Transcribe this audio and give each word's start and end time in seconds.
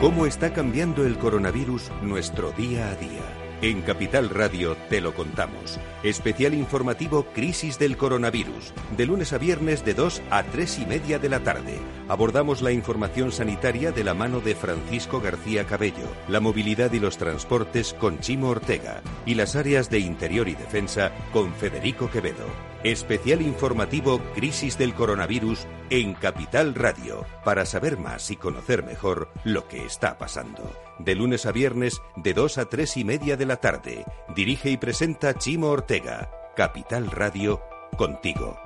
¿Cómo 0.00 0.26
está 0.26 0.52
cambiando 0.52 1.06
el 1.06 1.16
coronavirus 1.16 1.90
nuestro 2.02 2.52
día 2.52 2.90
a 2.90 2.96
día? 2.96 3.22
En 3.62 3.80
Capital 3.80 4.28
Radio 4.28 4.76
te 4.90 5.00
lo 5.00 5.14
contamos. 5.14 5.80
Especial 6.02 6.52
informativo 6.52 7.24
Crisis 7.32 7.78
del 7.78 7.96
Coronavirus. 7.96 8.74
De 8.94 9.06
lunes 9.06 9.32
a 9.32 9.38
viernes 9.38 9.86
de 9.86 9.94
2 9.94 10.20
a 10.28 10.42
3 10.42 10.80
y 10.80 10.86
media 10.86 11.18
de 11.18 11.30
la 11.30 11.40
tarde. 11.40 11.78
Abordamos 12.08 12.60
la 12.60 12.72
información 12.72 13.32
sanitaria 13.32 13.90
de 13.90 14.04
la 14.04 14.12
mano 14.12 14.40
de 14.40 14.54
Francisco 14.54 15.22
García 15.22 15.64
Cabello, 15.64 16.14
la 16.28 16.40
movilidad 16.40 16.92
y 16.92 17.00
los 17.00 17.16
transportes 17.16 17.94
con 17.94 18.20
Chimo 18.20 18.50
Ortega 18.50 19.00
y 19.24 19.34
las 19.34 19.56
áreas 19.56 19.88
de 19.88 20.00
interior 20.00 20.46
y 20.46 20.56
defensa 20.56 21.10
con 21.32 21.54
Federico 21.54 22.10
Quevedo. 22.10 22.75
Especial 22.84 23.42
informativo 23.42 24.20
Crisis 24.34 24.78
del 24.78 24.94
Coronavirus 24.94 25.66
en 25.90 26.14
Capital 26.14 26.74
Radio, 26.74 27.24
para 27.44 27.64
saber 27.64 27.98
más 27.98 28.30
y 28.30 28.36
conocer 28.36 28.84
mejor 28.84 29.28
lo 29.44 29.66
que 29.68 29.84
está 29.84 30.18
pasando. 30.18 30.72
De 30.98 31.14
lunes 31.14 31.46
a 31.46 31.52
viernes, 31.52 32.00
de 32.16 32.34
2 32.34 32.58
a 32.58 32.64
3 32.66 32.96
y 32.96 33.04
media 33.04 33.36
de 33.36 33.46
la 33.46 33.56
tarde. 33.56 34.04
Dirige 34.34 34.70
y 34.70 34.76
presenta 34.76 35.34
Chimo 35.34 35.68
Ortega. 35.68 36.30
Capital 36.56 37.10
Radio, 37.10 37.60
contigo. 37.96 38.58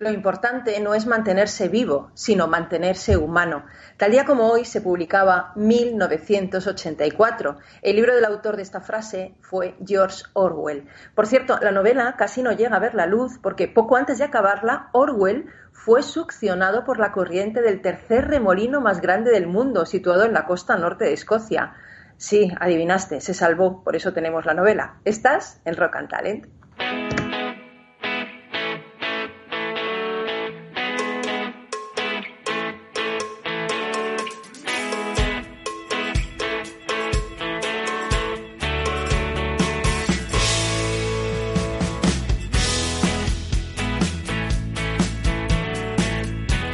Lo 0.00 0.12
importante 0.12 0.78
no 0.78 0.94
es 0.94 1.06
mantenerse 1.06 1.66
vivo, 1.66 2.12
sino 2.14 2.46
mantenerse 2.46 3.16
humano. 3.16 3.64
Tal 3.96 4.12
día 4.12 4.24
como 4.24 4.46
hoy 4.46 4.64
se 4.64 4.80
publicaba 4.80 5.50
1984. 5.56 7.56
El 7.82 7.96
libro 7.96 8.14
del 8.14 8.24
autor 8.24 8.54
de 8.54 8.62
esta 8.62 8.80
frase 8.80 9.34
fue 9.40 9.74
George 9.84 10.22
Orwell. 10.34 10.86
Por 11.16 11.26
cierto, 11.26 11.58
la 11.60 11.72
novela 11.72 12.14
casi 12.16 12.44
no 12.44 12.52
llega 12.52 12.76
a 12.76 12.80
ver 12.80 12.94
la 12.94 13.06
luz 13.06 13.40
porque 13.42 13.66
poco 13.66 13.96
antes 13.96 14.18
de 14.18 14.24
acabarla, 14.26 14.88
Orwell 14.92 15.46
fue 15.72 16.04
succionado 16.04 16.84
por 16.84 17.00
la 17.00 17.10
corriente 17.10 17.60
del 17.60 17.82
tercer 17.82 18.28
remolino 18.28 18.80
más 18.80 19.00
grande 19.00 19.32
del 19.32 19.48
mundo, 19.48 19.84
situado 19.84 20.24
en 20.24 20.32
la 20.32 20.46
costa 20.46 20.76
norte 20.76 21.06
de 21.06 21.14
Escocia. 21.14 21.74
Sí, 22.16 22.52
adivinaste, 22.60 23.20
se 23.20 23.34
salvó, 23.34 23.82
por 23.82 23.96
eso 23.96 24.12
tenemos 24.12 24.46
la 24.46 24.54
novela. 24.54 25.00
Estás 25.04 25.60
en 25.64 25.74
Rock 25.74 25.96
and 25.96 26.08
Talent. 26.08 26.57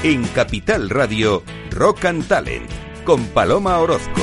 En 0.05 0.23
Capital 0.35 0.91
Radio, 0.91 1.43
Rock 1.71 2.05
and 2.05 2.29
Talent, 2.29 2.71
con 3.05 3.25
Paloma 3.29 3.79
Orozco. 3.79 4.21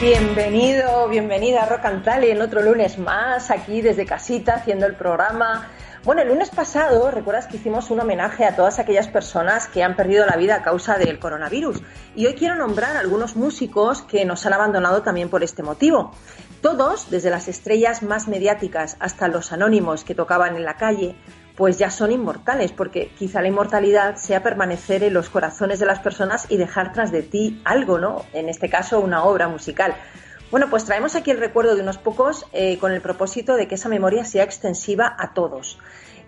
Bienvenido, 0.00 1.08
bienvenida 1.08 1.64
a 1.64 1.66
Rock 1.66 1.86
and 1.86 2.04
Talent, 2.04 2.40
otro 2.40 2.62
lunes 2.62 2.98
más, 2.98 3.50
aquí 3.50 3.82
desde 3.82 4.06
casita 4.06 4.54
haciendo 4.54 4.86
el 4.86 4.94
programa. 4.94 5.68
Bueno, 6.04 6.22
el 6.22 6.28
lunes 6.28 6.50
pasado, 6.50 7.10
recuerdas 7.10 7.48
que 7.48 7.56
hicimos 7.56 7.90
un 7.90 7.98
homenaje 7.98 8.44
a 8.44 8.54
todas 8.54 8.78
aquellas 8.78 9.08
personas 9.08 9.66
que 9.66 9.82
han 9.82 9.96
perdido 9.96 10.24
la 10.24 10.36
vida 10.36 10.54
a 10.54 10.62
causa 10.62 10.98
del 10.98 11.18
coronavirus. 11.18 11.82
Y 12.14 12.26
hoy 12.26 12.34
quiero 12.34 12.54
nombrar 12.54 12.96
algunos 12.96 13.34
músicos 13.34 14.02
que 14.02 14.24
nos 14.24 14.46
han 14.46 14.52
abandonado 14.52 15.02
también 15.02 15.28
por 15.28 15.42
este 15.42 15.64
motivo. 15.64 16.12
Todos, 16.66 17.10
desde 17.10 17.30
las 17.30 17.46
estrellas 17.46 18.02
más 18.02 18.26
mediáticas 18.26 18.96
hasta 18.98 19.28
los 19.28 19.52
anónimos 19.52 20.02
que 20.02 20.16
tocaban 20.16 20.56
en 20.56 20.64
la 20.64 20.76
calle, 20.76 21.14
pues 21.54 21.78
ya 21.78 21.92
son 21.92 22.10
inmortales, 22.10 22.72
porque 22.72 23.12
quizá 23.16 23.40
la 23.40 23.46
inmortalidad 23.46 24.16
sea 24.16 24.42
permanecer 24.42 25.04
en 25.04 25.14
los 25.14 25.30
corazones 25.30 25.78
de 25.78 25.86
las 25.86 26.00
personas 26.00 26.46
y 26.48 26.56
dejar 26.56 26.92
tras 26.92 27.12
de 27.12 27.22
ti 27.22 27.62
algo, 27.64 28.00
¿no? 28.00 28.24
En 28.32 28.48
este 28.48 28.68
caso, 28.68 28.98
una 28.98 29.22
obra 29.22 29.46
musical. 29.46 29.94
Bueno, 30.50 30.68
pues 30.68 30.84
traemos 30.84 31.14
aquí 31.14 31.30
el 31.30 31.38
recuerdo 31.38 31.76
de 31.76 31.82
unos 31.82 31.98
pocos 31.98 32.44
eh, 32.52 32.78
con 32.78 32.90
el 32.90 33.00
propósito 33.00 33.54
de 33.54 33.68
que 33.68 33.76
esa 33.76 33.88
memoria 33.88 34.24
sea 34.24 34.42
extensiva 34.42 35.14
a 35.16 35.34
todos. 35.34 35.78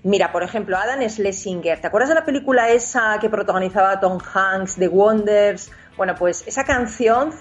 Mira, 0.04 0.30
por 0.30 0.44
ejemplo, 0.44 0.76
Adam 0.76 1.00
Schlesinger. 1.08 1.80
¿Te 1.80 1.88
acuerdas 1.88 2.10
de 2.10 2.14
la 2.14 2.24
película 2.24 2.70
esa 2.70 3.18
que 3.20 3.28
protagonizaba 3.28 3.98
Tom 3.98 4.18
Hanks, 4.32 4.76
The 4.76 4.86
Wonders? 4.86 5.72
Bueno, 5.98 6.14
pues 6.14 6.44
esa 6.46 6.62
canción, 6.62 7.32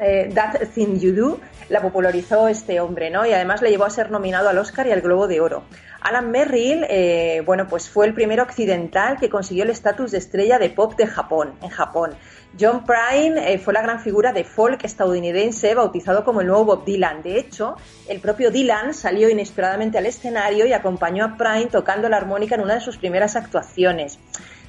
eh, 0.00 0.30
That, 0.34 0.68
Thing 0.74 0.98
You 0.98 1.12
Do, 1.12 1.40
la 1.68 1.82
popularizó 1.82 2.48
este 2.48 2.80
hombre, 2.80 3.10
¿no? 3.10 3.26
Y 3.26 3.34
además 3.34 3.60
le 3.60 3.68
llevó 3.68 3.84
a 3.84 3.90
ser 3.90 4.10
nominado 4.10 4.48
al 4.48 4.56
Oscar 4.56 4.86
y 4.86 4.92
al 4.92 5.02
Globo 5.02 5.28
de 5.28 5.42
Oro. 5.42 5.64
Alan 6.00 6.30
Merrill, 6.30 6.86
eh, 6.88 7.42
bueno, 7.44 7.66
pues 7.68 7.90
fue 7.90 8.06
el 8.06 8.14
primero 8.14 8.42
occidental 8.44 9.18
que 9.18 9.28
consiguió 9.28 9.64
el 9.64 9.70
estatus 9.70 10.12
de 10.12 10.18
estrella 10.18 10.58
de 10.58 10.70
pop 10.70 10.96
de 10.96 11.06
Japón, 11.06 11.56
en 11.60 11.68
Japón. 11.68 12.14
John 12.58 12.84
Prine 12.86 13.52
eh, 13.52 13.58
fue 13.58 13.74
la 13.74 13.82
gran 13.82 14.00
figura 14.00 14.32
de 14.32 14.44
folk 14.44 14.82
estadounidense 14.84 15.74
bautizado 15.74 16.24
como 16.24 16.40
el 16.40 16.46
nuevo 16.46 16.64
Bob 16.64 16.84
Dylan. 16.86 17.22
De 17.22 17.38
hecho, 17.38 17.76
el 18.08 18.20
propio 18.20 18.50
Dylan 18.50 18.94
salió 18.94 19.28
inesperadamente 19.28 19.98
al 19.98 20.06
escenario 20.06 20.64
y 20.64 20.72
acompañó 20.72 21.22
a 21.26 21.36
Prine 21.36 21.66
tocando 21.66 22.08
la 22.08 22.16
armónica 22.16 22.54
en 22.54 22.62
una 22.62 22.76
de 22.76 22.80
sus 22.80 22.96
primeras 22.96 23.36
actuaciones. 23.36 24.18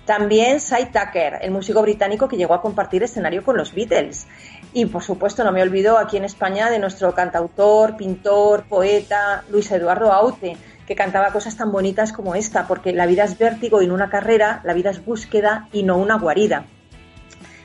También 0.07 0.61
Cy 0.61 0.85
Tucker, 0.85 1.39
el 1.41 1.51
músico 1.51 1.81
británico 1.81 2.29
que 2.29 2.37
llegó 2.37 2.53
a 2.53 2.61
compartir 2.61 3.03
escenario 3.03 3.43
con 3.43 3.57
los 3.57 3.73
Beatles. 3.73 4.25
Y 4.71 4.85
por 4.85 5.03
supuesto, 5.03 5.43
no 5.43 5.51
me 5.51 5.61
olvido 5.61 5.97
aquí 5.97 6.15
en 6.15 6.23
España 6.23 6.69
de 6.69 6.79
nuestro 6.79 7.13
cantautor, 7.13 7.97
pintor, 7.97 8.63
poeta, 8.69 9.43
Luis 9.49 9.69
Eduardo 9.69 10.13
Aute, 10.13 10.55
que 10.87 10.95
cantaba 10.95 11.33
cosas 11.33 11.57
tan 11.57 11.73
bonitas 11.73 12.13
como 12.13 12.35
esta, 12.35 12.67
porque 12.67 12.93
la 12.93 13.05
vida 13.05 13.25
es 13.25 13.37
vértigo 13.37 13.81
y 13.81 13.87
no 13.87 13.95
una 13.95 14.09
carrera, 14.09 14.61
la 14.63 14.73
vida 14.73 14.91
es 14.91 15.03
búsqueda 15.03 15.67
y 15.73 15.83
no 15.83 15.97
una 15.97 16.17
guarida. 16.17 16.65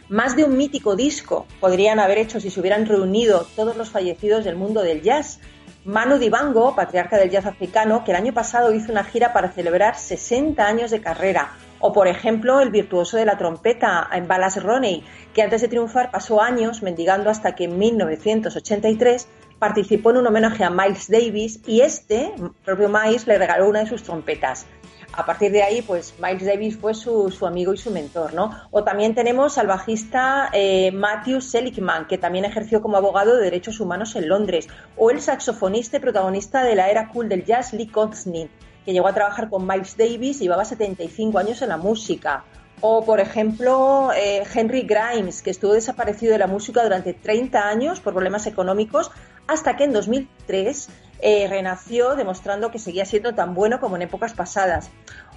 Más 0.08 0.34
de 0.34 0.42
un 0.42 0.56
mítico 0.56 0.96
disco 0.96 1.46
podrían 1.60 2.00
haber 2.00 2.18
hecho 2.18 2.40
si 2.40 2.50
se 2.50 2.58
hubieran 2.58 2.86
reunido 2.86 3.46
todos 3.54 3.76
los 3.76 3.90
fallecidos 3.90 4.42
del 4.42 4.56
mundo 4.56 4.82
del 4.82 5.02
jazz. 5.02 5.38
Manu 5.84 6.18
Dibango, 6.18 6.74
patriarca 6.74 7.18
del 7.18 7.30
jazz 7.30 7.46
africano, 7.46 8.02
que 8.02 8.10
el 8.10 8.16
año 8.16 8.34
pasado 8.34 8.74
hizo 8.74 8.90
una 8.90 9.04
gira 9.04 9.32
para 9.32 9.52
celebrar 9.52 9.94
60 9.96 10.66
años 10.66 10.90
de 10.90 11.00
carrera, 11.00 11.52
o, 11.82 11.92
por 11.92 12.06
ejemplo, 12.06 12.60
el 12.60 12.70
virtuoso 12.70 13.16
de 13.16 13.24
la 13.24 13.36
trompeta, 13.36 14.08
en 14.12 14.28
Balas 14.28 14.62
Roney, 14.62 15.04
que 15.34 15.42
antes 15.42 15.60
de 15.60 15.68
triunfar 15.68 16.10
pasó 16.12 16.40
años 16.40 16.80
mendigando 16.82 17.28
hasta 17.28 17.54
que 17.54 17.64
en 17.64 17.76
1983 17.76 19.28
participó 19.58 20.12
en 20.12 20.18
un 20.18 20.26
homenaje 20.28 20.64
a 20.64 20.70
Miles 20.70 21.10
Davis 21.10 21.60
y 21.66 21.80
este, 21.80 22.32
propio 22.64 22.88
Miles, 22.88 23.26
le 23.26 23.36
regaló 23.36 23.68
una 23.68 23.80
de 23.80 23.86
sus 23.86 24.04
trompetas. 24.04 24.64
A 25.12 25.26
partir 25.26 25.50
de 25.50 25.62
ahí, 25.62 25.82
pues 25.82 26.14
Miles 26.22 26.46
Davis 26.46 26.78
fue 26.78 26.94
su, 26.94 27.30
amigo 27.44 27.74
y 27.74 27.76
su 27.76 27.90
mentor, 27.90 28.32
¿no? 28.32 28.50
O 28.70 28.84
también 28.84 29.14
tenemos 29.14 29.58
al 29.58 29.66
bajista 29.66 30.50
eh, 30.52 30.90
Matthew 30.92 31.40
Seligman, 31.40 32.06
que 32.06 32.16
también 32.16 32.44
ejerció 32.44 32.80
como 32.80 32.96
abogado 32.96 33.36
de 33.36 33.42
derechos 33.42 33.80
humanos 33.80 34.14
en 34.14 34.28
Londres, 34.28 34.68
o 34.96 35.10
el 35.10 35.20
saxofonista 35.20 35.96
y 35.96 36.00
protagonista 36.00 36.62
de 36.62 36.76
la 36.76 36.90
era 36.90 37.08
cool 37.08 37.28
del 37.28 37.44
jazz, 37.44 37.72
Lee 37.72 37.88
Kontzny, 37.88 38.48
que 38.84 38.92
llegó 38.92 39.08
a 39.08 39.14
trabajar 39.14 39.48
con 39.48 39.66
Miles 39.66 39.96
Davis 39.96 40.40
y 40.40 40.44
llevaba 40.44 40.64
75 40.64 41.38
años 41.38 41.62
en 41.62 41.68
la 41.68 41.76
música. 41.76 42.44
O, 42.80 43.04
por 43.04 43.20
ejemplo, 43.20 44.10
eh, 44.12 44.42
Henry 44.52 44.82
Grimes, 44.82 45.40
que 45.40 45.50
estuvo 45.50 45.72
desaparecido 45.72 46.32
de 46.32 46.38
la 46.38 46.48
música 46.48 46.82
durante 46.82 47.14
30 47.14 47.68
años 47.68 48.00
por 48.00 48.12
problemas 48.12 48.46
económicos, 48.48 49.12
hasta 49.46 49.76
que 49.76 49.84
en 49.84 49.92
2003 49.92 50.88
eh, 51.20 51.46
renació 51.48 52.16
demostrando 52.16 52.72
que 52.72 52.80
seguía 52.80 53.04
siendo 53.04 53.34
tan 53.34 53.54
bueno 53.54 53.78
como 53.78 53.94
en 53.94 54.02
épocas 54.02 54.32
pasadas. 54.32 54.90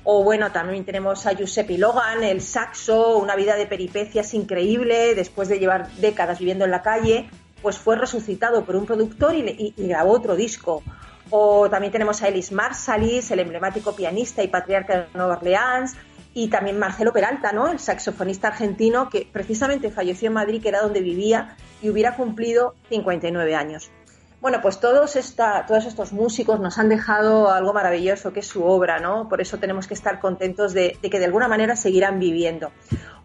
O 0.04 0.24
bueno, 0.24 0.52
también 0.52 0.86
tenemos 0.86 1.28
a 1.28 1.34
Giuseppe 1.34 1.78
Logan, 1.78 2.24
el 2.24 2.42
saxo, 2.42 3.18
una 3.18 3.36
vida 3.36 3.56
de 3.56 3.68
peripecias 3.68 4.34
increíble, 4.34 5.14
después 5.14 5.48
de 5.48 5.60
llevar 5.60 5.91
décadas 5.98 6.40
viviendo 6.40 6.66
en 6.66 6.72
la 6.72 6.82
calle, 6.82 7.30
pues 7.62 7.78
fue 7.78 7.96
resucitado 7.96 8.66
por 8.66 8.76
un 8.76 8.88
productor 8.88 9.36
y 9.36 9.74
grabó 9.78 10.14
otro 10.14 10.36
disco. 10.36 10.82
O 11.30 11.70
también 11.70 11.92
tenemos 11.92 12.22
a 12.22 12.28
Ellis 12.28 12.52
Marsalis, 12.52 13.32
el 13.32 13.40
emblemático 13.40 13.96
pianista 13.96 14.44
y 14.44 14.48
patriarca 14.48 14.98
de 14.98 15.08
Nueva 15.14 15.38
Orleans, 15.38 15.96
y 16.34 16.50
también 16.50 16.78
Marcelo 16.78 17.14
Peralta, 17.14 17.54
¿no? 17.54 17.70
El 17.70 17.80
saxofonista 17.80 18.50
argentino 18.50 19.10
que 19.10 19.28
precisamente 19.32 19.90
falleció 19.90 20.28
en 20.28 20.34
Madrid, 20.34 20.62
que 20.62 20.70
era 20.70 20.82
donde 20.82 21.02
vivía, 21.02 21.56
y 21.82 21.90
hubiera 21.90 22.16
cumplido 22.16 22.76
59 22.90 23.56
años. 23.56 23.90
Bueno, 24.42 24.60
pues 24.62 24.80
todos, 24.80 25.16
esta, 25.16 25.66
todos 25.66 25.86
estos 25.86 26.14
músicos 26.14 26.60
nos 26.60 26.78
han 26.78 26.90
dejado 26.90 27.50
algo 27.52 27.74
maravilloso 27.74 28.32
que 28.32 28.42
es 28.42 28.48
su 28.48 28.64
obra, 28.64 29.00
¿no? 29.00 29.28
Por 29.28 29.42
eso 29.42 29.58
tenemos 29.58 29.88
que 29.88 29.96
estar 29.96 30.20
contentos 30.20 30.74
de, 30.74 31.00
que 31.02 31.18
de 31.18 31.26
alguna 31.26 31.48
manera 31.48 31.76
seguirán 31.76 32.20
viviendo. 32.20 32.72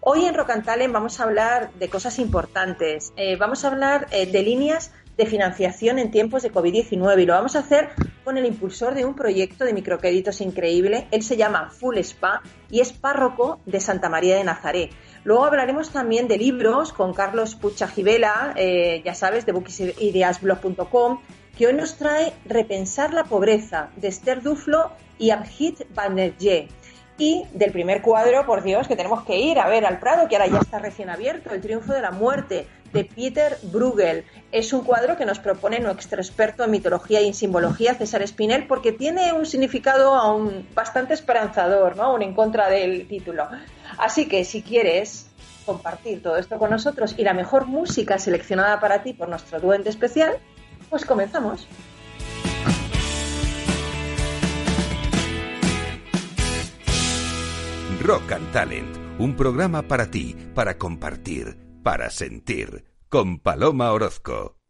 Hoy 0.01 0.25
en 0.25 0.35
Rock 0.35 0.51
and 0.51 0.93
vamos 0.93 1.21
a 1.21 1.25
hablar 1.25 1.73
de 1.73 1.91
cosas 1.91 2.19
importantes. 2.19 3.13
Eh, 3.17 3.37
vamos 3.37 3.65
a 3.65 3.69
hablar 3.69 4.07
eh, 4.13 4.33
de 4.33 4.43
líneas 4.43 4.93
de 5.21 5.27
financiación 5.27 5.99
en 5.99 6.11
tiempos 6.11 6.43
de 6.43 6.51
COVID-19 6.51 7.23
y 7.23 7.27
lo 7.27 7.35
vamos 7.35 7.55
a 7.55 7.59
hacer 7.59 7.91
con 8.25 8.39
el 8.39 8.47
impulsor 8.47 8.95
de 8.95 9.05
un 9.05 9.15
proyecto 9.15 9.67
de 9.67 9.75
microcréditos 9.75 10.41
increíble. 10.41 11.09
Él 11.11 11.23
se 11.23 11.37
llama 11.37 11.69
Full 11.69 11.99
Spa 11.99 12.41
y 12.71 12.81
es 12.81 12.95
párroco 12.95 13.61
de 13.67 13.81
Santa 13.81 14.09
María 14.09 14.37
de 14.37 14.45
Nazaret. 14.45 14.91
Luego 15.25 15.45
hablaremos 15.45 15.91
también 15.91 16.27
de 16.27 16.39
libros 16.39 16.95
con 16.95 17.13
Carlos 17.13 17.55
Pucha 17.55 17.87
eh, 18.57 19.03
ya 19.05 19.13
sabes, 19.13 19.45
de 19.45 19.53
bookideasblog.com, 19.53 21.21
que 21.59 21.67
hoy 21.67 21.75
nos 21.75 21.97
trae 21.97 22.33
Repensar 22.47 23.13
la 23.13 23.25
pobreza 23.25 23.91
de 23.97 24.09
Esther 24.09 24.41
Duflo 24.41 24.91
y 25.19 25.33
Abhit 25.33 25.83
Banerjee. 25.95 26.69
Y 27.19 27.45
del 27.53 27.73
primer 27.73 28.01
cuadro, 28.01 28.47
por 28.47 28.63
Dios, 28.63 28.89
que 28.89 28.97
tenemos 28.97 29.25
que 29.25 29.37
ir 29.37 29.59
a 29.59 29.69
ver 29.69 29.85
al 29.85 29.99
Prado, 29.99 30.27
que 30.27 30.37
ahora 30.37 30.49
ya 30.49 30.61
está 30.61 30.79
recién 30.79 31.11
abierto, 31.11 31.53
El 31.53 31.61
triunfo 31.61 31.93
de 31.93 32.01
la 32.01 32.11
muerte, 32.11 32.67
de 32.93 33.05
Peter 33.05 33.59
Bruegel. 33.65 34.25
Es 34.53 34.73
un 34.73 34.85
cuadro 34.85 35.17
que 35.17 35.25
nos 35.25 35.39
propone 35.39 35.79
nuestro 35.81 36.21
experto 36.21 36.65
en 36.65 36.71
mitología 36.71 37.21
y 37.21 37.29
en 37.29 37.35
simbología, 37.35 37.95
César 37.95 38.23
Espinel, 38.23 38.67
porque 38.67 38.93
tiene 38.93 39.33
un 39.33 39.47
significado 39.47 40.15
aún 40.15 40.67
bastante 40.75 41.15
esperanzador, 41.15 41.97
¿no? 41.97 42.05
aún 42.05 42.23
en 42.23 42.35
contra 42.35 42.69
del 42.69 43.07
título. 43.07 43.49
Así 43.99 44.29
que 44.29 44.45
si 44.45 44.63
quieres 44.63 45.27
compartir 45.67 46.23
todo 46.23 46.37
esto 46.37 46.59
con 46.59 46.71
nosotros 46.71 47.15
y 47.17 47.23
la 47.23 47.35
mejor 47.35 47.67
música 47.67 48.19
seleccionada 48.19 48.81
para 48.81 49.03
ti 49.03 49.13
por 49.13 49.29
nuestro 49.29 49.61
duende 49.61 49.91
especial, 49.91 50.39
pues 50.89 51.05
comenzamos. 51.05 51.67
Rock 58.03 58.33
and 58.33 58.51
Talent, 58.53 58.97
un 59.19 59.37
programa 59.37 59.83
para 59.83 60.11
ti, 60.11 60.35
para 60.55 60.79
compartir, 60.79 61.70
para 61.83 62.11
sentir, 62.11 62.85
con 63.09 63.39
Paloma 63.39 63.93
Orozco. 63.93 64.61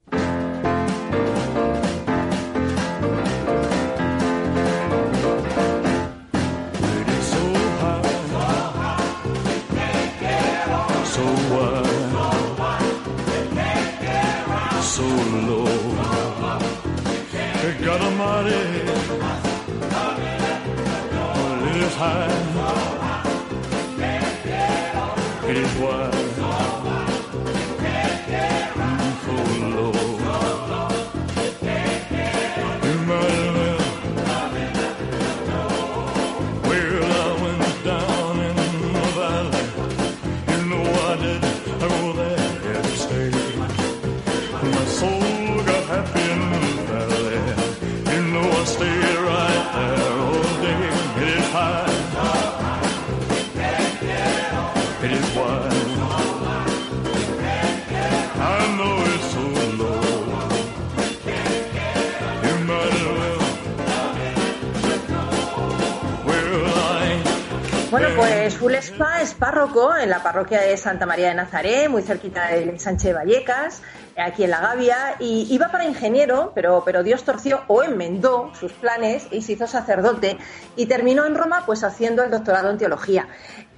Bueno, 67.91 68.07
pues 68.15 68.57
Full 68.57 68.75
Spa 68.75 69.21
es 69.21 69.35
párroco 69.35 69.97
en 69.97 70.11
la 70.11 70.23
parroquia 70.23 70.61
de 70.61 70.77
Santa 70.77 71.07
María 71.07 71.31
de 71.31 71.35
Nazaret, 71.35 71.91
muy 71.91 72.03
cerquita 72.03 72.47
de 72.47 72.79
Sánchez 72.79 73.09
de 73.09 73.13
Vallecas, 73.15 73.83
aquí 74.17 74.45
en 74.45 74.51
La 74.51 74.61
Gavia, 74.61 75.17
y 75.19 75.49
iba 75.51 75.73
para 75.73 75.85
ingeniero, 75.85 76.53
pero, 76.55 76.85
pero 76.85 77.03
Dios 77.03 77.25
torció 77.25 77.63
o 77.67 77.83
enmendó 77.83 78.53
sus 78.55 78.71
planes 78.75 79.27
y 79.33 79.43
se 79.43 79.55
hizo 79.55 79.67
sacerdote 79.67 80.39
y 80.77 80.87
terminó 80.87 81.27
en 81.27 81.35
Roma 81.35 81.65
pues 81.67 81.83
haciendo 81.83 82.23
el 82.23 82.31
doctorado 82.31 82.71
en 82.71 82.79
teología. 82.79 83.27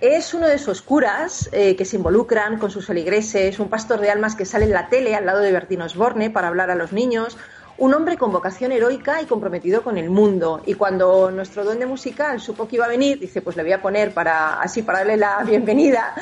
Es 0.03 0.35
uno 0.35 0.47
de 0.47 0.57
esos 0.57 0.83
curas 0.83 1.49
eh, 1.53 1.75
que 1.75 1.87
se 1.87 1.97
involucran 1.97 2.59
con 2.59 2.71
sus 2.71 2.87
feligreses, 2.87 3.59
un 3.61 3.71
pastor 3.71 4.01
de 4.01 4.11
almas 4.11 4.35
que 4.35 4.45
sale 4.45 4.67
en 4.67 4.73
la 4.73 4.91
tele 4.91 5.15
al 5.15 5.25
lado 5.25 5.41
de 5.41 5.53
Bertino 5.53 5.87
Osborne 5.87 6.29
para 6.29 6.49
hablar 6.49 6.71
a 6.71 6.75
los 6.75 6.93
niños, 6.93 7.39
un 7.79 7.95
hombre 7.95 8.17
con 8.17 8.33
vocación 8.33 8.73
heroica 8.73 9.21
y 9.23 9.27
comprometido 9.27 9.83
con 9.83 9.99
el 9.99 10.11
mundo. 10.11 10.63
Y 10.67 10.75
cuando 10.75 11.31
nuestro 11.31 11.65
duende 11.65 11.87
musical 11.87 12.41
supo 12.41 12.69
que 12.69 12.77
iba 12.77 12.85
a 12.85 12.89
venir, 12.89 13.19
dice, 13.19 13.43
pues 13.43 13.57
le 13.57 13.63
voy 13.63 13.73
a 13.73 13.83
poner 13.83 14.13
para 14.13 14.61
así 14.61 14.83
para 14.83 14.99
darle 14.99 15.17
la 15.17 15.43
bienvenida 15.45 16.15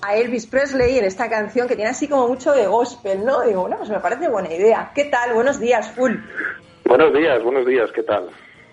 a 0.00 0.16
Elvis 0.16 0.46
Presley 0.46 0.98
en 0.98 1.04
esta 1.04 1.28
canción 1.28 1.68
que 1.68 1.76
tiene 1.76 1.90
así 1.90 2.08
como 2.08 2.28
mucho 2.28 2.52
de 2.52 2.66
gospel, 2.66 3.24
¿no? 3.24 3.42
Digo, 3.42 3.62
bueno, 3.62 3.78
pues 3.78 3.90
me 3.90 4.00
parece 4.00 4.28
buena 4.28 4.52
idea. 4.52 4.92
¿Qué 4.94 5.06
tal? 5.06 5.34
Buenos 5.34 5.60
días, 5.60 5.90
Full. 5.92 6.14
Buenos 6.84 7.12
días, 7.12 7.42
buenos 7.42 7.66
días, 7.66 7.90
¿qué 7.94 8.02
tal? 8.02 8.30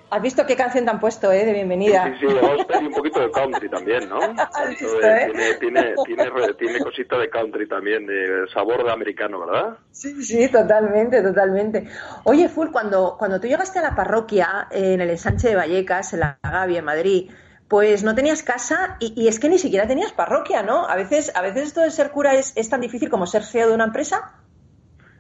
¿Has 0.10 0.22
visto 0.22 0.46
qué 0.46 0.56
canción 0.56 0.86
te 0.86 0.92
han 0.92 1.00
puesto, 1.00 1.32
eh, 1.32 1.46
de 1.46 1.54
bienvenida? 1.54 2.16
Sí, 2.20 2.28
sí, 2.28 2.34
gospel 2.34 2.84
y 2.84 2.86
un 2.86 2.94
poquito 2.94 3.20
de 3.22 3.32
country 3.32 3.70
también, 3.70 4.08
¿no? 4.08 4.20
Eh? 4.66 5.28
tiene, 5.60 5.96
tiene, 6.06 6.54
tiene, 6.58 6.80
cosita 6.80 7.18
de 7.18 7.30
country 7.30 7.68
también, 7.68 8.06
de 8.06 8.48
sabor 8.54 8.84
de 8.84 8.92
americano, 8.92 9.40
¿verdad? 9.46 9.78
Sí, 9.92 10.24
sí, 10.24 10.48
totalmente, 10.50 11.22
totalmente. 11.22 11.88
Oye, 12.24 12.50
Full, 12.50 12.70
cuando, 12.72 13.16
cuando 13.18 13.40
tú 13.40 13.48
llegaste 13.48 13.80
a 13.80 13.82
la 13.82 13.96
parroquia 13.96 14.68
en 14.72 15.02
el 15.02 15.10
ensanche 15.10 15.50
de 15.50 15.56
Vallecas, 15.56 16.14
en 16.14 16.22
la 16.22 16.40
Gavia, 16.44 16.80
en 16.80 16.86
Madrid, 16.86 17.32
pues 17.68 18.04
no 18.04 18.16
tenías 18.16 18.44
casa 18.44 18.98
y, 19.00 19.28
es 19.28 19.40
que 19.40 19.50
ni 19.50 19.58
siquiera 19.58 19.88
tenías 19.88 20.14
parroquia, 20.14 20.62
¿no? 20.62 20.88
A 20.88 20.96
veces, 20.96 21.36
a 21.36 21.42
veces 21.42 21.64
esto 21.64 21.82
de 21.82 21.92
ser 21.92 22.12
cura 22.12 22.36
es, 22.36 22.56
es 22.56 22.70
tan 22.70 22.82
difícil 22.82 23.10
como 23.10 23.26
ser 23.26 23.44
CEO 23.44 23.70
de 23.70 23.76
una 23.76 23.86
empresa. 23.86 24.34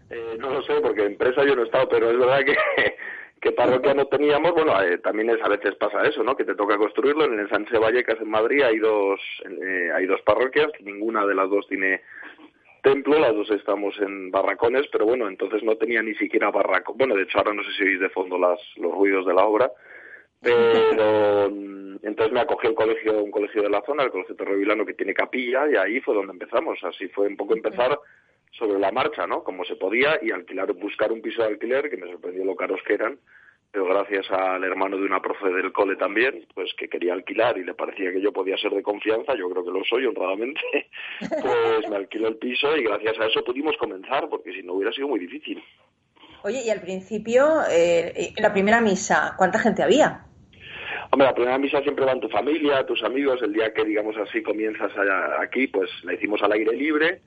Eh, 0.09 0.37
no 0.39 0.51
lo 0.51 0.61
sé, 0.63 0.73
porque 0.81 1.05
empresa 1.05 1.43
yo 1.45 1.55
no 1.55 1.63
he 1.63 1.65
estado, 1.65 1.89
pero 1.89 2.11
es 2.11 2.19
verdad 2.19 2.39
que 2.45 2.55
¿Qué 3.45 3.51
parroquia 3.51 3.93
no 3.93 4.07
teníamos? 4.07 4.53
Bueno, 4.53 4.81
eh, 4.81 4.97
también 4.97 5.29
es, 5.29 5.39
a 5.43 5.47
veces 5.47 5.75
pasa 5.75 6.01
eso, 6.01 6.23
¿no? 6.23 6.35
Que 6.35 6.45
te 6.45 6.55
toca 6.55 6.79
construirlo. 6.79 7.25
En 7.25 7.37
el 7.37 7.47
Sánchez 7.47 7.79
Vallecas, 7.79 8.19
en 8.19 8.31
Madrid, 8.31 8.63
hay 8.63 8.79
dos, 8.79 9.21
eh, 9.45 9.91
hay 9.93 10.07
dos 10.07 10.19
parroquias. 10.23 10.69
Ninguna 10.79 11.27
de 11.27 11.35
las 11.35 11.47
dos 11.47 11.67
tiene 11.67 12.01
templo, 12.81 13.19
las 13.19 13.35
dos 13.35 13.51
estamos 13.51 13.95
en 13.99 14.31
barracones, 14.31 14.87
pero 14.91 15.05
bueno, 15.05 15.27
entonces 15.27 15.61
no 15.61 15.75
tenía 15.77 16.01
ni 16.01 16.15
siquiera 16.15 16.49
barraco. 16.49 16.95
Bueno, 16.95 17.13
de 17.13 17.21
hecho 17.21 17.37
ahora 17.37 17.53
no 17.53 17.63
sé 17.63 17.69
si 17.77 17.83
oís 17.83 17.99
de 17.99 18.09
fondo 18.09 18.39
las, 18.39 18.59
los 18.77 18.91
ruidos 18.91 19.27
de 19.27 19.33
la 19.35 19.45
obra, 19.45 19.71
pero 20.41 21.51
mm, 21.51 21.97
entonces 22.01 22.33
me 22.33 22.39
acogió 22.39 22.71
el 22.71 22.75
colegio, 22.75 23.23
un 23.23 23.29
colegio 23.29 23.61
de 23.61 23.69
la 23.69 23.83
zona, 23.83 24.05
el 24.05 24.09
colegio 24.09 24.35
Torrevilano 24.35 24.87
que 24.87 24.95
tiene 24.95 25.13
capilla 25.13 25.69
y 25.69 25.75
ahí 25.75 26.01
fue 26.01 26.15
donde 26.15 26.33
empezamos. 26.33 26.83
Así 26.83 27.09
fue 27.09 27.27
un 27.27 27.37
poco 27.37 27.53
empezar 27.53 27.95
sobre 28.57 28.79
la 28.79 28.91
marcha, 28.91 29.27
¿no? 29.27 29.43
Como 29.43 29.65
se 29.65 29.75
podía 29.75 30.19
y 30.21 30.31
alquilar, 30.31 30.71
buscar 30.73 31.11
un 31.11 31.21
piso 31.21 31.41
de 31.41 31.49
alquiler, 31.49 31.89
que 31.89 31.97
me 31.97 32.09
sorprendió 32.09 32.45
lo 32.45 32.55
caros 32.55 32.79
que 32.87 32.93
eran, 32.93 33.19
pero 33.71 33.85
gracias 33.85 34.31
al 34.31 34.63
hermano 34.63 34.97
de 34.97 35.03
una 35.03 35.21
profe 35.21 35.49
del 35.49 35.73
cole 35.73 35.97
también, 35.97 36.45
pues 36.53 36.73
que 36.77 36.87
quería 36.87 37.13
alquilar 37.13 37.57
y 37.57 37.65
le 37.65 37.73
parecía 37.73 38.11
que 38.11 38.21
yo 38.21 38.31
podía 38.31 38.57
ser 38.57 38.71
de 38.71 38.81
confianza, 38.81 39.35
yo 39.35 39.49
creo 39.49 39.65
que 39.65 39.71
lo 39.71 39.83
soy 39.83 40.05
honradamente, 40.05 40.61
pues 41.19 41.89
me 41.89 41.97
alquiló 41.97 42.29
el 42.29 42.37
piso 42.37 42.75
y 42.77 42.83
gracias 42.83 43.19
a 43.19 43.25
eso 43.25 43.43
pudimos 43.43 43.75
comenzar, 43.77 44.29
porque 44.29 44.53
si 44.53 44.63
no 44.63 44.73
hubiera 44.73 44.93
sido 44.93 45.09
muy 45.09 45.19
difícil. 45.19 45.61
Oye, 46.43 46.61
y 46.63 46.69
al 46.69 46.79
principio, 46.79 47.61
eh, 47.69 48.33
la 48.37 48.53
primera 48.53 48.79
misa, 48.79 49.33
¿cuánta 49.37 49.59
gente 49.59 49.83
había? 49.83 50.25
Hombre, 51.11 51.27
la 51.27 51.35
primera 51.35 51.57
misa 51.57 51.81
siempre 51.81 52.05
va 52.05 52.11
en 52.11 52.19
tu 52.19 52.29
familia, 52.29 52.85
tus 52.85 53.03
amigos, 53.03 53.41
el 53.41 53.51
día 53.51 53.73
que, 53.73 53.83
digamos 53.83 54.15
así, 54.17 54.41
comienzas 54.41 54.91
aquí, 55.39 55.67
pues 55.67 55.89
la 56.03 56.13
hicimos 56.13 56.41
al 56.43 56.51
aire 56.53 56.75
libre, 56.75 57.21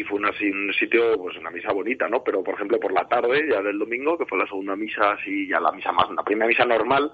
y 0.00 0.04
fue 0.04 0.18
una, 0.18 0.30
un 0.30 0.72
sitio, 0.72 1.18
pues 1.18 1.36
una 1.36 1.50
misa 1.50 1.72
bonita, 1.72 2.08
¿no? 2.08 2.24
Pero, 2.24 2.42
por 2.42 2.54
ejemplo, 2.54 2.80
por 2.80 2.92
la 2.92 3.06
tarde, 3.06 3.46
ya 3.50 3.60
del 3.60 3.78
domingo, 3.78 4.16
que 4.16 4.24
fue 4.24 4.38
la 4.38 4.46
segunda 4.46 4.74
misa, 4.74 5.12
así, 5.12 5.46
ya 5.46 5.60
la 5.60 5.72
misa 5.72 5.92
más, 5.92 6.10
la 6.10 6.22
primera 6.22 6.48
misa 6.48 6.64
normal, 6.64 7.12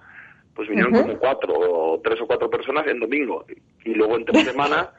pues 0.54 0.68
vinieron 0.68 0.92
como 0.92 1.18
cuatro, 1.18 1.52
o 1.56 2.00
tres 2.00 2.20
o 2.20 2.26
cuatro 2.26 2.48
personas 2.48 2.86
en 2.86 3.00
domingo. 3.00 3.44
Y 3.84 3.94
luego 3.94 4.16
entre 4.16 4.40
semana, 4.44 4.90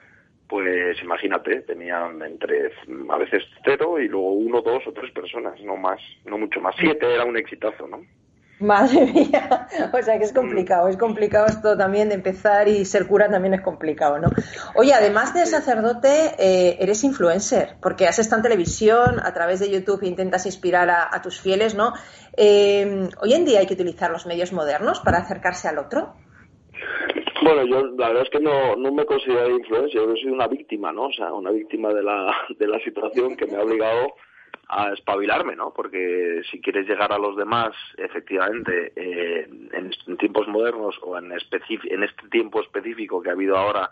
pues 0.50 1.02
imagínate, 1.02 1.62
tenían 1.62 2.22
entre, 2.22 2.72
a 3.10 3.18
veces 3.18 3.44
cero, 3.64 4.00
y 4.00 4.10
luego 4.10 4.34
uno, 4.34 4.62
dos 4.62 4.86
o 4.86 4.92
tres 4.92 5.12
personas, 5.12 5.60
no 5.62 5.78
más, 5.78 6.02
no 6.26 6.38
mucho 6.38 6.60
más. 6.60 6.76
Siete 6.78 7.14
era 7.14 7.24
un 7.24 7.38
exitazo, 7.38 7.88
¿no? 7.88 8.02
Madre 8.60 9.06
mía, 9.06 9.68
o 9.94 10.02
sea 10.02 10.18
que 10.18 10.24
es 10.24 10.34
complicado, 10.34 10.88
es 10.88 10.98
complicado 10.98 11.46
esto 11.46 11.78
también 11.78 12.10
de 12.10 12.16
empezar 12.16 12.68
y 12.68 12.86
ser 12.86 13.08
cura 13.08 13.30
también 13.30 13.54
es 13.54 13.62
complicado, 13.62 14.18
¿no? 14.18 14.30
Oye, 14.74 14.94
además 14.94 15.36
de 15.36 15.46
sacerdote, 15.46 16.34
eh, 16.40 16.78
eres 16.80 17.04
influencer, 17.04 17.76
porque 17.82 18.08
haces 18.08 18.32
en 18.32 18.42
televisión, 18.42 19.20
a 19.22 19.32
través 19.32 19.60
de 19.60 19.70
YouTube 19.70 20.04
intentas 20.04 20.48
inspirar 20.48 20.90
a, 20.90 21.22
tus 21.22 21.40
fieles, 21.40 21.76
¿no? 21.76 21.94
Eh, 22.36 23.08
hoy 23.22 23.34
en 23.34 23.46
día 23.46 23.60
hay 23.60 23.68
que 23.68 23.76
utilizar 23.76 24.10
los 24.10 24.26
medios 24.26 24.52
modernos 24.52 25.02
para 25.02 25.20
acercarse 25.20 25.68
al 25.68 25.78
otro. 25.78 26.16
Bueno, 27.44 27.64
yo 27.66 27.86
la 27.96 28.08
verdad 28.08 28.24
es 28.24 28.30
que 28.32 28.40
no, 28.40 28.76
no 28.76 28.92
me 28.92 29.06
considero 29.06 29.52
influencer, 29.52 29.92
yo 29.94 30.16
soy 30.16 30.32
una 30.32 30.48
víctima, 30.48 30.92
¿no? 30.92 31.06
O 31.08 31.14
sea, 31.14 31.32
una 31.32 31.52
víctima 31.52 31.94
de 31.94 32.02
la, 32.02 32.34
de 32.58 32.68
la 32.68 32.80
situación 32.80 33.36
que 33.36 33.46
me 33.46 33.58
ha 33.58 33.62
obligado 33.62 34.14
a 34.70 34.92
espabilarme, 34.92 35.56
¿no? 35.56 35.72
Porque 35.74 36.42
si 36.52 36.60
quieres 36.60 36.88
llegar 36.88 37.14
a 37.14 37.18
los 37.18 37.38
demás, 37.38 37.74
efectivamente, 37.98 38.92
eh, 38.96 39.48
en, 39.72 40.18
tiempos 40.18 40.48
modernos 40.48 40.98
o 41.02 41.18
en, 41.18 41.32
en 41.32 42.04
este 42.04 42.28
tiempo 42.30 42.62
específico 42.62 43.22
que 43.22 43.30
ha 43.30 43.34
habido 43.34 43.58
ahora 43.58 43.92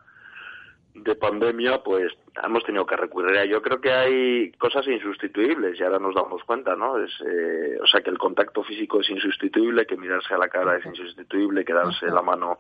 de 0.94 1.15
pandemia, 1.15 1.84
pues 1.84 2.13
hemos 2.41 2.63
tenido 2.63 2.86
que 2.86 2.96
recurrir 2.96 3.38
a. 3.38 3.46
Yo 3.46 3.62
creo 3.62 3.82
que 3.82 3.91
hay 3.91 4.51
cosas 4.53 4.88
insustituibles 4.88 5.79
y 5.79 5.84
ahora 5.84 6.00
nos 6.00 6.15
damos 6.15 6.44
cuenta, 6.44 6.75
¿no? 6.75 6.98
Es, 6.98 7.12
eh, 7.22 7.77
o 7.82 7.88
sea, 7.88 8.01
que 8.01 8.10
el 8.10 8.17
contacto 8.17 8.63
físico 8.63 9.01
es 9.01 9.10
insustituible, 9.10 9.86
que 9.86 9.98
mirarse 9.98 10.34
a 10.34 10.38
la 10.38 10.48
cara 10.48 10.77
es 10.77 10.86
insustituible, 10.86 11.65
que 11.65 11.74
darse 11.74 12.08
la 12.08 12.22
mano 12.22 12.60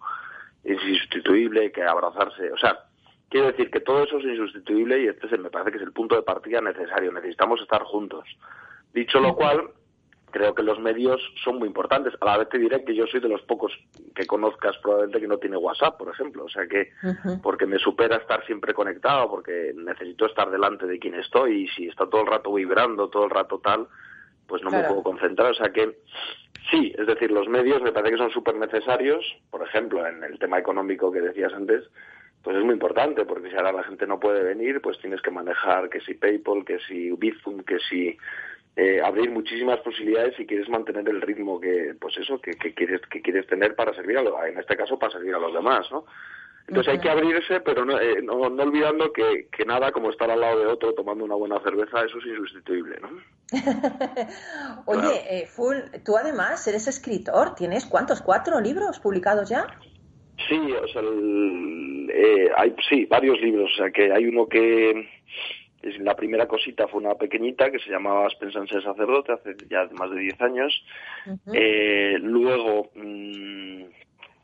es 0.63 0.81
insustituible, 0.83 1.71
que 1.71 1.83
abrazarse, 1.83 2.51
o 2.51 2.57
sea, 2.57 2.77
quiero 3.35 3.51
decir 3.51 3.69
que 3.69 3.81
todo 3.81 4.01
eso 4.01 4.17
es 4.19 4.23
insustituible 4.23 5.01
y 5.01 5.07
este 5.07 5.37
me 5.37 5.49
parece 5.49 5.71
que 5.71 5.77
es 5.79 5.83
el 5.83 5.91
punto 5.91 6.15
de 6.15 6.21
partida 6.21 6.61
necesario. 6.61 7.11
Necesitamos 7.11 7.59
estar 7.59 7.83
juntos. 7.83 8.23
Dicho 8.93 9.19
lo 9.19 9.35
cual, 9.35 9.71
creo 10.31 10.55
que 10.55 10.63
los 10.63 10.79
medios 10.79 11.19
son 11.43 11.59
muy 11.59 11.67
importantes. 11.67 12.13
A 12.21 12.25
la 12.27 12.37
vez 12.37 12.47
te 12.47 12.57
diré 12.57 12.85
que 12.85 12.95
yo 12.95 13.05
soy 13.07 13.19
de 13.19 13.27
los 13.27 13.41
pocos 13.41 13.77
que 14.15 14.25
conozcas 14.25 14.77
probablemente 14.77 15.19
que 15.19 15.27
no 15.27 15.37
tiene 15.37 15.57
WhatsApp, 15.57 15.97
por 15.97 16.13
ejemplo. 16.13 16.45
O 16.45 16.49
sea 16.49 16.65
que, 16.65 16.93
porque 17.43 17.65
me 17.65 17.77
supera 17.77 18.15
estar 18.15 18.45
siempre 18.45 18.73
conectado, 18.73 19.29
porque 19.29 19.73
necesito 19.75 20.27
estar 20.27 20.49
delante 20.49 20.87
de 20.87 20.97
quien 20.97 21.15
estoy 21.15 21.63
y 21.63 21.67
si 21.67 21.87
está 21.89 22.09
todo 22.09 22.21
el 22.21 22.27
rato 22.27 22.53
vibrando, 22.53 23.09
todo 23.09 23.25
el 23.25 23.31
rato 23.31 23.59
tal, 23.59 23.89
pues 24.47 24.63
no 24.63 24.71
me 24.71 24.81
puedo 24.83 25.03
concentrar. 25.03 25.51
O 25.51 25.55
sea 25.55 25.73
que, 25.73 25.97
sí, 26.71 26.93
es 26.97 27.05
decir, 27.05 27.31
los 27.31 27.49
medios 27.49 27.81
me 27.81 27.91
parece 27.91 28.13
que 28.13 28.21
son 28.21 28.31
súper 28.31 28.55
necesarios. 28.55 29.25
Por 29.51 29.61
ejemplo, 29.61 30.07
en 30.07 30.23
el 30.23 30.39
tema 30.39 30.57
económico 30.57 31.11
que 31.11 31.19
decías 31.19 31.51
antes, 31.51 31.83
pues 32.45 32.57
es 32.57 32.63
muy 32.63 32.75
importante, 32.75 33.25
porque 33.25 33.49
si 33.49 33.55
ahora 33.55 33.71
la 33.71 33.83
gente 33.83 34.05
no 34.05 34.19
puede 34.19 34.43
venir, 34.43 34.79
pues 34.79 34.99
tienes 34.99 35.19
que 35.23 35.31
manejar 35.31 35.89
que 35.89 35.99
si 36.01 36.13
PayPal, 36.13 36.63
que 36.63 36.77
si 36.87 37.09
Bizum, 37.09 37.63
que 37.63 37.79
si 37.89 38.15
eh, 38.75 39.01
abrir 39.03 39.31
muchísimas 39.31 39.79
posibilidades 39.79 40.35
si 40.35 40.45
quieres 40.45 40.69
mantener 40.69 41.09
el 41.09 41.23
ritmo 41.23 41.59
que, 41.59 41.95
pues 41.99 42.15
eso, 42.17 42.39
que, 42.39 42.53
quieres 42.53 43.01
que 43.09 43.23
quieres 43.23 43.47
tener 43.47 43.73
para 43.73 43.95
servir 43.95 44.19
a 44.19 44.21
los, 44.21 44.33
en 44.47 44.59
este 44.59 44.77
caso 44.77 44.99
para 44.99 45.13
servir 45.13 45.33
a 45.33 45.39
los 45.39 45.53
demás, 45.53 45.87
¿no? 45.91 46.05
Entonces 46.67 46.93
hay 46.93 46.99
que 46.99 47.09
abrirse, 47.09 47.61
pero 47.61 47.83
no, 47.83 47.99
eh, 47.99 48.21
no, 48.21 48.33
olvidando 48.35 49.11
que, 49.11 49.47
que, 49.51 49.65
nada 49.65 49.91
como 49.91 50.11
estar 50.11 50.29
al 50.29 50.41
lado 50.41 50.59
de 50.59 50.67
otro 50.67 50.93
tomando 50.93 51.25
una 51.25 51.35
buena 51.35 51.59
cerveza, 51.61 52.03
eso 52.03 52.19
es 52.19 52.25
insustituible, 52.27 52.99
¿no? 52.99 53.09
Oye, 54.85 55.23
eh, 55.29 55.47
Full, 55.47 55.77
tú 56.03 56.15
además 56.15 56.67
eres 56.67 56.87
escritor, 56.87 57.55
¿tienes 57.55 57.87
cuántos? 57.87 58.21
¿Cuatro 58.21 58.59
libros 58.59 58.99
publicados 58.99 59.49
ya? 59.49 59.65
Sí, 60.47 60.59
o 60.73 60.87
sea, 60.87 61.01
hay 62.57 62.75
sí, 62.89 63.05
varios 63.05 63.39
libros, 63.41 63.71
o 63.73 63.75
sea 63.77 63.91
que 63.91 64.11
hay 64.11 64.25
uno 64.25 64.47
que 64.47 65.07
la 65.99 66.15
primera 66.15 66.47
cosita 66.47 66.87
fue 66.87 67.01
una 67.01 67.15
pequeñita 67.15 67.71
que 67.71 67.79
se 67.79 67.89
llamaba 67.89 68.27
Pensar 68.39 68.67
ser 68.67 68.83
sacerdote 68.83 69.33
hace 69.33 69.55
ya 69.69 69.87
más 69.97 70.09
de 70.09 70.19
10 70.19 70.41
años. 70.41 70.85
eh, 71.53 72.17
luego, 72.21 72.89
mm, 72.95 73.83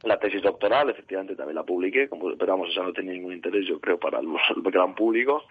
la 0.04 0.20
tesis 0.20 0.42
doctoral, 0.42 0.90
efectivamente 0.90 1.36
también 1.36 1.56
la 1.56 1.64
publiqué, 1.64 2.08
como, 2.10 2.36
pero 2.38 2.54
vamos, 2.54 2.70
esa 2.70 2.84
no 2.84 2.94
tenía 2.94 3.14
ningún 3.14 3.34
interés, 3.34 3.68
yo 3.68 3.80
creo, 3.80 4.00
para 4.00 4.20
el, 4.20 4.28
gran 4.72 4.94
público. 4.94 5.46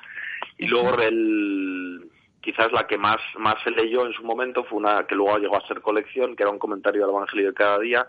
Y 0.58 0.66
luego, 0.66 1.00
el, 1.00 2.08
quizás 2.40 2.72
la 2.72 2.86
que 2.86 2.96
más, 2.96 3.20
más 3.38 3.56
se 3.64 3.70
leyó 3.70 4.06
en 4.06 4.12
su 4.12 4.22
momento 4.22 4.64
fue 4.64 4.78
una 4.78 5.06
que 5.06 5.14
luego 5.14 5.38
llegó 5.38 5.56
a 5.56 5.66
ser 5.66 5.80
colección, 5.80 6.36
que 6.36 6.42
era 6.42 6.52
un 6.52 6.58
comentario 6.58 7.04
al 7.04 7.10
Evangelio 7.10 7.48
de 7.48 7.54
cada 7.54 7.78
día, 7.78 8.06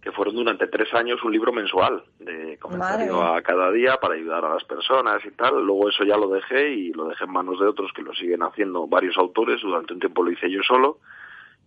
que 0.00 0.12
fueron 0.12 0.34
durante 0.34 0.66
tres 0.66 0.92
años 0.94 1.22
un 1.22 1.32
libro 1.32 1.52
mensual 1.52 2.02
de 2.18 2.56
comentario 2.58 3.22
a 3.22 3.42
cada 3.42 3.70
día 3.70 3.98
para 3.98 4.14
ayudar 4.14 4.44
a 4.44 4.54
las 4.54 4.64
personas 4.64 5.22
y 5.24 5.30
tal. 5.32 5.62
Luego 5.62 5.90
eso 5.90 6.04
ya 6.04 6.16
lo 6.16 6.28
dejé 6.28 6.70
y 6.70 6.92
lo 6.92 7.08
dejé 7.08 7.24
en 7.24 7.32
manos 7.32 7.60
de 7.60 7.66
otros 7.66 7.92
que 7.94 8.02
lo 8.02 8.14
siguen 8.14 8.42
haciendo 8.42 8.86
varios 8.86 9.18
autores. 9.18 9.60
Durante 9.60 9.92
un 9.92 10.00
tiempo 10.00 10.22
lo 10.22 10.30
hice 10.30 10.50
yo 10.50 10.62
solo 10.62 10.98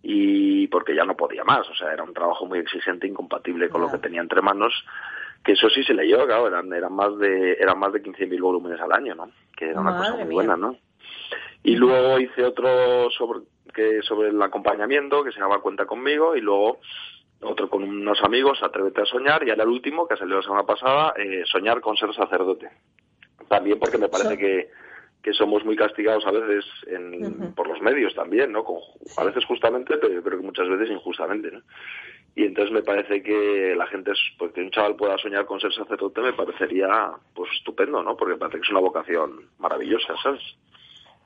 y 0.02 0.66
porque 0.66 0.96
ya 0.96 1.04
no 1.04 1.16
podía 1.16 1.44
más. 1.44 1.68
O 1.70 1.74
sea, 1.74 1.92
era 1.92 2.02
un 2.02 2.12
trabajo 2.12 2.44
muy 2.46 2.58
exigente, 2.58 3.06
incompatible 3.06 3.68
con 3.68 3.80
lo 3.80 3.90
que 3.90 3.98
tenía 3.98 4.20
entre 4.20 4.42
manos. 4.42 4.72
Que 5.44 5.52
eso 5.52 5.68
sí 5.70 5.84
se 5.84 5.94
leyó, 5.94 6.26
claro, 6.26 6.48
eran, 6.48 6.72
eran 6.72 6.92
más 6.92 7.16
de 7.18 7.52
eran 7.52 7.78
más 7.78 7.92
de 7.92 8.02
15.000 8.02 8.40
volúmenes 8.40 8.80
al 8.80 8.92
año, 8.92 9.14
¿no? 9.14 9.30
Que 9.56 9.70
era 9.70 9.80
una 9.80 9.96
cosa 9.96 10.16
muy 10.16 10.34
buena, 10.34 10.56
¿no? 10.56 10.76
Y 11.62 11.76
luego 11.76 12.18
hice 12.18 12.44
otro 12.44 13.10
sobre 13.10 13.40
que 13.72 14.02
sobre 14.02 14.28
el 14.28 14.42
acompañamiento 14.42 15.22
que 15.22 15.32
se 15.32 15.40
llama 15.40 15.58
Cuenta 15.58 15.86
conmigo 15.86 16.36
y 16.36 16.40
luego 16.40 16.80
otro 17.46 17.68
con 17.68 17.82
unos 17.82 18.22
amigos, 18.22 18.62
Atrévete 18.62 19.02
a 19.02 19.06
soñar, 19.06 19.46
y 19.46 19.50
ahora 19.50 19.64
el 19.64 19.70
último, 19.70 20.06
que 20.06 20.16
salió 20.16 20.36
la 20.36 20.42
semana 20.42 20.64
pasada, 20.64 21.14
eh, 21.16 21.42
Soñar 21.46 21.80
con 21.80 21.96
ser 21.96 22.14
sacerdote. 22.14 22.68
También 23.48 23.78
porque 23.78 23.98
me 23.98 24.08
parece 24.08 24.38
que, 24.38 24.70
que 25.22 25.32
somos 25.32 25.64
muy 25.64 25.74
castigados 25.76 26.26
a 26.26 26.30
veces 26.30 26.64
en, 26.86 27.54
por 27.54 27.66
los 27.66 27.80
medios 27.80 28.14
también, 28.14 28.52
¿no? 28.52 28.64
a 29.16 29.24
veces 29.24 29.44
justamente, 29.46 29.96
pero 29.96 30.12
yo 30.12 30.22
creo 30.22 30.38
que 30.38 30.46
muchas 30.46 30.68
veces 30.68 30.90
injustamente, 30.90 31.50
¿no? 31.50 31.62
Y 32.36 32.44
entonces 32.44 32.72
me 32.72 32.82
parece 32.82 33.22
que 33.22 33.74
la 33.76 33.86
gente, 33.86 34.12
pues 34.38 34.52
que 34.52 34.60
un 34.60 34.70
chaval 34.70 34.96
pueda 34.96 35.16
soñar 35.18 35.46
con 35.46 35.60
ser 35.60 35.72
sacerdote 35.72 36.20
me 36.20 36.32
parecería, 36.32 37.12
pues 37.32 37.50
estupendo, 37.52 38.02
¿no? 38.02 38.16
Porque 38.16 38.34
me 38.34 38.38
parece 38.38 38.58
que 38.58 38.64
es 38.64 38.70
una 38.70 38.80
vocación 38.80 39.48
maravillosa, 39.58 40.14
¿sabes? 40.22 40.42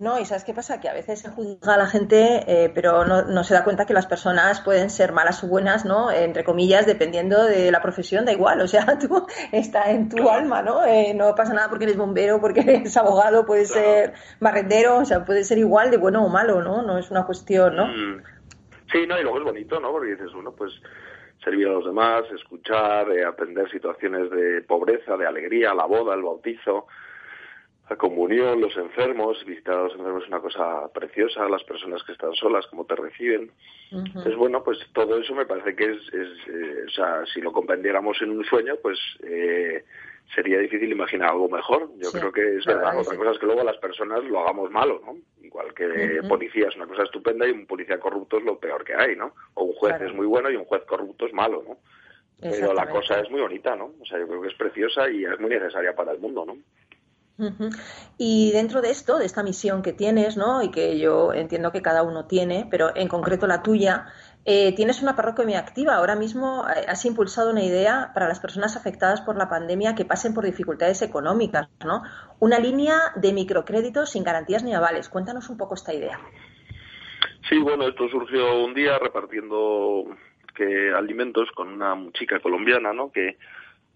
No, 0.00 0.20
y 0.20 0.24
¿sabes 0.24 0.44
qué 0.44 0.54
pasa? 0.54 0.80
Que 0.80 0.88
a 0.88 0.94
veces 0.94 1.20
se 1.20 1.28
juzga 1.28 1.74
a 1.74 1.76
la 1.76 1.88
gente, 1.88 2.44
eh, 2.46 2.70
pero 2.72 3.04
no, 3.04 3.22
no, 3.22 3.42
se 3.42 3.54
da 3.54 3.64
cuenta 3.64 3.84
que 3.84 3.92
las 3.92 4.06
personas 4.06 4.60
pueden 4.60 4.90
ser 4.90 5.12
malas 5.12 5.42
o 5.42 5.48
buenas, 5.48 5.84
¿no? 5.84 6.12
Entre 6.12 6.44
comillas, 6.44 6.86
dependiendo 6.86 7.44
de 7.44 7.72
la 7.72 7.82
profesión, 7.82 8.24
da 8.24 8.30
igual. 8.30 8.60
O 8.60 8.68
sea, 8.68 8.86
tú 9.00 9.26
está 9.50 9.90
en 9.90 10.08
tu 10.08 10.30
alma, 10.30 10.62
¿no? 10.62 10.84
Eh, 10.84 11.14
no 11.14 11.34
pasa 11.34 11.52
nada 11.52 11.68
porque 11.68 11.84
eres 11.84 11.96
bombero, 11.96 12.40
porque 12.40 12.60
eres 12.60 12.96
abogado, 12.96 13.44
puedes 13.44 13.70
ser 13.70 14.12
barrendero, 14.38 14.98
o 14.98 15.04
sea, 15.04 15.24
puede 15.24 15.42
ser 15.42 15.58
igual 15.58 15.90
de 15.90 15.96
bueno 15.96 16.24
o 16.24 16.28
malo, 16.28 16.62
¿no? 16.62 16.82
No 16.82 16.96
es 16.96 17.10
una 17.10 17.26
cuestión, 17.26 17.74
¿no? 17.74 17.88
Mm. 17.88 18.22
Sí, 18.92 19.04
no, 19.04 19.18
y 19.18 19.22
luego 19.22 19.38
es 19.38 19.44
bonito, 19.44 19.80
¿no? 19.80 19.90
Porque 19.90 20.12
dices, 20.12 20.32
uno, 20.32 20.52
pues 20.52 20.72
servir 21.42 21.66
a 21.66 21.72
los 21.72 21.84
demás, 21.84 22.22
escuchar, 22.32 23.10
eh, 23.10 23.24
aprender 23.24 23.68
situaciones 23.70 24.30
de 24.30 24.62
pobreza, 24.62 25.16
de 25.16 25.26
alegría, 25.26 25.74
la 25.74 25.86
boda, 25.86 26.14
el 26.14 26.22
bautizo 26.22 26.86
la 27.88 27.96
comunión, 27.96 28.60
los 28.60 28.76
enfermos, 28.76 29.44
visitar 29.46 29.74
a 29.74 29.82
los 29.84 29.94
enfermos 29.94 30.22
es 30.22 30.28
una 30.28 30.40
cosa 30.40 30.88
preciosa, 30.92 31.48
las 31.48 31.64
personas 31.64 32.02
que 32.02 32.12
están 32.12 32.34
solas, 32.34 32.66
cómo 32.66 32.84
te 32.84 32.94
reciben. 32.94 33.50
Entonces, 33.90 34.36
bueno, 34.36 34.62
pues 34.62 34.78
todo 34.92 35.18
eso 35.18 35.34
me 35.34 35.46
parece 35.46 35.74
que 35.74 35.84
es, 35.84 35.98
eh, 36.12 36.84
o 36.86 36.90
sea, 36.90 37.24
si 37.32 37.40
lo 37.40 37.52
comprendiéramos 37.52 38.20
en 38.20 38.30
un 38.30 38.44
sueño, 38.44 38.74
pues 38.82 38.98
eh, 39.22 39.84
sería 40.34 40.58
difícil 40.58 40.92
imaginar 40.92 41.30
algo 41.30 41.48
mejor. 41.48 41.88
Yo 41.96 42.10
creo 42.12 42.30
que 42.30 42.56
es 42.56 42.66
verdad. 42.66 42.98
Otra 42.98 43.16
cosa 43.16 43.30
es 43.30 43.38
que 43.38 43.46
luego 43.46 43.64
las 43.64 43.78
personas 43.78 44.22
lo 44.24 44.40
hagamos 44.40 44.70
malo, 44.70 45.00
¿no? 45.06 45.16
Igual 45.42 45.72
que 45.72 46.20
policía 46.28 46.68
es 46.68 46.76
una 46.76 46.86
cosa 46.86 47.04
estupenda 47.04 47.48
y 47.48 47.52
un 47.52 47.66
policía 47.66 47.98
corrupto 47.98 48.36
es 48.36 48.44
lo 48.44 48.58
peor 48.58 48.84
que 48.84 48.94
hay, 48.94 49.16
¿no? 49.16 49.32
O 49.54 49.64
un 49.64 49.72
juez 49.72 50.00
es 50.02 50.12
muy 50.12 50.26
bueno 50.26 50.50
y 50.50 50.56
un 50.56 50.66
juez 50.66 50.84
corrupto 50.84 51.26
es 51.26 51.32
malo, 51.32 51.64
¿no? 51.66 51.78
Pero 52.40 52.72
la 52.72 52.88
cosa 52.88 53.18
es 53.20 53.30
muy 53.30 53.40
bonita, 53.40 53.74
¿no? 53.74 53.94
O 54.00 54.04
sea, 54.04 54.18
yo 54.18 54.28
creo 54.28 54.42
que 54.42 54.48
es 54.48 54.54
preciosa 54.54 55.10
y 55.10 55.24
es 55.24 55.40
muy 55.40 55.50
necesaria 55.50 55.96
para 55.96 56.12
el 56.12 56.20
mundo, 56.20 56.44
¿no? 56.46 56.56
Y 58.18 58.50
dentro 58.52 58.82
de 58.82 58.90
esto, 58.90 59.18
de 59.18 59.26
esta 59.26 59.44
misión 59.44 59.82
que 59.82 59.92
tienes, 59.92 60.36
¿no? 60.36 60.60
Y 60.62 60.70
que 60.70 60.98
yo 60.98 61.32
entiendo 61.32 61.70
que 61.70 61.82
cada 61.82 62.02
uno 62.02 62.26
tiene, 62.26 62.66
pero 62.68 62.90
en 62.96 63.06
concreto 63.06 63.46
la 63.46 63.62
tuya, 63.62 64.06
eh, 64.44 64.74
tienes 64.74 65.02
una 65.02 65.14
parroquia 65.14 65.44
muy 65.44 65.54
activa. 65.54 65.94
Ahora 65.94 66.16
mismo 66.16 66.66
eh, 66.68 66.84
has 66.88 67.04
impulsado 67.04 67.50
una 67.50 67.62
idea 67.62 68.10
para 68.12 68.26
las 68.26 68.40
personas 68.40 68.76
afectadas 68.76 69.20
por 69.20 69.36
la 69.36 69.48
pandemia 69.48 69.94
que 69.94 70.04
pasen 70.04 70.34
por 70.34 70.44
dificultades 70.44 71.00
económicas, 71.02 71.68
¿no? 71.84 72.02
Una 72.40 72.58
línea 72.58 72.96
de 73.14 73.32
microcréditos 73.32 74.10
sin 74.10 74.24
garantías 74.24 74.64
ni 74.64 74.74
avales. 74.74 75.08
Cuéntanos 75.08 75.48
un 75.48 75.58
poco 75.58 75.74
esta 75.74 75.94
idea. 75.94 76.18
Sí, 77.48 77.58
bueno, 77.58 77.86
esto 77.86 78.08
surgió 78.08 78.64
un 78.64 78.74
día 78.74 78.98
repartiendo 78.98 80.06
que 80.56 80.92
alimentos 80.92 81.48
con 81.54 81.68
una 81.68 81.96
chica 82.14 82.40
colombiana, 82.40 82.92
¿no? 82.92 83.12
Que 83.12 83.38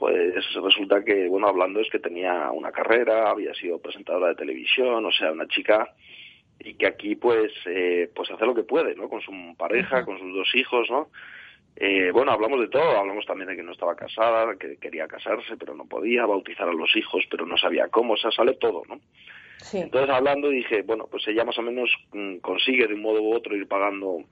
pues 0.03 0.35
resulta 0.61 1.05
que, 1.05 1.29
bueno, 1.29 1.47
hablando 1.47 1.79
es 1.79 1.89
que 1.89 2.01
tenía 2.01 2.51
una 2.51 2.73
carrera, 2.73 3.31
había 3.31 3.55
sido 3.55 3.79
presentadora 3.79 4.31
de 4.31 4.35
televisión, 4.35 5.07
o 5.07 5.13
sea, 5.13 5.31
una 5.31 5.47
chica 5.47 5.95
y 6.59 6.75
que 6.75 6.89
aquí 6.89 7.15
pues 7.15 7.53
eh, 7.67 8.11
pues 8.13 8.29
hace 8.33 8.45
lo 8.45 8.53
que 8.53 8.65
puede, 8.65 8.97
¿no? 8.97 9.09
Con 9.09 9.21
su 9.21 9.31
pareja, 9.57 10.05
con 10.05 10.19
sus 10.19 10.35
dos 10.35 10.53
hijos, 10.57 10.91
¿no? 10.91 11.11
Eh, 11.77 12.11
bueno, 12.11 12.33
hablamos 12.33 12.59
de 12.59 12.67
todo, 12.67 12.99
hablamos 12.99 13.25
también 13.27 13.51
de 13.51 13.55
que 13.55 13.63
no 13.63 13.71
estaba 13.71 13.95
casada, 13.95 14.57
que 14.57 14.77
quería 14.79 15.07
casarse, 15.07 15.57
pero 15.57 15.73
no 15.77 15.85
podía, 15.85 16.27
bautizar 16.27 16.69
a 16.69 16.73
los 16.73 16.97
hijos, 16.97 17.23
pero 17.31 17.47
no 17.47 17.57
sabía 17.57 17.87
cómo, 17.87 18.15
o 18.15 18.17
sea, 18.17 18.33
sale 18.33 18.55
todo, 18.55 18.83
¿no? 18.89 18.99
Entonces 19.73 20.11
hablando 20.11 20.49
dije, 20.49 20.83
bueno, 20.83 21.07
pues 21.09 21.29
ella 21.29 21.45
más 21.45 21.59
o 21.59 21.63
menos 21.63 21.89
mm, 22.13 22.39
consigue 22.39 22.89
de 22.89 22.95
un 22.95 23.03
modo 23.03 23.23
u 23.23 23.37
otro 23.37 23.55
ir 23.55 23.69
pagando 23.69 24.25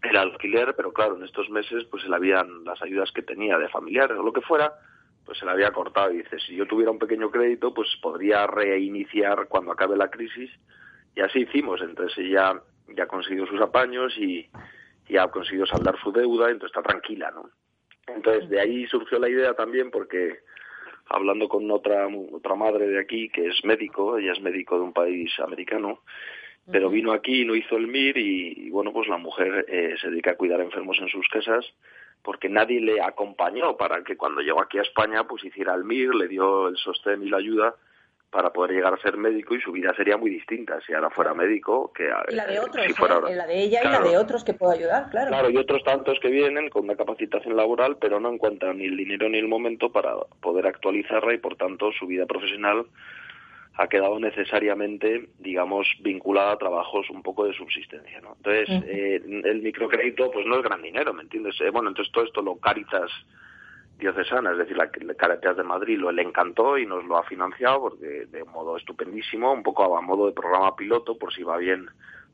el 0.00 0.16
alquiler, 0.16 0.74
pero 0.76 0.92
claro, 0.92 1.16
en 1.16 1.24
estos 1.24 1.50
meses 1.50 1.86
pues 1.90 2.04
se 2.04 2.08
le 2.08 2.14
habían 2.14 2.62
las 2.62 2.80
ayudas 2.82 3.10
que 3.10 3.22
tenía 3.22 3.58
de 3.58 3.68
familiares 3.68 4.16
o 4.16 4.22
lo 4.22 4.32
que 4.32 4.42
fuera, 4.42 4.72
pues 5.28 5.38
se 5.38 5.44
la 5.44 5.52
había 5.52 5.72
cortado. 5.72 6.10
Y 6.10 6.22
dice, 6.22 6.40
si 6.40 6.56
yo 6.56 6.64
tuviera 6.64 6.90
un 6.90 6.98
pequeño 6.98 7.30
crédito, 7.30 7.74
pues 7.74 7.86
podría 8.00 8.46
reiniciar 8.46 9.46
cuando 9.46 9.72
acabe 9.72 9.94
la 9.94 10.08
crisis. 10.08 10.50
Y 11.14 11.20
así 11.20 11.40
hicimos. 11.40 11.82
Entonces 11.82 12.16
ella 12.16 12.62
ya 12.88 13.02
ha 13.02 13.06
conseguido 13.06 13.46
sus 13.46 13.60
apaños 13.60 14.16
y, 14.16 14.48
ha 15.18 15.28
conseguido 15.28 15.66
saldar 15.66 15.98
su 16.02 16.12
deuda, 16.12 16.50
entonces 16.50 16.74
está 16.74 16.82
tranquila, 16.82 17.30
¿no? 17.30 17.50
Entonces 18.06 18.48
de 18.48 18.58
ahí 18.58 18.86
surgió 18.86 19.18
la 19.18 19.28
idea 19.28 19.52
también 19.52 19.90
porque 19.90 20.38
hablando 21.06 21.46
con 21.46 21.70
otra 21.70 22.06
otra 22.32 22.54
madre 22.54 22.88
de 22.88 22.98
aquí 22.98 23.28
que 23.28 23.48
es 23.48 23.64
médico, 23.64 24.16
ella 24.16 24.32
es 24.32 24.40
médico 24.40 24.76
de 24.76 24.82
un 24.82 24.94
país 24.94 25.30
americano 25.40 26.00
pero 26.70 26.90
vino 26.90 27.12
aquí 27.12 27.42
y 27.42 27.44
no 27.46 27.54
hizo 27.54 27.76
el 27.76 27.86
MIR 27.86 28.18
y, 28.18 28.68
bueno, 28.70 28.92
pues 28.92 29.08
la 29.08 29.16
mujer 29.16 29.64
eh, 29.68 29.94
se 30.00 30.10
dedica 30.10 30.32
a 30.32 30.36
cuidar 30.36 30.60
enfermos 30.60 30.98
en 31.00 31.08
sus 31.08 31.26
casas 31.28 31.64
porque 32.22 32.48
nadie 32.48 32.80
le 32.80 33.00
acompañó 33.00 33.76
para 33.76 34.02
que 34.02 34.16
cuando 34.16 34.40
llegó 34.40 34.62
aquí 34.62 34.78
a 34.78 34.82
España 34.82 35.24
pues 35.24 35.44
hiciera 35.44 35.74
el 35.74 35.84
MIR, 35.84 36.14
le 36.14 36.28
dio 36.28 36.68
el 36.68 36.76
sostén 36.76 37.22
y 37.22 37.30
la 37.30 37.38
ayuda 37.38 37.74
para 38.30 38.52
poder 38.52 38.72
llegar 38.72 38.92
a 38.92 38.98
ser 38.98 39.16
médico 39.16 39.54
y 39.54 39.60
su 39.60 39.72
vida 39.72 39.94
sería 39.96 40.18
muy 40.18 40.30
distinta 40.30 40.78
si 40.86 40.92
ahora 40.92 41.08
fuera 41.08 41.32
médico 41.32 41.92
que 41.94 42.10
y 42.28 42.34
la 42.34 42.46
de 42.46 42.56
eh, 42.56 42.60
otros, 42.60 42.86
si 42.86 42.92
fuera 42.92 43.14
¿eh? 43.14 43.16
ahora. 43.16 43.34
la 43.34 43.46
de 43.46 43.62
ella 43.62 43.80
y 43.82 43.88
la 43.88 44.00
de 44.00 44.18
otros 44.18 44.44
que 44.44 44.52
puedo 44.52 44.72
ayudar, 44.72 45.08
claro. 45.10 45.28
Claro, 45.28 45.50
y 45.50 45.56
otros 45.56 45.82
tantos 45.82 46.18
que 46.20 46.28
vienen 46.28 46.68
con 46.68 46.84
una 46.84 46.96
capacitación 46.96 47.56
laboral 47.56 47.96
pero 47.98 48.20
no 48.20 48.30
encuentran 48.30 48.78
ni 48.78 48.84
el 48.84 48.96
dinero 48.96 49.28
ni 49.30 49.38
el 49.38 49.48
momento 49.48 49.90
para 49.90 50.14
poder 50.42 50.66
actualizarla 50.66 51.32
y 51.32 51.38
por 51.38 51.56
tanto 51.56 51.90
su 51.92 52.06
vida 52.06 52.26
profesional 52.26 52.84
ha 53.78 53.88
quedado 53.88 54.18
necesariamente, 54.18 55.28
digamos, 55.38 55.86
vinculada 56.00 56.52
a 56.52 56.58
trabajos 56.58 57.08
un 57.10 57.22
poco 57.22 57.46
de 57.46 57.54
subsistencia, 57.54 58.20
¿no? 58.20 58.34
Entonces, 58.36 58.68
eh, 58.88 59.22
el 59.44 59.62
microcrédito, 59.62 60.32
pues 60.32 60.44
no 60.46 60.56
es 60.56 60.64
gran 60.64 60.82
dinero, 60.82 61.14
¿me 61.14 61.22
entiendes? 61.22 61.60
Eh, 61.60 61.70
bueno, 61.70 61.88
entonces 61.90 62.12
todo 62.12 62.24
esto 62.24 62.42
lo 62.42 62.56
Caritas 62.56 63.08
diocesana, 63.98 64.52
es 64.52 64.58
decir, 64.58 64.76
la 64.76 64.88
Caritas 64.90 65.56
de 65.56 65.62
Madrid 65.64 65.98
lo 65.98 66.12
le 66.12 66.22
encantó 66.22 66.78
y 66.78 66.86
nos 66.86 67.04
lo 67.04 67.16
ha 67.18 67.24
financiado 67.24 67.80
porque 67.80 68.26
de 68.26 68.44
modo 68.44 68.76
estupendísimo, 68.76 69.52
un 69.52 69.62
poco 69.62 69.96
a 69.96 70.00
modo 70.00 70.26
de 70.26 70.32
programa 70.32 70.74
piloto, 70.76 71.18
por 71.18 71.32
si 71.32 71.42
va 71.42 71.56
bien 71.56 71.86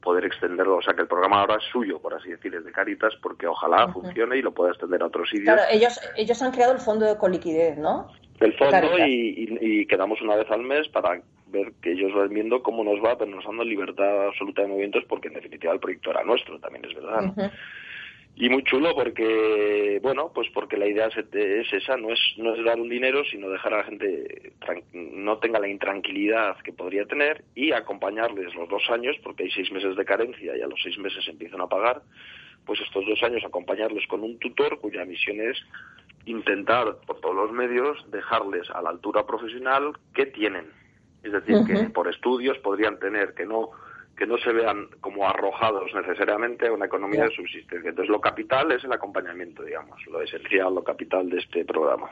poder 0.03 0.27
extenderlo, 0.27 0.77
o 0.77 0.83
sea 0.83 0.93
que 0.93 1.01
el 1.01 1.09
programa 1.09 1.41
ahora 1.41 1.55
es 1.57 1.65
suyo, 1.73 1.99
por 1.99 2.13
así 2.13 2.29
decir, 2.29 2.55
es 2.55 2.63
de 2.65 2.73
Caritas, 2.73 3.15
porque 3.23 3.47
ojalá 3.47 3.89
funcione 3.89 4.37
y 4.37 4.43
lo 4.43 4.53
pueda 4.53 4.71
extender 4.73 5.03
a 5.03 5.07
otros 5.07 5.31
sitios. 5.31 5.55
Claro, 5.55 5.63
ellos, 5.73 5.99
ellos 6.17 6.43
han 6.43 6.53
creado 6.53 6.73
el 6.75 6.79
fondo 6.81 7.07
de 7.07 7.17
coliquidez, 7.17 7.79
¿no? 7.79 8.09
el 8.41 8.53
fondo 8.59 8.75
y, 9.07 9.49
y- 9.63 9.81
y 9.81 9.87
quedamos 9.87 10.21
una 10.21 10.35
vez 10.37 10.51
al 10.51 10.63
mes 10.63 10.89
para 10.89 11.23
ver 11.47 11.73
que 11.81 11.93
ellos 11.93 12.13
van 12.13 12.29
viendo 12.31 12.63
cómo 12.63 12.83
nos 12.85 13.03
va, 13.03 13.17
pero 13.17 13.31
nos 13.31 13.45
dando 13.45 13.65
libertad 13.65 14.27
absoluta 14.27 14.61
de 14.63 14.69
movimientos 14.69 15.05
porque 15.09 15.29
en 15.29 15.35
definitiva 15.35 15.73
el 15.73 15.79
proyecto 15.81 16.11
era 16.11 16.25
nuestro, 16.25 16.59
también 16.59 16.85
es 16.85 16.95
verdad. 16.95 17.23
¿no? 17.23 17.51
Y 18.37 18.49
muy 18.49 18.65
chulo 18.65 18.95
porque, 18.97 20.01
bueno, 20.03 20.33
pues 20.35 20.49
porque 20.53 20.77
la 20.77 20.89
idea 20.89 21.07
es, 21.07 21.17
es 21.33 21.73
esa, 21.73 21.97
no 21.97 22.11
es, 22.11 22.19
no 22.37 22.55
es 22.55 22.65
dar 22.65 22.81
un 22.81 22.89
dinero, 22.89 23.23
sino 23.31 23.49
dejar 23.49 23.75
a 23.75 23.79
la 23.79 23.85
gente 23.85 24.53
no 24.93 25.39
tenga 25.39 25.61
la 25.61 25.69
intranquilidad 25.69 26.57
que 26.59 26.73
podría 26.73 27.05
tener 27.07 27.45
y 27.55 27.71
acompañarles 27.71 28.53
los 28.57 28.69
dos 28.69 28.83
años, 28.91 29.17
porque 29.23 29.45
hay 29.45 29.51
seis 29.53 29.71
meses 29.71 29.97
de 29.97 30.05
carencia 30.05 30.57
y 30.57 30.61
a 30.61 30.67
los 30.67 30.81
seis 30.83 30.99
meses 30.99 31.27
empiezan 31.29 31.61
a 31.61 31.69
pagar, 31.69 32.03
pues 32.67 32.81
estos 32.81 33.07
dos 33.07 33.23
años 33.23 33.45
acompañarles 33.45 34.07
con 34.09 34.23
un 34.23 34.37
tutor 34.41 34.81
cuya 34.81 35.05
misión 35.05 35.41
es 35.41 35.57
intentar 36.27 36.97
por 37.07 37.21
todos 37.21 37.37
los 37.37 37.53
medios 37.53 38.05
dejarles 38.11 38.69
a 38.71 38.83
la 38.83 38.91
altura 38.91 39.25
profesional 39.27 39.93
que 40.13 40.27
tienen. 40.27 40.67
Es 41.23 41.33
decir, 41.33 41.57
que 41.67 41.89
por 41.91 42.09
estudios 42.09 42.59
podrían 42.59 42.99
tener, 42.99 43.33
que 43.35 43.47
no 43.47 43.71
que 44.17 44.27
no 44.27 44.39
se 44.39 44.53
vean 44.53 44.89
como 45.01 45.29
arrojados 45.29 45.91
necesariamente 45.95 46.69
a 46.69 46.73
una 46.73 46.87
economía 46.87 47.25
de 47.25 47.35
subsistencia. 47.35 47.91
Entonces, 47.91 48.11
lo 48.11 48.21
capital 48.21 48.71
es 48.73 48.85
el 48.85 48.93
acompañamiento, 48.93 49.63
digamos, 49.63 50.01
lo 50.07 50.23
esencial, 50.23 50.75
lo 50.75 50.85
capital 50.85 51.29
de 51.29 51.39
este 51.39 51.65
programa. 51.65 52.11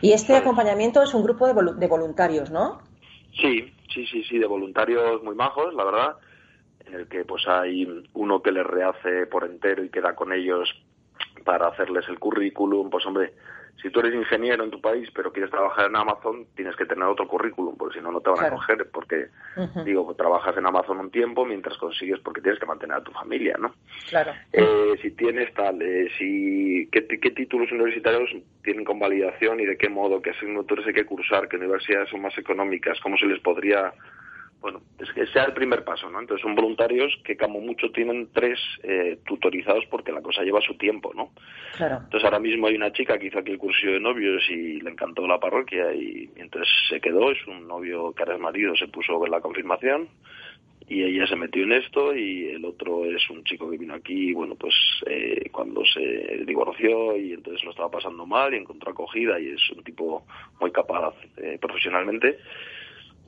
Y 0.00 0.12
este 0.12 0.34
acompañamiento 0.34 1.02
es 1.02 1.12
un 1.14 1.22
grupo 1.22 1.46
de, 1.46 1.74
de 1.74 1.86
voluntarios, 1.86 2.50
¿no? 2.50 2.80
Sí, 3.40 3.72
sí, 3.92 4.06
sí, 4.06 4.24
sí, 4.24 4.38
de 4.38 4.46
voluntarios 4.46 5.22
muy 5.22 5.34
majos, 5.34 5.74
la 5.74 5.84
verdad, 5.84 6.16
en 6.86 6.94
el 6.94 7.08
que 7.08 7.24
pues 7.24 7.46
hay 7.46 7.86
uno 8.14 8.40
que 8.40 8.52
les 8.52 8.66
rehace 8.66 9.26
por 9.26 9.44
entero 9.44 9.84
y 9.84 9.90
queda 9.90 10.14
con 10.14 10.32
ellos 10.32 10.68
para 11.44 11.68
hacerles 11.68 12.08
el 12.08 12.18
currículum, 12.18 12.88
pues 12.88 13.04
hombre, 13.06 13.34
si 13.82 13.90
tú 13.90 14.00
eres 14.00 14.14
ingeniero 14.14 14.64
en 14.64 14.70
tu 14.70 14.80
país 14.80 15.08
pero 15.14 15.32
quieres 15.32 15.50
trabajar 15.50 15.86
en 15.86 15.96
Amazon, 15.96 16.46
tienes 16.54 16.74
que 16.76 16.86
tener 16.86 17.04
otro 17.04 17.28
currículum, 17.28 17.76
porque 17.76 17.98
si 17.98 18.02
no, 18.04 18.10
no 18.10 18.20
te 18.20 18.30
van 18.30 18.38
Claro. 18.38 18.54
a 18.54 18.58
coger, 18.58 18.88
porque, 18.92 19.26
digo, 19.84 20.04
pues, 20.04 20.16
trabajas 20.16 20.56
en 20.56 20.66
Amazon 20.66 20.98
un 20.98 21.10
tiempo 21.10 21.44
mientras 21.44 21.76
consigues, 21.78 22.20
porque 22.20 22.40
tienes 22.40 22.58
que 22.58 22.66
mantener 22.66 22.96
a 22.96 23.02
tu 23.04 23.12
familia, 23.12 23.56
¿no? 23.58 23.74
Claro. 24.08 24.32
Eh, 24.52 24.94
si 25.02 25.10
tienes 25.12 25.52
tal, 25.54 25.80
eh, 25.82 26.08
si 26.18 26.88
qué, 26.90 27.06
qué 27.06 27.30
títulos 27.30 27.70
universitarios 27.72 28.30
tienen 28.64 28.84
convalidación 28.84 29.60
y 29.60 29.66
de 29.66 29.76
qué 29.76 29.88
modo, 29.88 30.20
qué 30.22 30.30
asignaturas 30.30 30.86
hay 30.86 30.94
que 30.94 31.04
cursar, 31.06 31.48
qué 31.48 31.56
universidades 31.56 32.08
son 32.10 32.22
más 32.22 32.36
económicas, 32.38 32.98
cómo 33.00 33.16
se 33.16 33.26
les 33.26 33.40
podría, 33.40 33.92
bueno, 34.60 34.80
es 34.98 35.12
que 35.12 35.26
sea 35.26 35.44
el 35.44 35.52
primer 35.52 35.84
paso, 35.84 36.10
¿no? 36.10 36.20
Entonces 36.20 36.42
son 36.42 36.54
voluntarios 36.54 37.12
que 37.24 37.36
como 37.36 37.60
mucho 37.60 37.90
tienen 37.90 38.28
tres 38.32 38.58
eh, 38.82 39.18
tutorizados 39.26 39.84
porque 39.90 40.12
la 40.12 40.22
cosa 40.22 40.42
lleva 40.42 40.60
su 40.60 40.76
tiempo, 40.76 41.12
¿no? 41.14 41.30
Claro. 41.76 41.98
Entonces 42.04 42.24
ahora 42.24 42.40
mismo 42.40 42.66
hay 42.66 42.74
una 42.74 42.92
chica 42.92 43.18
que 43.18 43.26
hizo 43.26 43.38
aquí 43.38 43.52
el 43.52 43.58
cursillo 43.58 43.92
de 43.92 44.00
novios 44.00 44.42
y 44.50 44.80
le 44.80 44.90
encantó 44.90 45.26
la 45.26 45.38
parroquia 45.38 45.92
y 45.94 46.30
entonces 46.36 46.68
se 46.88 47.00
quedó, 47.00 47.30
es 47.30 47.46
un 47.46 47.68
novio 47.68 48.12
que 48.12 48.22
ahora 48.22 48.34
es 48.34 48.40
marido, 48.40 48.74
se 48.76 48.88
puso 48.88 49.14
a 49.14 49.20
ver 49.20 49.30
la 49.30 49.40
confirmación 49.40 50.08
y 50.88 51.02
ella 51.02 51.26
se 51.26 51.36
metió 51.36 51.64
en 51.64 51.72
esto 51.72 52.14
y 52.14 52.48
el 52.48 52.64
otro 52.64 53.04
es 53.04 53.28
un 53.28 53.42
chico 53.44 53.68
que 53.68 53.76
vino 53.76 53.94
aquí, 53.94 54.32
bueno, 54.32 54.54
pues 54.54 54.74
eh, 55.06 55.48
cuando 55.50 55.84
se 55.84 56.44
divorció 56.46 57.16
y 57.16 57.32
entonces 57.32 57.64
lo 57.64 57.70
estaba 57.70 57.90
pasando 57.90 58.24
mal 58.24 58.54
y 58.54 58.58
encontró 58.58 58.92
acogida 58.92 59.38
y 59.40 59.48
es 59.48 59.70
un 59.70 59.82
tipo 59.82 60.24
muy 60.60 60.70
capaz 60.70 61.14
eh, 61.38 61.58
profesionalmente 61.60 62.38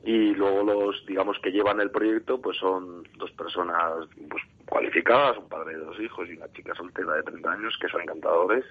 y 0.03 0.33
luego 0.33 0.63
los 0.63 1.05
digamos 1.05 1.37
que 1.39 1.51
llevan 1.51 1.81
el 1.81 1.91
proyecto 1.91 2.39
pues 2.39 2.57
son 2.57 3.03
dos 3.17 3.31
personas 3.31 4.07
pues 4.29 4.41
cualificadas 4.65 5.37
un 5.37 5.49
padre 5.49 5.73
de 5.73 5.83
dos 5.83 5.99
hijos 5.99 6.29
y 6.29 6.37
una 6.37 6.49
chica 6.53 6.73
soltera 6.73 7.15
de 7.15 7.23
30 7.23 7.51
años 7.51 7.77
que 7.81 7.89
son 7.89 8.01
encantadores 8.01 8.63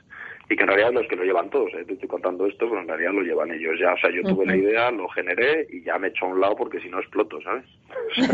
y 0.49 0.57
que 0.57 0.63
en 0.63 0.69
realidad 0.69 0.93
los 0.93 1.07
que 1.07 1.17
lo 1.17 1.25
llevan 1.25 1.51
todos 1.51 1.71
¿eh? 1.75 1.85
te 1.85 1.93
estoy 1.95 2.09
contando 2.09 2.47
esto 2.47 2.67
pero 2.69 2.81
en 2.81 2.89
realidad 2.89 3.13
lo 3.13 3.21
llevan 3.21 3.51
ellos 3.51 3.79
ya 3.79 3.93
o 3.93 3.99
sea 3.99 4.11
yo 4.11 4.23
tuve 4.23 4.47
la 4.47 4.57
idea 4.57 4.91
lo 4.91 5.07
generé 5.11 5.67
y 5.71 5.83
ya 5.83 5.99
me 5.99 6.09
echo 6.09 6.25
a 6.25 6.29
un 6.29 6.41
lado 6.41 6.57
porque 6.57 6.81
si 6.81 6.89
no 6.89 6.99
exploto 6.99 7.39
¿sabes? 7.43 7.67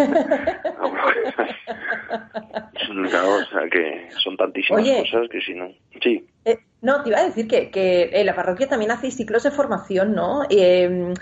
claro, 3.10 3.34
o 3.34 3.44
sea 3.46 3.68
que 3.70 4.08
son 4.22 4.36
tantísimas 4.36 4.82
Oye. 4.82 5.00
cosas 5.00 5.28
que 5.30 5.40
si 5.40 5.54
no 5.54 5.68
sí 6.00 6.24
Eh, 6.44 6.58
no, 6.82 7.02
te 7.02 7.08
iba 7.08 7.18
a 7.18 7.24
decir 7.24 7.48
que, 7.48 7.70
que 7.70 8.10
en 8.12 8.26
la 8.26 8.34
parroquia 8.34 8.68
también 8.68 8.90
hacéis 8.90 9.16
ciclos 9.16 9.42
de 9.42 9.50
formación, 9.50 10.14
¿no? 10.14 10.42
Eh, 10.50 11.14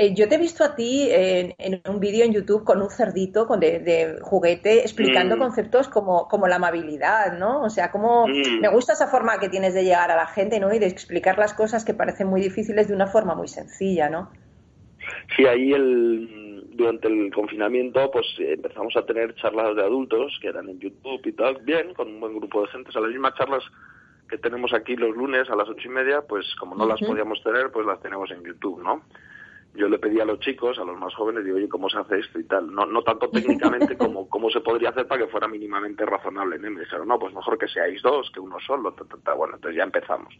eh, 0.00 0.14
yo 0.14 0.28
te 0.28 0.36
he 0.36 0.38
visto 0.38 0.62
a 0.64 0.74
ti 0.76 1.08
en, 1.10 1.54
en 1.58 1.82
un 1.88 1.98
vídeo 1.98 2.24
en 2.24 2.32
YouTube 2.32 2.64
con 2.64 2.80
un 2.80 2.88
cerdito 2.88 3.46
con 3.48 3.58
de, 3.58 3.80
de 3.80 4.18
juguete 4.22 4.80
explicando 4.80 5.34
Mm. 5.36 5.38
conceptos 5.40 5.88
como, 5.88 6.28
como 6.28 6.46
la 6.46 6.56
amabilidad, 6.56 7.36
¿no? 7.36 7.62
O 7.62 7.68
sea, 7.68 7.90
como 7.90 8.28
Mm. 8.28 8.60
me 8.60 8.68
gusta 8.68 8.92
esa 8.92 9.08
forma 9.08 9.38
que 9.40 9.48
tienes 9.48 9.74
de 9.74 9.82
llegar 9.82 10.10
a 10.10 10.16
la 10.16 10.26
gente, 10.28 10.60
¿no? 10.60 10.72
Y 10.72 10.78
de 10.78 10.86
explicar 10.86 11.36
las 11.36 11.52
cosas 11.52 11.84
que 11.84 11.94
parecen 11.94 12.28
muy 12.28 12.40
difíciles 12.40 12.86
de 12.88 12.94
una 12.94 13.08
forma 13.08 13.34
muy 13.34 13.48
sencilla, 13.48 14.08
¿no? 14.08 14.30
Sí, 15.36 15.46
ahí 15.46 15.72
el, 15.72 16.68
durante 16.74 17.08
el 17.08 17.32
confinamiento 17.32 18.10
pues 18.10 18.26
empezamos 18.38 18.96
a 18.96 19.04
tener 19.04 19.34
charlas 19.34 19.74
de 19.76 19.82
adultos 19.82 20.38
que 20.40 20.48
eran 20.48 20.68
en 20.68 20.78
YouTube 20.78 21.20
y 21.26 21.32
tal, 21.32 21.58
bien, 21.62 21.92
con 21.94 22.08
un 22.08 22.20
buen 22.20 22.34
grupo 22.38 22.62
de 22.62 22.68
gente. 22.68 22.90
O 22.90 22.92
sea, 22.92 23.02
las 23.02 23.10
mismas 23.10 23.34
charlas 23.34 23.64
que 24.28 24.38
tenemos 24.38 24.72
aquí 24.72 24.94
los 24.96 25.16
lunes 25.16 25.48
a 25.50 25.56
las 25.56 25.68
ocho 25.68 25.88
y 25.88 25.90
media, 25.90 26.22
pues 26.22 26.46
como 26.60 26.74
no 26.76 26.86
las 26.86 27.00
podíamos 27.00 27.42
tener, 27.42 27.70
pues 27.72 27.86
las 27.86 28.00
tenemos 28.00 28.30
en 28.30 28.44
YouTube, 28.44 28.82
¿no? 28.82 29.02
Yo 29.74 29.88
le 29.88 29.98
pedí 29.98 30.20
a 30.20 30.24
los 30.24 30.40
chicos, 30.40 30.78
a 30.78 30.84
los 30.84 30.98
más 30.98 31.14
jóvenes, 31.14 31.44
digo, 31.44 31.56
oye, 31.56 31.68
¿cómo 31.68 31.88
se 31.88 31.98
hace 31.98 32.18
esto 32.18 32.38
y 32.40 32.44
tal? 32.44 32.72
No, 32.72 32.86
no 32.86 33.02
tanto 33.02 33.28
técnicamente 33.32 33.96
como 33.96 34.28
cómo 34.28 34.50
se 34.50 34.60
podría 34.60 34.90
hacer 34.90 35.06
para 35.06 35.24
que 35.24 35.30
fuera 35.30 35.46
mínimamente 35.46 36.04
razonable. 36.04 36.58
¿no? 36.58 36.68
Y 36.68 36.70
me 36.70 36.80
dijeron, 36.80 37.06
no, 37.06 37.18
pues 37.18 37.34
mejor 37.34 37.58
que 37.58 37.68
seáis 37.68 38.02
dos, 38.02 38.30
que 38.32 38.40
uno 38.40 38.56
solo. 38.66 38.92
ta, 38.92 39.04
ta, 39.04 39.16
ta. 39.22 39.34
Bueno, 39.34 39.56
entonces 39.56 39.76
ya 39.76 39.84
empezamos. 39.84 40.34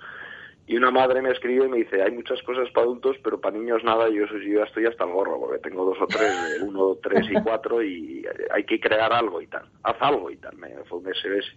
Y 0.68 0.76
una 0.76 0.90
madre 0.90 1.22
me 1.22 1.30
escribe 1.30 1.64
y 1.64 1.68
me 1.68 1.78
dice, 1.78 2.02
hay 2.02 2.10
muchas 2.10 2.42
cosas 2.42 2.70
para 2.72 2.84
adultos, 2.84 3.16
pero 3.24 3.40
para 3.40 3.56
niños 3.56 3.82
nada, 3.84 4.06
y 4.10 4.16
yo, 4.16 4.26
yo 4.26 4.58
ya 4.58 4.64
estoy 4.64 4.84
hasta 4.84 5.04
el 5.04 5.12
gorro, 5.12 5.40
porque 5.40 5.60
tengo 5.60 5.82
dos 5.82 5.96
o 5.98 6.06
tres, 6.06 6.60
de 6.60 6.62
uno, 6.66 6.98
tres 7.02 7.26
y 7.30 7.42
cuatro, 7.42 7.82
y 7.82 8.22
hay 8.50 8.64
que 8.64 8.78
crear 8.78 9.10
algo 9.10 9.40
y 9.40 9.46
tal. 9.46 9.66
Haz 9.82 9.96
algo 10.00 10.30
y 10.30 10.36
tal, 10.36 10.54
me 10.58 10.68
fue 10.84 10.98
un 10.98 11.06
SMS. 11.06 11.56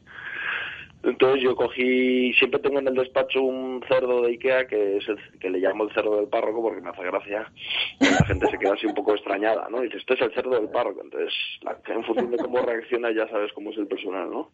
Entonces 1.03 1.41
yo 1.41 1.55
cogí, 1.55 2.31
siempre 2.33 2.59
tengo 2.59 2.77
en 2.79 2.87
el 2.87 2.93
despacho 2.93 3.41
un 3.41 3.83
cerdo 3.87 4.21
de 4.21 4.29
Ikea 4.33 4.67
que 4.67 4.97
es 4.97 5.07
el, 5.09 5.17
que 5.39 5.49
le 5.49 5.57
llamo 5.59 5.85
el 5.85 5.93
cerdo 5.93 6.17
del 6.17 6.27
párroco 6.27 6.61
porque 6.61 6.81
me 6.81 6.89
hace 6.89 7.03
gracia. 7.03 7.51
La 7.99 8.25
gente 8.25 8.47
se 8.51 8.59
queda 8.59 8.73
así 8.73 8.85
un 8.85 8.93
poco 8.93 9.15
extrañada, 9.15 9.67
¿no? 9.69 9.79
Y 9.81 9.87
dice, 9.87 9.97
esto 9.97 10.13
es 10.13 10.21
el 10.21 10.33
cerdo 10.33 10.51
del 10.59 10.69
párroco. 10.69 11.01
Entonces, 11.03 11.33
la- 11.61 11.79
en 11.87 12.03
función 12.03 12.29
de 12.29 12.37
cómo 12.37 12.61
reacciona 12.61 13.11
ya 13.11 13.27
sabes 13.29 13.51
cómo 13.53 13.71
es 13.71 13.77
el 13.77 13.87
personal, 13.87 14.29
¿no? 14.29 14.51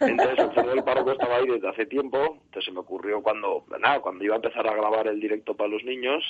Entonces 0.00 0.38
el 0.38 0.54
cerdo 0.54 0.70
del 0.74 0.84
párroco 0.84 1.12
estaba 1.12 1.36
ahí 1.36 1.46
desde 1.48 1.68
hace 1.68 1.86
tiempo, 1.86 2.18
entonces 2.46 2.64
se 2.64 2.72
me 2.72 2.78
ocurrió 2.80 3.20
cuando, 3.22 3.64
nada, 3.80 4.00
cuando 4.00 4.24
iba 4.24 4.34
a 4.34 4.36
empezar 4.36 4.66
a 4.66 4.74
grabar 4.74 5.08
el 5.08 5.20
directo 5.20 5.54
para 5.54 5.68
los 5.68 5.84
niños, 5.84 6.24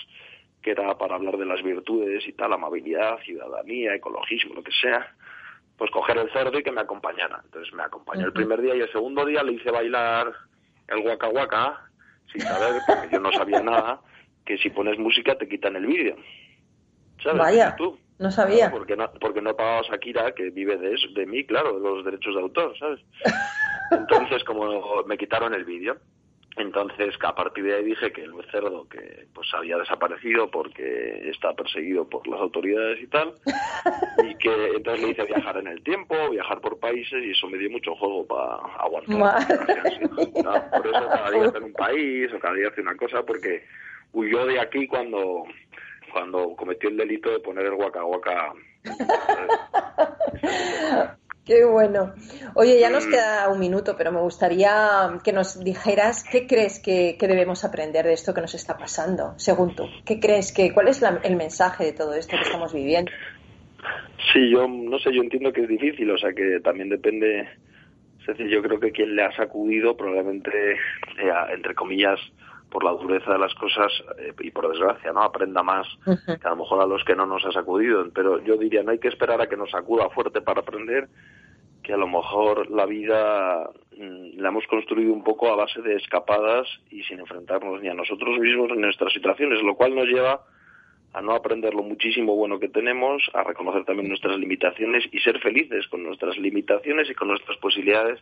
que 0.63 0.73
era 0.73 0.99
para 0.99 1.15
hablar 1.15 1.37
de 1.37 1.47
las 1.47 1.63
virtudes 1.63 2.27
y 2.27 2.33
tal, 2.33 2.53
amabilidad, 2.53 3.19
ciudadanía, 3.21 3.95
ecologismo, 3.95 4.55
lo 4.55 4.63
que 4.65 4.73
sea, 4.73 5.15
pues 5.81 5.91
coger 5.93 6.19
el 6.19 6.31
cerdo 6.31 6.59
y 6.59 6.63
que 6.63 6.71
me 6.71 6.83
acompañara. 6.83 7.41
Entonces 7.43 7.73
me 7.73 7.83
acompañó 7.83 8.27
el 8.27 8.35
primer 8.35 8.61
día 8.61 8.77
y 8.77 8.81
el 8.81 8.93
segundo 8.93 9.25
día 9.25 9.43
le 9.43 9.53
hice 9.53 9.71
bailar 9.71 10.31
el 10.89 11.01
guaca 11.01 11.29
guaca, 11.29 11.91
sin 12.31 12.43
saber, 12.43 12.83
porque 12.87 13.09
yo 13.11 13.19
no 13.19 13.33
sabía 13.33 13.63
nada, 13.63 13.99
que 14.45 14.59
si 14.59 14.69
pones 14.69 14.99
música 14.99 15.39
te 15.39 15.49
quitan 15.49 15.77
el 15.77 15.87
vídeo. 15.87 16.17
¿Sabes? 17.23 17.39
Vaya, 17.39 17.75
Tú. 17.77 17.99
no 18.19 18.31
sabía. 18.31 18.69
Claro, 18.69 18.77
porque 18.77 18.95
no, 18.95 19.11
porque 19.23 19.41
no 19.41 19.51
he 19.51 19.55
pagado 19.55 19.79
a 19.81 19.89
Shakira, 19.89 20.33
que 20.33 20.51
vive 20.51 20.77
de 20.77 20.93
eso, 20.93 21.07
de 21.15 21.25
mí, 21.25 21.47
claro, 21.47 21.81
de 21.81 21.81
los 21.81 22.05
derechos 22.05 22.35
de 22.35 22.43
autor, 22.43 22.79
¿sabes? 22.79 23.01
Entonces, 23.91 24.45
como 24.45 25.03
me 25.05 25.17
quitaron 25.17 25.55
el 25.55 25.65
vídeo. 25.65 25.97
Entonces, 26.57 27.15
a 27.23 27.35
partir 27.35 27.65
de 27.65 27.77
ahí 27.77 27.85
dije 27.85 28.13
que 28.13 28.25
el 28.25 28.33
cerdo 28.51 28.89
que 28.89 29.27
pues 29.33 29.49
había 29.55 29.79
desaparecido 29.79 30.51
porque 30.51 31.31
está 31.31 31.55
perseguido 31.55 32.09
por 32.09 32.27
las 32.27 32.41
autoridades 32.41 33.01
y 33.01 33.07
tal, 33.07 33.35
y 34.25 34.35
que 34.35 34.73
entonces 34.77 35.05
le 35.05 35.13
hice 35.13 35.25
viajar 35.25 35.59
en 35.59 35.69
el 35.69 35.81
tiempo, 35.83 36.15
viajar 36.31 36.61
por 36.61 36.81
países 36.81 37.25
y 37.25 37.31
eso 37.31 37.49
me 37.49 37.59
dio 37.59 37.71
mucho 37.71 37.95
juego 37.95 38.27
para 38.27 38.57
aguantar. 38.79 39.47
por 40.71 40.87
eso 40.87 41.09
cada 41.09 41.31
día 41.31 41.53
en 41.55 41.65
un 41.65 41.73
país 41.73 42.33
o 42.35 42.41
cada 42.41 42.55
día 42.55 42.69
hace 42.69 42.81
una 42.81 42.97
cosa 42.97 43.23
porque 43.23 43.65
huyó 44.13 44.45
de 44.47 44.61
aquí 44.61 44.89
cuando 44.89 45.45
cuando 46.13 46.57
cometió 46.57 46.89
el 46.89 46.97
delito 46.97 47.31
de 47.31 47.39
poner 47.39 47.67
el 47.67 47.77
guaca 47.77 48.03
Qué 51.45 51.65
bueno. 51.65 52.13
Oye, 52.55 52.79
ya 52.79 52.91
nos 52.91 53.07
mm. 53.07 53.11
queda 53.11 53.49
un 53.49 53.59
minuto, 53.59 53.95
pero 53.97 54.13
me 54.13 54.21
gustaría 54.21 55.19
que 55.25 55.33
nos 55.33 55.63
dijeras 55.65 56.25
qué 56.31 56.47
crees 56.47 56.81
que, 56.81 57.17
debemos 57.19 57.65
aprender 57.65 58.05
de 58.07 58.13
esto 58.13 58.35
que 58.35 58.41
nos 58.41 58.55
está 58.55 58.77
pasando, 58.77 59.35
según 59.37 59.75
tú. 59.75 59.85
¿Qué 60.05 60.21
crees 60.21 60.53
que, 60.53 60.73
cuál 60.73 60.89
es 60.89 61.03
el 61.03 61.37
mensaje 61.37 61.85
de 61.85 61.93
todo 61.93 62.15
esto 62.15 62.37
que 62.37 62.43
estamos 62.43 62.73
viviendo? 62.73 63.11
Sí, 64.33 64.51
yo 64.51 64.69
no 64.69 64.99
sé, 64.99 65.13
yo 65.15 65.23
entiendo 65.23 65.53
que 65.53 65.63
es 65.63 65.69
difícil, 65.69 66.11
o 66.11 66.19
sea 66.19 66.33
que 66.33 66.61
también 66.61 66.89
depende. 66.89 67.49
Es 68.21 68.27
decir, 68.27 68.49
yo 68.49 68.63
creo 68.63 68.79
que 68.79 68.93
quien 68.93 69.17
le 69.17 69.25
ha 69.25 69.35
sacudido 69.35 69.97
probablemente, 69.97 70.73
eh, 70.73 71.33
entre 71.55 71.75
comillas, 71.75 72.21
por 72.71 72.85
la 72.85 72.93
dureza 72.93 73.33
de 73.33 73.39
las 73.39 73.55
cosas 73.55 73.93
eh, 74.19 74.33
y 74.41 74.51
por 74.51 74.71
desgracia, 74.71 75.13
¿no? 75.13 75.23
Aprenda 75.23 75.63
más 75.63 75.87
que 76.05 76.47
a 76.47 76.51
lo 76.51 76.57
mejor 76.57 76.81
a 76.81 76.87
los 76.87 77.05
que 77.05 77.17
no 77.17 77.27
nos 77.27 77.45
ha 77.45 77.53
sacudido. 77.53 78.07
Pero 78.15 78.43
yo 78.43 78.57
diría, 78.57 78.83
no 78.83 78.93
hay 78.93 78.99
que 78.99 79.09
esperar 79.09 79.41
a 79.41 79.49
que 79.49 79.57
nos 79.57 79.71
sacuda 79.71 80.09
fuerte 80.11 80.41
para 80.41 80.61
aprender, 80.61 81.09
que 81.83 81.93
a 81.93 81.97
lo 81.97 82.07
mejor 82.07 82.71
la 82.71 82.87
vida 82.87 83.71
mm, 83.97 84.41
la 84.41 84.49
hemos 84.49 84.67
construido 84.69 85.13
un 85.13 85.25
poco 85.25 85.49
a 85.49 85.57
base 85.57 85.83
de 85.83 85.97
escapadas 85.97 86.69
y 86.91 87.03
sin 87.03 87.19
enfrentarnos 87.19 87.83
ni 87.83 87.89
a 87.89 87.95
nosotros 87.95 88.39
mismos 88.39 88.69
ni 88.71 88.79
a 88.79 88.87
nuestras 88.87 89.13
situaciones, 89.13 89.63
lo 89.63 89.75
cual 89.75 89.95
nos 89.95 90.07
lleva 90.07 90.43
a 91.13 91.21
no 91.21 91.35
aprender 91.35 91.75
lo 91.75 91.83
muchísimo 91.83 92.37
bueno 92.37 92.61
que 92.61 92.69
tenemos, 92.69 93.23
a 93.35 93.43
reconocer 93.43 93.85
también 93.85 94.09
nuestras 94.09 94.39
limitaciones 94.39 95.05
y 95.11 95.19
ser 95.19 95.41
felices 95.41 95.89
con 95.89 96.05
nuestras 96.05 96.39
limitaciones 96.39 97.11
y 97.11 97.15
con 97.15 97.29
nuestras 97.29 97.59
posibilidades 97.59 98.21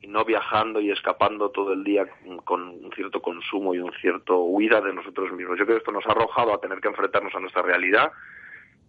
y 0.00 0.08
no 0.08 0.24
viajando 0.24 0.80
y 0.80 0.90
escapando 0.90 1.50
todo 1.50 1.72
el 1.72 1.84
día 1.84 2.06
con 2.44 2.62
un 2.62 2.90
cierto 2.94 3.20
consumo 3.22 3.74
y 3.74 3.78
un 3.78 3.92
cierto 4.00 4.38
huida 4.38 4.80
de 4.80 4.92
nosotros 4.92 5.32
mismos. 5.32 5.58
Yo 5.58 5.64
creo 5.64 5.76
que 5.76 5.82
esto 5.82 5.92
nos 5.92 6.06
ha 6.06 6.12
arrojado 6.12 6.54
a 6.54 6.60
tener 6.60 6.80
que 6.80 6.88
enfrentarnos 6.88 7.34
a 7.34 7.40
nuestra 7.40 7.62
realidad 7.62 8.12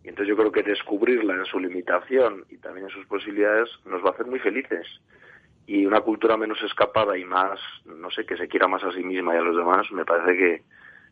y 0.04 0.10
entonces 0.10 0.30
yo 0.30 0.38
creo 0.38 0.52
que 0.52 0.64
descubrirla 0.64 1.36
en 1.36 1.46
su 1.46 1.60
limitación 1.60 2.46
y 2.50 2.58
también 2.58 2.86
en 2.86 2.94
sus 2.94 3.06
posibilidades 3.08 3.70
nos 3.86 4.02
va 4.04 4.10
a 4.10 4.12
hacer 4.14 4.26
muy 4.26 4.40
felices. 4.40 4.88
Y 5.66 5.86
una 5.86 6.00
cultura 6.00 6.38
menos 6.38 6.62
escapada 6.64 7.18
y 7.18 7.26
más, 7.26 7.60
no 7.86 8.10
sé, 8.10 8.26
que 8.26 8.38
se 8.38 8.48
quiera 8.48 8.70
más 8.70 8.84
a 8.86 8.92
sí 8.94 9.04
misma 9.04 9.36
y 9.36 9.38
a 9.38 9.42
los 9.42 9.58
demás, 9.58 9.92
me 9.92 10.06
parece 10.06 10.38
que, 10.38 10.64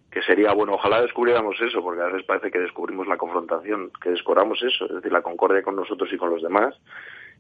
que 0.10 0.22
sería 0.22 0.54
bueno. 0.54 0.76
Ojalá 0.76 1.02
descubriéramos 1.02 1.60
eso, 1.60 1.84
porque 1.84 2.04
a 2.04 2.06
veces 2.06 2.24
parece 2.24 2.50
que 2.50 2.60
descubrimos 2.60 3.06
la 3.06 3.18
confrontación, 3.18 3.92
que 4.02 4.12
descubramos 4.12 4.64
eso, 4.64 4.86
es 4.86 4.96
decir, 4.96 5.12
la 5.12 5.22
concordia 5.22 5.62
con 5.62 5.76
nosotros 5.76 6.10
y 6.14 6.18
con 6.18 6.30
los 6.30 6.42
demás, 6.42 6.74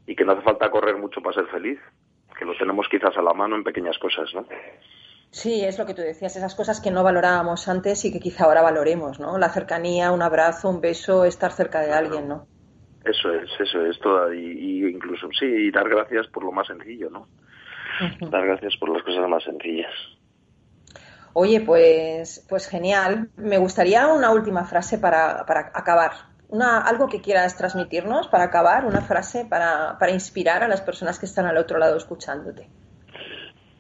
y 0.06 0.13
que 0.13 0.26
no 0.26 0.34
hace 0.34 0.41
falta 0.41 0.70
correr 0.70 0.98
mucho 0.98 1.22
para 1.22 1.36
ser 1.36 1.48
feliz, 1.48 1.80
que 2.38 2.45
lo 2.45 2.56
tenemos 2.58 2.88
quizás 2.89 3.15
a 3.17 3.21
la 3.21 3.34
mano 3.34 3.56
en 3.56 3.63
pequeñas 3.63 3.98
cosas, 3.98 4.34
¿no? 4.34 4.45
Sí, 5.32 5.65
es 5.65 5.78
lo 5.78 5.86
que 5.86 5.93
tú 5.93 6.02
decías, 6.02 6.36
esas 6.36 6.56
cosas 6.56 6.80
que 6.80 6.91
no 6.91 7.04
valorábamos 7.04 7.67
antes 7.67 8.06
y 8.06 8.12
que 8.13 8.19
quizá 8.19 8.45
ahora 8.45 8.62
valoremos, 8.62 9.19
¿no? 9.19 9.38
La 9.38 9.50
cercanía, 9.50 10.12
un 10.12 10.21
abrazo, 10.21 10.69
un 10.69 10.80
beso, 10.80 11.26
estar 11.26 11.52
cerca 11.52 11.82
de 11.82 11.91
alguien, 11.91 12.28
¿no? 12.28 12.48
Eso 13.04 13.34
es, 13.34 13.50
eso 13.60 13.86
es 13.86 14.00
todo. 14.00 14.34
Y, 14.34 14.88
incluso, 14.88 15.28
sí, 15.38 15.45
y 15.45 15.71
dar 15.71 15.89
gracias 15.89 16.28
por 16.28 16.43
lo 16.43 16.52
más 16.52 16.67
sencillo, 16.67 17.10
¿no? 17.10 17.28
Dar 18.30 18.45
gracias 18.45 18.78
por 18.78 18.89
las 18.89 19.04
cosas 19.04 19.28
más 19.30 19.43
sencillas. 19.43 19.91
Oye, 21.34 21.60
pues, 21.60 22.45
pues 22.50 22.67
genial. 22.67 23.30
Me 23.36 23.58
gustaría 23.58 24.08
una 24.08 24.32
última 24.32 24.63
frase 24.63 24.98
para, 24.98 25.45
para 25.45 25.71
acabar. 25.74 26.12
Una, 26.56 26.80
algo 26.80 27.10
que 27.10 27.20
quieras 27.20 27.58
transmitirnos 27.58 28.30
para 28.30 28.46
acabar, 28.46 28.86
una 28.86 29.02
frase 29.02 29.46
para, 29.46 29.98
para 30.00 30.13
inspirar 30.13 30.63
a 30.63 30.70
las 30.70 30.82
personas 30.82 31.20
que 31.20 31.26
están 31.26 31.46
al 31.46 31.58
otro 31.58 31.78
lado 31.78 31.98
escuchándote. 31.98 32.70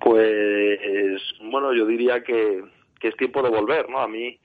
Pues, 0.01 1.21
bueno, 1.39 1.73
yo 1.73 1.85
diría 1.85 2.21
que, 2.21 2.63
es 3.01 3.15
tiempo 3.17 3.41
de 3.43 3.49
volver, 3.49 3.87
¿no? 3.89 3.99
A 3.99 4.07
mí 4.07 4.39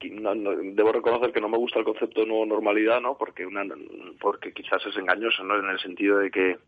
debo 0.00 0.92
reconocer 0.92 1.30
que 1.30 1.40
no 1.40 1.48
me 1.48 1.58
gusta 1.58 1.78
el 1.78 1.84
concepto 1.84 2.22
de 2.22 2.26
nueva 2.26 2.46
normalidad, 2.46 3.00
¿no? 3.00 3.16
Porque, 3.16 3.46
una, 3.46 3.62
porque 4.20 4.52
quizás 4.52 4.84
es 4.86 4.96
engañoso, 4.96 5.44
¿no? 5.44 5.56
En 5.58 5.68
el 5.68 5.78
sentido 5.78 6.18
de 6.18 6.30
que 6.30 6.58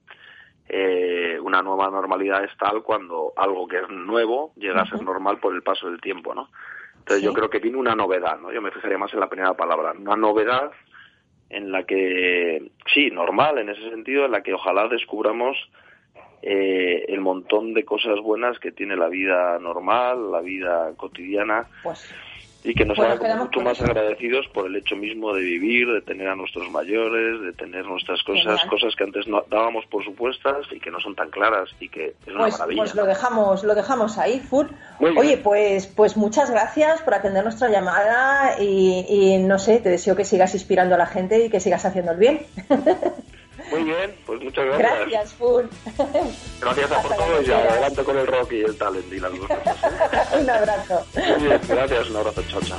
eh, 0.69 1.39
una 1.43 1.61
nueva 1.63 1.91
normalidad 1.91 2.45
es 2.45 2.57
tal 2.57 2.83
cuando 2.83 3.33
algo 3.37 3.67
que 3.67 3.79
es 3.79 3.89
nuevo 3.89 4.53
llega 4.57 4.83
a 4.83 4.89
ser 4.89 5.03
normal 5.03 5.39
por 5.39 5.55
el 5.55 5.63
paso 5.63 5.91
del 5.91 6.01
tiempo, 6.01 6.35
¿no? 6.35 6.51
Entonces 7.05 7.23
yo 7.23 7.35
creo 7.35 7.51
que 7.51 7.59
viene 7.59 7.77
una 7.77 7.95
novedad, 7.95 8.41
¿no? 8.41 8.51
Yo 8.51 8.63
me 8.63 8.71
fijaría 8.71 8.97
más 8.97 9.13
en 9.13 9.21
la 9.21 9.29
primera 9.29 9.53
palabra, 9.53 9.93
una 9.93 10.17
novedad 10.17 10.71
en 11.51 11.71
la 11.71 11.85
que, 11.85 12.71
sí, 12.95 13.11
normal 13.11 13.59
en 13.59 13.69
ese 13.69 13.91
sentido, 13.91 14.25
en 14.25 14.31
la 14.31 14.43
que 14.43 14.55
ojalá 14.55 14.89
descubramos 14.89 15.55
eh, 16.41 17.05
el 17.09 17.21
montón 17.21 17.75
de 17.75 17.85
cosas 17.85 18.19
buenas 18.21 18.59
que 18.59 18.73
tiene 18.73 18.97
la 18.97 19.09
vida 19.09 19.59
normal, 19.59 20.33
la 20.33 20.41
vida 20.41 20.95
cotidiana. 20.97 21.67
Pues, 21.83 22.11
y 22.65 22.75
que 22.75 22.87
nos 22.87 22.99
haga 22.99 23.37
mucho 23.37 23.61
más 23.61 23.79
agradecidos 23.83 24.47
por 24.49 24.67
el 24.67 24.77
hecho 24.77 24.97
mismo 24.97 25.35
de 25.35 25.43
vivir, 25.43 25.87
de 25.87 26.01
tener 26.01 26.29
a 26.29 26.35
nuestros 26.35 26.71
mayores, 26.71 27.43
de 27.43 27.53
tener 27.53 27.85
nuestras 27.85 28.23
cosas, 28.23 28.59
cosas 28.65 28.97
que 28.97 29.05
antes 29.05 29.29
no 29.29 29.45
dábamos 29.51 29.85
por 29.87 30.03
supuestas 30.03 30.67
y 30.73 30.81
que 30.81 30.91
no 30.91 30.99
son 30.99 31.15
tan 31.15 31.29
claras 31.29 31.69
y 31.79 31.91
que 31.91 32.15
es 32.27 32.33
una 32.33 32.45
pues, 32.45 32.55
maravilla. 32.55 32.83
Pues 32.83 32.95
lo 32.95 33.05
dejamos, 33.05 33.65
lo 33.65 33.75
dejamos 33.75 34.17
ahí, 34.17 34.41
full. 34.41 34.67
Oye, 34.99 35.37
pues, 35.37 35.87
pues 35.87 36.17
muchas 36.17 36.51
gracias 36.51 37.03
por 37.03 37.13
atender 37.13 37.45
nuestra 37.45 37.69
llamada 37.69 38.57
y, 38.59 39.05
y 39.11 39.39
no 39.39 39.59
sé, 39.59 39.81
te 39.81 39.91
deseo 39.91 40.17
que 40.17 40.25
sigas 40.25 40.55
inspirando 40.55 40.95
a 40.95 40.99
la 40.99 41.07
gente 41.07 41.45
y 41.45 41.51
que 41.51 41.61
sigas 41.61 41.85
haciendo 41.85 42.13
el 42.13 42.19
bien. 42.19 42.41
Muy 43.71 43.85
bien, 43.85 44.15
pues 44.27 44.43
muchas 44.43 44.65
gracias. 44.67 44.99
Gracias, 44.99 45.35
Full. 45.35 45.65
Gracias 46.61 46.93
a 46.93 47.03
por 47.03 47.17
todo 47.17 47.43
y 47.43 47.51
adelante 47.51 48.05
con 48.05 48.19
el 48.19 48.27
rock 48.27 48.53
y 48.53 48.63
el 48.63 48.77
talent 48.77 49.13
y 49.13 49.21
las 49.21 49.31
cosas. 49.33 49.59
un 50.41 50.51
abrazo. 50.51 51.07
Muy 51.15 51.47
bien, 51.47 51.61
gracias, 51.69 52.11
un 52.11 52.17
abrazo, 52.17 52.43
chao, 52.49 52.61
chao. 52.61 52.79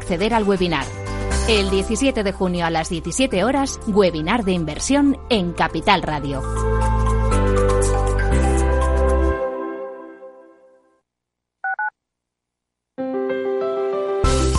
acceder 0.00 0.32
al 0.32 0.44
webinar. 0.44 0.86
El 1.46 1.68
17 1.68 2.24
de 2.24 2.32
junio 2.32 2.64
a 2.64 2.70
las 2.70 2.88
17 2.88 3.44
horas, 3.44 3.78
webinar 3.86 4.44
de 4.44 4.52
inversión 4.52 5.18
en 5.28 5.52
Capital 5.52 6.02
Radio. 6.02 6.42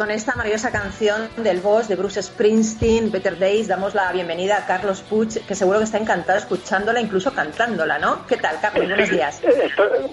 Con 0.00 0.10
esta 0.10 0.34
maravillosa 0.34 0.72
canción 0.72 1.28
del 1.36 1.60
boss 1.60 1.86
de 1.86 1.94
Bruce 1.94 2.22
Springsteen, 2.22 3.12
Better 3.12 3.38
Days, 3.38 3.68
damos 3.68 3.94
la 3.94 4.10
bienvenida 4.12 4.56
a 4.56 4.64
Carlos 4.64 5.02
Puch, 5.02 5.36
que 5.46 5.54
seguro 5.54 5.76
que 5.76 5.84
está 5.84 5.98
encantado 5.98 6.38
escuchándola, 6.38 7.02
incluso 7.02 7.34
cantándola, 7.34 7.98
¿no? 7.98 8.26
¿Qué 8.26 8.38
tal, 8.38 8.58
Carlos? 8.62 8.86
Buenos 8.86 9.10
días. 9.10 9.42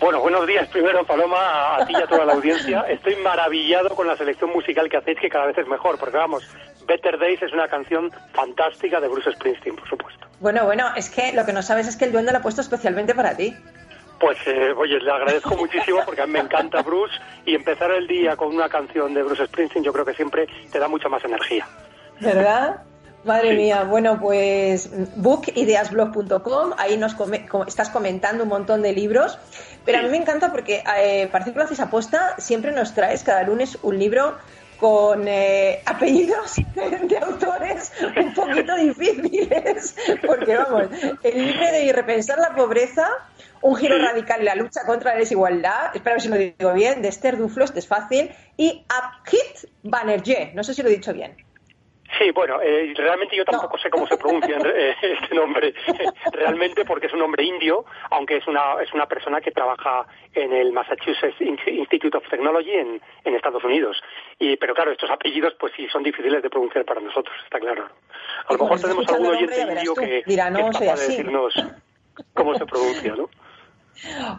bueno, 0.01 0.19
buenos 0.19 0.45
días 0.45 0.67
primero, 0.67 1.05
Paloma, 1.05 1.77
a 1.77 1.85
ti 1.85 1.93
y 1.97 2.01
a 2.01 2.05
toda 2.05 2.25
la 2.25 2.33
audiencia. 2.33 2.81
Estoy 2.89 3.15
maravillado 3.15 3.95
con 3.95 4.07
la 4.07 4.17
selección 4.17 4.51
musical 4.51 4.89
que 4.89 4.97
hacéis, 4.97 5.21
que 5.21 5.29
cada 5.29 5.45
vez 5.45 5.57
es 5.57 5.67
mejor, 5.69 5.97
porque 5.97 6.17
vamos, 6.17 6.43
Better 6.85 7.17
Days 7.17 7.41
es 7.41 7.53
una 7.53 7.69
canción 7.69 8.11
fantástica 8.33 8.99
de 8.99 9.07
Bruce 9.07 9.31
Springsteen, 9.31 9.77
por 9.77 9.87
supuesto. 9.87 10.27
Bueno, 10.41 10.65
bueno, 10.65 10.89
es 10.97 11.09
que 11.09 11.31
lo 11.31 11.45
que 11.45 11.53
no 11.53 11.63
sabes 11.63 11.87
es 11.87 11.95
que 11.95 12.03
el 12.03 12.11
duende 12.11 12.33
lo 12.33 12.39
ha 12.39 12.41
puesto 12.41 12.59
especialmente 12.59 13.15
para 13.15 13.37
ti. 13.37 13.55
Pues 14.19 14.37
eh, 14.47 14.73
oye, 14.75 14.99
le 14.99 15.11
agradezco 15.11 15.55
muchísimo 15.55 15.99
porque 16.05 16.21
a 16.21 16.25
mí 16.25 16.33
me 16.33 16.39
encanta 16.39 16.81
Bruce 16.81 17.13
y 17.45 17.55
empezar 17.55 17.91
el 17.91 18.07
día 18.07 18.35
con 18.35 18.47
una 18.47 18.67
canción 18.67 19.13
de 19.13 19.23
Bruce 19.23 19.45
Springsteen 19.45 19.83
yo 19.83 19.93
creo 19.93 20.05
que 20.05 20.13
siempre 20.13 20.47
te 20.71 20.79
da 20.79 20.87
mucha 20.87 21.07
más 21.07 21.23
energía. 21.23 21.67
¿Verdad? 22.19 22.81
Madre 23.23 23.53
mía, 23.55 23.83
bueno, 23.83 24.19
pues 24.19 24.89
bookideasblog.com, 25.17 26.73
ahí 26.77 26.97
nos 26.97 27.15
estás 27.67 27.89
comentando 27.89 28.43
un 28.43 28.49
montón 28.49 28.81
de 28.81 28.93
libros, 28.93 29.37
pero 29.83 29.99
a 29.99 30.01
mí 30.01 30.09
me 30.09 30.17
encanta 30.17 30.49
porque 30.49 30.81
eh, 30.97 31.27
parece 31.29 31.51
que 31.51 31.57
lo 31.57 31.65
haces 31.65 31.79
aposta, 31.81 32.35
siempre 32.37 32.71
nos 32.71 32.93
traes 32.93 33.23
cada 33.23 33.43
lunes 33.43 33.79
un 33.83 33.99
libro 33.99 34.37
con 34.79 35.27
eh, 35.27 35.81
apellidos 35.85 36.55
de 36.75 37.17
autores 37.17 37.91
un 38.15 38.33
poquito 38.33 38.75
difíciles, 38.75 39.95
porque 40.25 40.55
vamos, 40.55 40.87
el 41.23 41.45
libro 41.45 41.65
de 41.71 41.93
repensar 41.93 42.39
la 42.39 42.55
pobreza 42.55 43.09
un 43.61 43.75
giro 43.75 43.97
radical 43.97 44.39
en 44.39 44.45
la 44.45 44.55
lucha 44.55 44.81
contra 44.85 45.13
la 45.13 45.19
desigualdad, 45.19 45.95
espero 45.95 46.19
si 46.19 46.29
lo 46.29 46.37
digo 46.37 46.73
bien, 46.73 47.01
de 47.01 47.07
Esther 47.07 47.37
Duflo, 47.37 47.65
este 47.65 47.79
es 47.79 47.87
fácil, 47.87 48.31
y 48.55 48.85
Abhit 48.87 49.71
Banerjee, 49.83 50.51
no 50.53 50.63
sé 50.63 50.73
si 50.73 50.83
lo 50.83 50.89
he 50.89 50.93
dicho 50.93 51.13
bien. 51.13 51.35
Sí, 52.17 52.31
bueno, 52.31 52.59
eh, 52.61 52.93
realmente 52.95 53.35
yo 53.35 53.45
tampoco 53.45 53.77
sé 53.77 53.89
cómo 53.89 54.07
se 54.07 54.17
pronuncia 54.17 54.57
eh, 54.65 54.95
este 55.01 55.35
nombre, 55.35 55.73
realmente 56.31 56.85
porque 56.85 57.07
es 57.07 57.13
un 57.13 57.19
nombre 57.19 57.43
indio, 57.43 57.85
aunque 58.11 58.37
es 58.37 58.47
una, 58.47 58.81
es 58.81 58.91
una 58.93 59.05
persona 59.05 59.41
que 59.41 59.51
trabaja 59.51 60.05
en 60.33 60.53
el 60.53 60.71
Massachusetts 60.71 61.39
Institute 61.39 62.17
of 62.17 62.27
Technology 62.29 62.71
en, 62.71 63.01
en 63.23 63.35
Estados 63.35 63.63
Unidos. 63.63 63.97
Y, 64.39 64.57
pero 64.57 64.73
claro, 64.73 64.91
estos 64.91 65.09
apellidos 65.09 65.53
pues 65.59 65.73
sí 65.75 65.87
son 65.89 66.03
difíciles 66.03 66.41
de 66.41 66.49
pronunciar 66.49 66.85
para 66.85 67.01
nosotros, 67.01 67.35
está 67.43 67.59
claro. 67.59 67.87
A 68.47 68.53
lo 68.53 68.59
mejor 68.59 68.81
tenemos 68.81 69.07
algún 69.09 69.27
oyente 69.27 69.61
indio 69.61 69.93
que, 69.93 70.23
Dirá, 70.25 70.49
no, 70.49 70.69
que 70.71 70.85
es 70.85 70.99
de 70.99 71.07
decirnos 71.07 71.53
cómo 72.33 72.55
se 72.55 72.65
pronuncia, 72.65 73.15
¿no? 73.15 73.29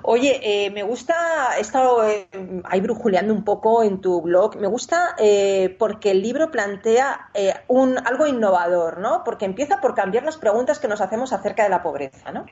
Oye, 0.03 0.41
eh, 0.43 0.71
me 0.71 0.83
gusta, 0.83 1.15
he 1.57 1.61
estado 1.61 2.07
eh, 2.09 2.29
ahí 2.65 2.81
brujuleando 2.81 3.33
un 3.33 3.45
poco 3.45 3.83
en 3.83 4.01
tu 4.01 4.23
blog, 4.23 4.57
me 4.57 4.69
gusta 4.69 5.15
eh, 5.19 5.75
porque 5.79 6.13
el 6.13 6.23
libro 6.23 6.51
plantea 6.51 7.31
un, 7.67 7.99
algo 8.07 8.27
innovador, 8.27 8.99
¿no? 8.99 9.23
Porque 9.25 9.45
empieza 9.45 9.81
por 9.81 9.95
cambiar 9.95 10.25
las 10.25 10.37
preguntas 10.37 10.79
que 10.79 10.89
nos 10.89 11.01
hacemos 11.01 11.33
acerca 11.33 11.65
de 11.65 11.71
la 11.71 11.83
pobreza, 11.83 12.31
¿no? 12.33 12.47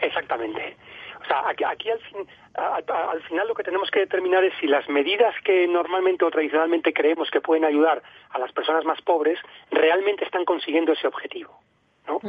Exactamente. 0.00 0.76
O 1.20 1.24
sea, 1.26 1.48
aquí, 1.48 1.64
al, 1.64 1.98
fin, 1.98 2.26
al 2.54 3.22
final 3.22 3.48
lo 3.48 3.54
que 3.54 3.64
tenemos 3.64 3.90
que 3.90 4.00
determinar 4.00 4.44
es 4.44 4.54
si 4.60 4.66
las 4.66 4.88
medidas 4.88 5.34
que 5.44 5.66
normalmente 5.66 6.24
o 6.24 6.30
tradicionalmente 6.30 6.92
creemos 6.92 7.30
que 7.30 7.40
pueden 7.40 7.64
ayudar 7.64 8.02
a 8.30 8.38
las 8.38 8.52
personas 8.52 8.84
más 8.84 9.02
pobres 9.02 9.38
realmente 9.70 10.24
están 10.24 10.44
consiguiendo 10.44 10.92
ese 10.92 11.06
objetivo. 11.06 11.58
¿no? 12.06 12.20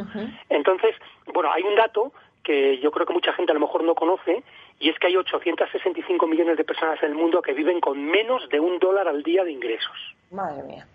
Entonces, 0.50 0.96
bueno, 1.34 1.52
hay 1.52 1.64
un 1.64 1.76
dato 1.76 2.12
que 2.44 2.80
yo 2.80 2.92
creo 2.92 3.06
que 3.06 3.14
mucha 3.14 3.34
gente 3.34 3.52
a 3.52 3.56
lo 3.56 3.62
mejor 3.62 3.84
no 3.84 3.96
conoce, 3.96 4.44
y 4.80 4.90
es 4.90 4.98
que 5.00 5.08
hay 5.08 5.18
865 5.18 6.28
millones 6.28 6.58
de 6.58 6.64
personas 6.64 7.02
en 7.04 7.10
el 7.10 7.16
mundo 7.16 7.42
que 7.42 7.54
viven 7.54 7.80
con 7.82 8.04
menos 8.04 8.48
de 8.50 8.60
un 8.60 8.80
dólar 8.80 9.08
al 9.08 9.24
día 9.24 9.44
de 9.44 9.52
ingresos. 9.52 10.16
Madre 10.32 10.64
mía. 10.64 10.88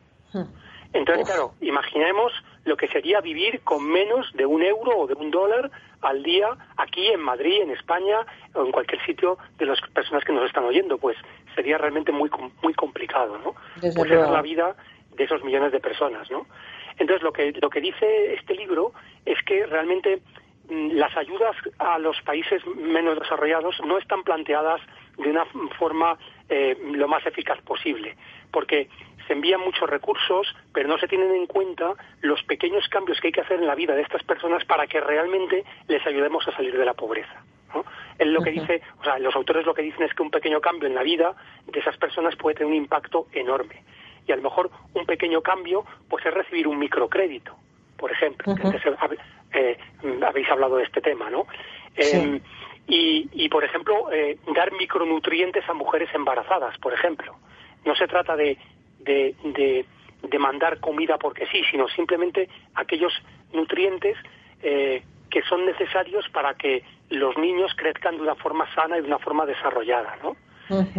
Entonces, 0.92 1.26
claro, 1.26 1.52
imaginemos 1.60 2.32
lo 2.64 2.76
que 2.76 2.88
sería 2.88 3.20
vivir 3.20 3.60
con 3.62 3.84
menos 3.84 4.32
de 4.34 4.46
un 4.46 4.62
euro 4.62 4.96
o 4.96 5.06
de 5.06 5.14
un 5.14 5.30
dólar 5.30 5.70
al 6.00 6.22
día 6.22 6.48
aquí 6.76 7.08
en 7.08 7.20
Madrid, 7.20 7.62
en 7.62 7.72
España 7.72 8.20
o 8.54 8.64
en 8.64 8.72
cualquier 8.72 9.04
sitio 9.04 9.36
de 9.58 9.66
las 9.66 9.80
personas 9.92 10.24
que 10.24 10.32
nos 10.32 10.46
están 10.46 10.64
oyendo. 10.64 10.96
Pues 10.98 11.16
sería 11.54 11.78
realmente 11.78 12.12
muy 12.12 12.30
muy 12.62 12.74
complicado, 12.74 13.38
¿no? 13.38 13.54
pues 13.80 14.08
la 14.08 14.42
vida 14.42 14.76
de 15.16 15.24
esos 15.24 15.42
millones 15.44 15.72
de 15.72 15.80
personas, 15.80 16.30
¿no? 16.30 16.46
Entonces, 16.96 17.22
lo 17.22 17.32
que, 17.32 17.52
lo 17.60 17.70
que 17.70 17.80
dice 17.80 18.34
este 18.34 18.54
libro 18.54 18.92
es 19.24 19.38
que 19.44 19.66
realmente 19.66 20.22
las 20.68 21.16
ayudas 21.16 21.56
a 21.78 21.98
los 21.98 22.20
países 22.22 22.64
menos 22.66 23.18
desarrollados 23.18 23.76
no 23.84 23.98
están 23.98 24.22
planteadas 24.22 24.80
de 25.18 25.30
una 25.30 25.44
forma 25.78 26.18
eh, 26.48 26.76
lo 26.92 27.08
más 27.08 27.24
eficaz 27.26 27.60
posible, 27.62 28.16
porque 28.50 28.88
se 29.26 29.32
envían 29.32 29.60
muchos 29.60 29.88
recursos, 29.88 30.54
pero 30.72 30.88
no 30.88 30.98
se 30.98 31.08
tienen 31.08 31.34
en 31.34 31.46
cuenta 31.46 31.94
los 32.20 32.42
pequeños 32.44 32.88
cambios 32.88 33.20
que 33.20 33.28
hay 33.28 33.32
que 33.32 33.40
hacer 33.40 33.60
en 33.60 33.66
la 33.66 33.74
vida 33.74 33.94
de 33.94 34.02
estas 34.02 34.22
personas 34.22 34.64
para 34.64 34.86
que 34.86 35.00
realmente 35.00 35.64
les 35.88 36.04
ayudemos 36.06 36.46
a 36.48 36.52
salir 36.52 36.76
de 36.76 36.84
la 36.84 36.94
pobreza. 36.94 37.42
¿no? 37.74 37.84
lo 38.24 38.42
que 38.42 38.52
dice, 38.52 38.82
o 39.00 39.04
sea, 39.04 39.18
los 39.18 39.34
autores 39.34 39.66
lo 39.66 39.74
que 39.74 39.82
dicen 39.82 40.04
es 40.04 40.14
que 40.14 40.22
un 40.22 40.30
pequeño 40.30 40.60
cambio 40.60 40.88
en 40.88 40.94
la 40.94 41.02
vida 41.02 41.34
de 41.66 41.80
esas 41.80 41.96
personas 41.96 42.36
puede 42.36 42.54
tener 42.56 42.70
un 42.70 42.76
impacto 42.76 43.26
enorme. 43.32 43.82
Y 44.26 44.32
a 44.32 44.36
lo 44.36 44.42
mejor 44.42 44.70
un 44.94 45.04
pequeño 45.04 45.42
cambio 45.42 45.84
pues 46.08 46.24
es 46.24 46.32
recibir 46.32 46.68
un 46.68 46.78
microcrédito, 46.78 47.56
por 47.96 48.12
ejemplo. 48.12 48.54
Eh, 49.54 49.78
habéis 50.26 50.48
hablado 50.50 50.76
de 50.76 50.84
este 50.84 51.00
tema, 51.00 51.30
¿no? 51.30 51.46
Em, 51.96 52.40
y, 52.86 53.28
y, 53.32 53.48
por 53.48 53.64
ejemplo, 53.64 54.12
eh, 54.12 54.38
dar 54.54 54.72
micronutrientes 54.72 55.68
a 55.68 55.74
mujeres 55.74 56.08
embarazadas, 56.14 56.76
por 56.78 56.92
ejemplo. 56.92 57.34
No 57.84 57.94
se 57.94 58.06
trata 58.06 58.36
de, 58.36 58.58
de, 59.00 59.34
de, 60.22 60.38
mandar 60.38 60.80
comida 60.80 61.16
porque 61.18 61.46
sí, 61.46 61.62
sino 61.70 61.88
simplemente 61.88 62.48
aquellos 62.74 63.12
nutrientes 63.52 64.16
eh, 64.62 65.02
que 65.30 65.42
son 65.42 65.64
necesarios 65.64 66.28
para 66.30 66.54
que 66.54 66.82
los 67.10 67.36
niños 67.38 67.72
crezcan 67.76 68.16
de 68.16 68.22
una 68.22 68.34
forma 68.34 68.72
sana 68.74 68.98
y 68.98 69.02
de 69.02 69.06
una 69.06 69.18
forma 69.18 69.46
desarrollada, 69.46 70.16
¿no? 70.22 70.36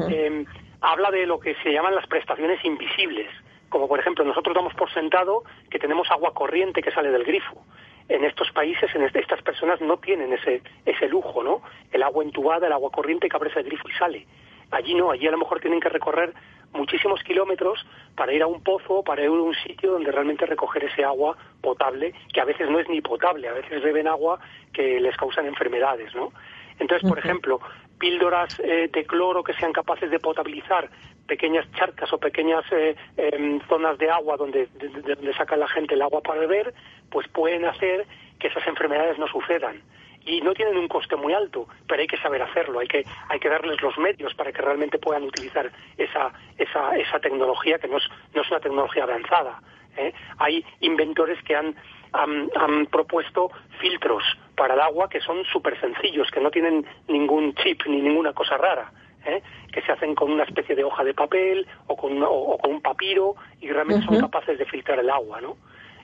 Em, 0.09 0.45
habla 0.81 1.09
de 1.11 1.25
lo 1.25 1.39
que 1.39 1.55
se 1.63 1.71
llaman 1.71 1.95
las 1.95 2.07
prestaciones 2.07 2.63
invisibles, 2.63 3.29
como 3.69 3.87
por 3.87 3.99
ejemplo 3.99 4.23
nosotros 4.23 4.55
damos 4.55 4.73
por 4.75 4.91
sentado 4.93 5.43
que 5.69 5.79
tenemos 5.79 6.09
agua 6.11 6.33
corriente 6.33 6.81
que 6.81 6.91
sale 6.91 7.09
del 7.11 7.23
grifo. 7.23 7.63
En 8.07 8.23
estos 8.23 8.51
países, 8.51 8.93
en 8.93 9.03
estas 9.03 9.41
personas 9.41 9.81
no 9.81 9.97
tienen 9.97 10.31
ese, 10.33 10.61
ese 10.85 11.07
lujo, 11.07 11.43
¿no? 11.43 11.61
El 11.91 12.03
agua 12.03 12.23
entubada, 12.23 12.67
el 12.67 12.73
agua 12.73 12.91
corriente 12.91 13.27
que 13.27 13.35
abre 13.35 13.49
ese 13.49 13.63
grifo 13.63 13.89
y 13.89 13.93
sale. 13.93 14.27
Allí 14.71 14.93
no, 14.93 15.11
allí 15.11 15.27
a 15.27 15.31
lo 15.31 15.37
mejor 15.37 15.59
tienen 15.59 15.79
que 15.79 15.89
recorrer 15.89 16.33
muchísimos 16.73 17.23
kilómetros 17.23 17.85
para 18.15 18.33
ir 18.33 18.43
a 18.43 18.47
un 18.47 18.61
pozo, 18.61 19.03
para 19.03 19.23
ir 19.23 19.29
a 19.29 19.31
un 19.31 19.55
sitio 19.55 19.93
donde 19.93 20.11
realmente 20.11 20.45
recoger 20.45 20.83
ese 20.83 21.03
agua 21.03 21.37
potable, 21.61 22.13
que 22.33 22.41
a 22.41 22.45
veces 22.45 22.69
no 22.69 22.79
es 22.79 22.87
ni 22.89 23.01
potable, 23.01 23.47
a 23.47 23.53
veces 23.53 23.81
beben 23.81 24.07
agua 24.07 24.39
que 24.73 24.99
les 24.99 25.15
causan 25.17 25.47
enfermedades, 25.47 26.13
¿no? 26.13 26.31
Entonces, 26.79 27.07
por 27.07 27.17
ejemplo, 27.17 27.59
píldoras 27.97 28.59
eh, 28.59 28.89
de 28.91 29.05
cloro 29.05 29.43
que 29.43 29.53
sean 29.53 29.71
capaces 29.71 30.11
de 30.11 30.19
potabilizar 30.19 30.89
pequeñas 31.27 31.65
charcas 31.73 32.11
o 32.13 32.17
pequeñas 32.17 32.63
eh, 32.71 32.95
em, 33.17 33.59
zonas 33.67 33.97
de 33.97 34.09
agua 34.09 34.37
donde, 34.37 34.67
donde 34.67 35.33
saca 35.33 35.55
la 35.55 35.67
gente 35.67 35.95
el 35.95 36.01
agua 36.01 36.21
para 36.21 36.41
beber, 36.41 36.73
pues 37.09 37.27
pueden 37.29 37.65
hacer 37.65 38.05
que 38.39 38.47
esas 38.47 38.65
enfermedades 38.67 39.17
no 39.17 39.27
sucedan 39.27 39.81
y 40.25 40.41
no 40.41 40.53
tienen 40.53 40.77
un 40.77 40.87
coste 40.87 41.15
muy 41.15 41.33
alto, 41.33 41.67
pero 41.87 42.01
hay 42.01 42.07
que 42.07 42.17
saber 42.17 42.41
hacerlo, 42.41 42.79
hay 42.79 42.87
que, 42.87 43.05
hay 43.29 43.39
que 43.39 43.49
darles 43.49 43.81
los 43.81 43.97
medios 43.97 44.33
para 44.33 44.51
que 44.51 44.61
realmente 44.61 44.97
puedan 44.97 45.23
utilizar 45.23 45.71
esa, 45.97 46.33
esa, 46.57 46.95
esa 46.97 47.19
tecnología 47.19 47.77
que 47.77 47.87
no 47.87 47.97
es, 47.97 48.03
no 48.33 48.41
es 48.41 48.49
una 48.49 48.59
tecnología 48.59 49.03
avanzada. 49.03 49.61
¿eh? 49.95 50.13
Hay 50.39 50.65
inventores 50.81 51.41
que 51.43 51.55
han, 51.55 51.75
han, 52.11 52.87
propuesto 52.87 53.51
filtros 53.79 54.23
para 54.55 54.73
el 54.73 54.79
agua 54.79 55.09
que 55.09 55.21
son 55.21 55.43
súper 55.45 55.79
sencillos, 55.79 56.31
que 56.31 56.39
no 56.39 56.49
tienen 56.49 56.85
ningún 57.07 57.53
chip 57.55 57.85
ni 57.85 58.01
ninguna 58.01 58.33
cosa 58.33 58.57
rara. 58.57 58.91
¿Eh? 59.25 59.41
que 59.71 59.81
se 59.81 59.91
hacen 59.91 60.15
con 60.15 60.31
una 60.31 60.43
especie 60.43 60.75
de 60.75 60.83
hoja 60.83 61.03
de 61.03 61.13
papel 61.13 61.67
o 61.87 61.95
con, 61.95 62.21
o, 62.23 62.57
con 62.57 62.71
un 62.71 62.81
papiro 62.81 63.35
y 63.61 63.69
realmente 63.69 64.05
son 64.05 64.19
capaces 64.19 64.57
de 64.57 64.65
filtrar 64.65 64.99
el 64.99 65.09
agua, 65.09 65.41
¿no? 65.41 65.57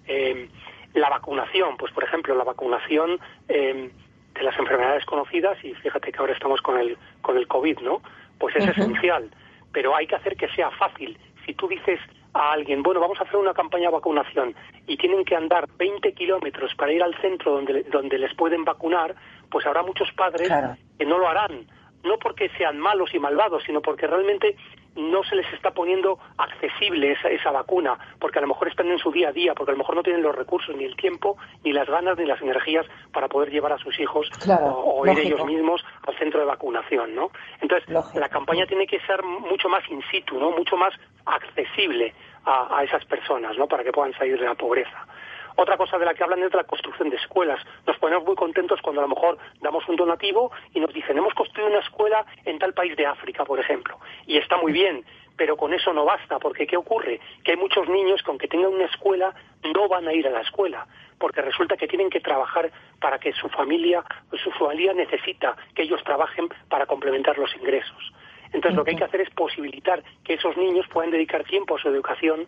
Eh, 0.08 0.50
la 0.94 1.10
vacunación, 1.10 1.78
pues 1.78 1.92
por 1.94 2.04
ejemplo, 2.04 2.36
la 2.36 2.44
vacunación 2.44 3.20
eh, 3.48 3.90
de 4.34 4.44
las 4.44 4.58
enfermedades 4.58 5.06
conocidas 5.06 5.58
y 5.64 5.74
fíjate 5.76 6.12
que 6.12 6.20
ahora 6.20 6.34
estamos 6.34 6.62
con 6.62 6.78
el 6.78 6.98
con 7.22 7.38
el 7.38 7.48
COVID, 7.48 7.80
¿no? 7.80 8.02
Pues 8.38 8.56
es 8.56 8.68
esencial, 8.68 9.30
pero 9.72 9.96
hay 9.96 10.08
que 10.08 10.16
hacer 10.16 10.36
que 10.36 10.50
sea 10.50 10.72
fácil. 10.72 11.18
Si 11.46 11.54
tú 11.54 11.68
dices 11.68 12.00
a 12.34 12.54
alguien, 12.54 12.82
bueno, 12.82 13.00
vamos 13.00 13.20
a 13.20 13.24
hacer 13.24 13.36
una 13.36 13.54
campaña 13.54 13.88
de 13.88 13.94
vacunación 13.94 14.56
y 14.88 14.98
tienen 14.98 15.24
que 15.26 15.36
andar 15.36 15.68
20 15.78 16.14
kilómetros 16.14 16.74
para 16.76 16.92
ir 16.92 17.04
al 17.04 17.16
centro 17.22 17.54
donde, 17.54 17.84
donde 17.84 18.18
les 18.18 18.34
pueden 18.36 18.64
vacunar, 18.64 19.16
pues 19.50 19.66
habrá 19.66 19.84
muchos 19.84 20.12
padres 20.14 20.50
que 20.98 21.06
no 21.06 21.18
lo 21.18 21.28
harán 21.28 21.68
no 22.04 22.18
porque 22.18 22.50
sean 22.58 22.80
malos 22.80 23.14
y 23.14 23.20
malvados, 23.20 23.64
sino 23.64 23.82
porque 23.82 24.08
realmente 24.08 24.56
no 24.96 25.24
se 25.24 25.36
les 25.36 25.52
está 25.54 25.72
poniendo 25.72 26.20
accesible 26.38 27.14
esa, 27.14 27.30
esa, 27.30 27.52
vacuna, 27.52 27.98
porque 28.20 28.40
a 28.40 28.42
lo 28.42 28.48
mejor 28.50 28.68
están 28.68 28.90
en 28.90 29.00
su 29.00 29.12
día 29.12 29.30
a 29.30 29.32
día, 29.32 29.54
porque 29.54 29.72
a 29.72 29.74
lo 29.74 29.78
mejor 29.78 29.96
no 29.96 30.04
tienen 30.04 30.22
los 30.22 30.36
recursos, 30.36 30.76
ni 30.76 30.84
el 30.84 30.96
tiempo, 30.96 31.38
ni 31.64 31.72
las 31.72 31.88
ganas, 31.88 32.18
ni 32.18 32.26
las 32.26 32.42
energías 32.42 32.86
para 33.14 33.30
poder 33.30 33.52
llevar 33.52 33.72
a 33.74 33.78
sus 33.78 33.98
hijos 34.00 34.30
o, 34.48 35.06
ir 35.08 35.20
ellos 35.20 35.46
mismos 35.46 35.84
al 36.06 36.18
centro 36.18 36.40
de 36.40 36.46
vacunación, 36.46 37.16
¿no? 37.16 37.32
Entonces, 37.62 37.88
la 37.90 38.30
campaña 38.30 38.66
tiene 38.66 38.86
que 38.86 39.00
ser 39.02 39.24
mucho 39.24 39.70
más 39.70 39.84
in 39.90 40.02
situ, 40.12 40.38
¿no? 40.38 40.52
Mucho 40.52 40.76
más 40.76 40.94
accesible 41.26 42.14
a, 42.46 42.78
a 42.78 42.84
esas 42.84 43.06
personas, 43.06 43.58
¿no? 43.58 43.68
Para 43.68 43.84
que 43.84 43.92
puedan 43.92 44.14
salir 44.14 44.38
de 44.40 44.46
la 44.46 44.56
pobreza. 44.56 45.08
Otra 45.56 45.78
cosa 45.78 45.98
de 45.98 46.06
la 46.06 46.14
que 46.14 46.24
hablan 46.24 46.44
es 46.44 46.52
de 46.52 46.58
la 46.58 46.64
construcción 46.64 47.10
de 47.10 47.18
escuelas. 47.18 47.60
Nos 47.86 47.98
ponemos 47.98 48.26
muy 48.26 48.36
contentos 48.36 48.82
cuando 48.82 49.02
a 49.02 49.08
lo 49.08 49.14
mejor 49.16 49.38
damos 49.62 49.88
un 49.88 49.96
donativo 49.96 50.52
y 50.74 50.80
nos 50.80 50.94
dicen, 50.94 51.18
hemos 51.18 51.34
construido 51.34 51.70
una 51.70 51.80
escuela 51.80 52.26
en 52.46 52.60
tal 52.60 52.74
país 52.74 52.96
de 52.96 53.06
África, 53.06 53.46
por 53.46 53.60
ejemplo. 53.60 54.00
Y 54.26 54.38
está 54.38 54.58
muy 54.58 54.72
bien, 54.72 55.06
pero 55.36 55.58
con 55.58 55.74
eso 55.74 55.94
no 55.94 56.06
basta, 56.06 56.40
porque 56.40 56.68
¿qué 56.68 56.78
ocurre? 56.78 57.20
Que 57.44 57.52
hay 57.52 57.58
muchos 57.58 57.88
niños 57.90 58.22
que 58.24 58.30
aunque 58.30 58.48
tengan 58.48 58.74
una 58.74 58.86
escuela, 58.86 59.34
no 59.74 59.88
van 59.88 60.08
a 60.08 60.14
ir 60.14 60.28
a 60.28 60.32
la 60.32 60.42
escuela, 60.42 60.86
porque 61.18 61.42
resulta 61.42 61.78
que 61.78 61.88
tienen 61.88 62.10
que 62.10 62.20
trabajar 62.20 62.72
para 63.00 63.20
que 63.20 63.34
su 63.34 63.50
familia, 63.50 64.04
su 64.44 64.52
familia 64.52 64.94
necesita 64.94 65.56
que 65.76 65.84
ellos 65.84 66.04
trabajen 66.04 66.48
para 66.70 66.86
complementar 66.86 67.38
los 67.38 67.56
ingresos. 67.56 68.14
Entonces 68.54 68.76
lo 68.76 68.84
que 68.84 68.92
hay 68.92 68.98
que 68.98 69.04
hacer 69.06 69.22
es 69.22 69.30
posibilitar 69.30 70.04
que 70.24 70.34
esos 70.34 70.56
niños 70.58 70.86
puedan 70.90 71.12
dedicar 71.12 71.44
tiempo 71.44 71.78
a 71.78 71.82
su 71.82 71.88
educación 71.88 72.48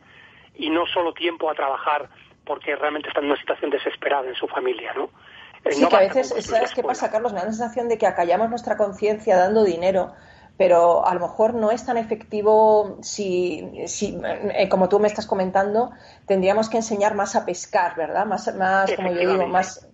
y 0.55 0.69
no 0.69 0.85
solo 0.87 1.13
tiempo 1.13 1.49
a 1.49 1.55
trabajar 1.55 2.09
porque 2.45 2.75
realmente 2.75 3.09
están 3.09 3.23
en 3.23 3.31
una 3.31 3.39
situación 3.39 3.71
desesperada 3.71 4.27
en 4.27 4.35
su 4.35 4.47
familia, 4.47 4.93
¿no? 4.93 5.09
Eh, 5.63 5.71
sí, 5.71 5.87
que 5.87 5.95
a 5.95 5.99
veces, 5.99 6.33
¿sabes 6.45 6.73
qué 6.73 6.83
pasa, 6.83 7.09
Carlos? 7.09 7.33
Me 7.33 7.39
da 7.39 7.45
la 7.45 7.51
sensación 7.51 7.87
de 7.87 7.97
que 7.97 8.05
acallamos 8.05 8.49
nuestra 8.49 8.75
conciencia 8.75 9.37
dando 9.37 9.63
dinero, 9.63 10.13
pero 10.57 11.05
a 11.05 11.13
lo 11.13 11.21
mejor 11.21 11.53
no 11.53 11.71
es 11.71 11.85
tan 11.85 11.97
efectivo 11.97 12.97
si, 13.01 13.83
si 13.87 14.19
eh, 14.23 14.67
como 14.69 14.89
tú 14.89 14.99
me 14.99 15.07
estás 15.07 15.25
comentando, 15.25 15.91
tendríamos 16.27 16.69
que 16.69 16.77
enseñar 16.77 17.15
más 17.15 17.35
a 17.35 17.45
pescar, 17.45 17.95
¿verdad? 17.95 18.25
Más, 18.25 18.53
más 18.55 18.93
como 18.93 19.11
yo 19.11 19.31
digo, 19.31 19.47
más... 19.47 19.89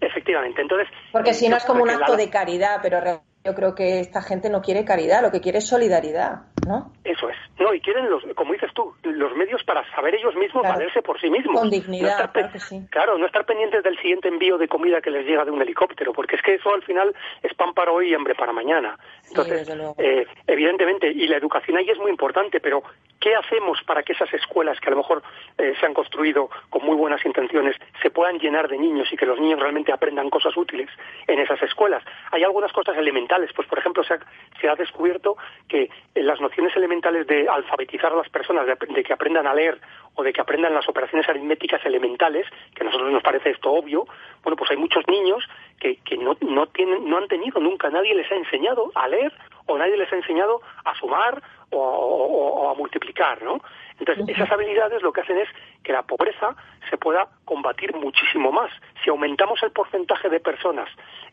Efectivamente, 0.00 0.62
entonces... 0.62 0.88
Porque 1.10 1.34
si 1.34 1.48
no 1.48 1.56
es 1.56 1.64
como 1.64 1.82
un 1.82 1.90
acto 1.90 2.16
de 2.16 2.30
caridad, 2.30 2.78
pero 2.82 3.00
yo 3.44 3.54
creo 3.54 3.74
que 3.74 4.00
esta 4.00 4.22
gente 4.22 4.50
no 4.50 4.62
quiere 4.62 4.84
caridad, 4.84 5.22
lo 5.22 5.32
que 5.32 5.40
quiere 5.40 5.58
es 5.58 5.66
solidaridad, 5.66 6.42
¿no? 6.68 6.92
Eso 7.02 7.30
es. 7.30 7.36
No, 7.58 7.72
y 7.72 7.80
quieren, 7.80 8.08
los, 8.10 8.22
como 8.36 8.52
dices 8.52 8.70
tú, 8.74 8.94
los 9.02 9.34
medios 9.34 9.64
para 9.64 9.82
saber 9.90 10.14
ellos 10.14 10.36
mismos 10.36 10.62
valerse 10.62 11.02
por 11.02 11.18
sí 11.18 11.30
mismos. 11.30 11.58
Con 11.58 11.70
dignidad, 11.70 12.30
claro 12.30 12.52
que 12.52 12.60
sí. 12.60 12.86
Claro, 12.90 13.16
no 13.18 13.26
estar 13.26 13.46
pendientes 13.46 13.82
del 13.82 13.96
siguiente 13.98 14.28
envío 14.28 14.58
de 14.58 14.68
comida 14.68 15.00
que 15.00 15.10
les 15.10 15.26
llega 15.26 15.44
de 15.44 15.50
un 15.50 15.62
helicóptero, 15.62 16.12
porque 16.12 16.36
es 16.36 16.42
que 16.42 16.54
eso 16.54 16.72
al 16.72 16.82
final 16.82 17.14
es 17.42 17.54
pan 17.54 17.72
para 17.72 17.90
hoy 17.90 18.10
y 18.10 18.14
hambre 18.14 18.34
para 18.34 18.52
mañana. 18.52 18.98
Entonces, 19.26 19.68
eh, 19.96 20.26
evidentemente, 20.46 21.10
y 21.10 21.26
la 21.26 21.38
educación 21.38 21.78
ahí 21.78 21.88
es 21.88 21.98
muy 21.98 22.10
importante, 22.10 22.60
pero 22.60 22.82
¿qué 23.18 23.34
hacemos 23.34 23.82
para 23.86 24.02
que 24.02 24.12
esas 24.12 24.32
escuelas 24.34 24.78
que 24.78 24.88
a 24.88 24.90
lo 24.90 24.98
mejor 24.98 25.22
eh, 25.56 25.72
se 25.80 25.86
han 25.86 25.94
construido 25.94 26.50
con 26.68 26.84
muy 26.84 26.96
buenas 26.96 27.24
intenciones 27.24 27.76
se 28.02 28.10
puedan 28.10 28.38
llenar 28.38 28.68
de 28.68 28.78
niños 28.78 29.08
y 29.10 29.16
que 29.16 29.26
los 29.26 29.40
niños 29.40 29.58
realmente 29.58 29.92
aprendan 29.92 30.30
cosas 30.30 30.56
útiles 30.56 30.90
en 31.26 31.40
esas 31.40 31.62
escuelas? 31.62 32.04
Hay 32.30 32.44
algunas 32.44 32.72
cosas 32.72 32.96
elementales, 32.96 33.50
pues 33.56 33.66
por 33.66 33.78
ejemplo 33.78 34.04
se 34.04 34.14
ha, 34.14 34.18
se 34.60 34.68
ha 34.68 34.74
descubierto 34.74 35.36
que 35.66 35.90
las 36.14 36.40
nociones 36.40 36.57
elementales 36.76 37.26
de 37.26 37.48
alfabetizar 37.48 38.12
a 38.12 38.16
las 38.16 38.28
personas, 38.28 38.66
de, 38.66 39.02
que 39.02 39.12
aprendan 39.12 39.46
a 39.46 39.54
leer 39.54 39.80
o 40.14 40.22
de 40.22 40.32
que 40.32 40.40
aprendan 40.40 40.74
las 40.74 40.88
operaciones 40.88 41.28
aritméticas 41.28 41.84
elementales, 41.84 42.46
que 42.74 42.82
a 42.82 42.86
nosotros 42.86 43.12
nos 43.12 43.22
parece 43.22 43.50
esto 43.50 43.70
obvio, 43.70 44.06
bueno, 44.42 44.56
pues 44.56 44.70
hay 44.70 44.76
muchos 44.76 45.06
niños 45.06 45.44
que, 45.78 45.96
que 45.98 46.16
no, 46.16 46.36
no, 46.40 46.66
tienen, 46.66 47.08
no 47.08 47.18
han 47.18 47.28
tenido 47.28 47.60
nunca, 47.60 47.90
nadie 47.90 48.14
les 48.14 48.30
ha 48.30 48.36
enseñado 48.36 48.90
a 48.94 49.06
leer 49.08 49.32
o 49.66 49.78
nadie 49.78 49.96
les 49.96 50.12
ha 50.12 50.16
enseñado 50.16 50.60
a 50.84 50.94
sumar 50.94 51.42
o, 51.70 52.70
a 52.70 52.74
multiplicar, 52.74 53.42
¿no? 53.42 53.60
Entonces, 53.98 54.28
esas 54.28 54.50
habilidades 54.50 55.02
lo 55.02 55.12
que 55.12 55.20
hacen 55.20 55.38
es 55.38 55.48
que 55.82 55.92
la 55.92 56.02
pobreza 56.02 56.54
se 56.88 56.96
pueda 56.96 57.28
combatir 57.44 57.94
muchísimo 57.94 58.52
más. 58.52 58.70
Si 59.02 59.10
aumentamos 59.10 59.62
el 59.62 59.72
porcentaje 59.72 60.28
de 60.28 60.40
personas 60.40 60.88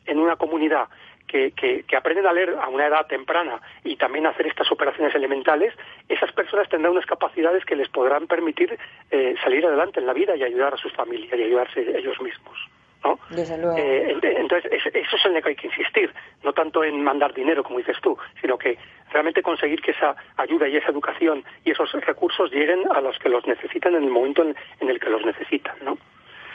en 0.06 0.20
una 0.20 0.36
comunidad 0.36 0.90
que, 1.28 1.52
que, 1.52 1.96
aprenden 1.96 2.28
a 2.28 2.34
leer 2.34 2.56
a 2.62 2.68
una 2.70 2.88
edad 2.88 3.08
temprana 3.08 3.60
y 3.84 3.96
también 3.96 4.26
hacer 4.28 4.48
estas 4.48 4.72
operaciones 4.72 5.14
elementales, 5.16 5.74
esas 6.08 6.32
personas 6.32 6.70
tendrán 6.70 6.94
unas 6.94 7.06
capacidades 7.06 7.66
que 7.66 7.76
les 7.76 7.90
podrán 7.90 8.28
permitir 8.28 8.78
eh, 9.12 9.36
salir 9.44 9.66
adelante 9.66 10.00
en 10.00 10.08
la 10.08 10.14
vida 10.14 10.36
y 10.36 10.44
ayudar 10.44 10.74
a 10.74 10.78
sus 10.78 10.94
familias 10.94 11.38
y 11.38 11.44
ayudarse 11.44 11.82
ellos 11.98 12.20
mismos. 12.22 12.58
¿no? 13.06 13.20
Eh, 13.78 14.18
entonces, 14.24 14.72
eso 14.72 15.16
es 15.16 15.26
en 15.26 15.34
lo 15.34 15.42
que 15.42 15.50
hay 15.50 15.56
que 15.56 15.68
insistir, 15.68 16.12
no 16.44 16.54
tanto 16.54 16.84
en 16.84 17.04
mandar 17.04 17.34
dinero, 17.34 17.64
como 17.64 17.78
dices 17.78 17.98
tú, 18.02 18.18
sino 18.42 18.58
que 18.58 18.78
realmente 19.12 19.42
conseguir 19.42 19.82
que 19.82 19.92
esa 19.92 20.16
ayuda 20.38 20.68
y 20.68 20.78
esa 20.78 20.90
educación 20.90 21.44
y 21.64 21.72
esos 21.72 21.92
recursos 21.92 22.52
lleguen 22.52 22.84
a 22.92 23.02
los 23.02 23.18
que 23.20 23.30
los 23.30 23.46
necesitan 23.46 23.96
en 23.96 24.04
el 24.04 24.10
momento 24.10 24.44
en, 24.44 24.56
el 24.90 25.00
que 25.00 25.10
los 25.10 25.24
necesitan, 25.26 25.76
¿no? 25.84 25.98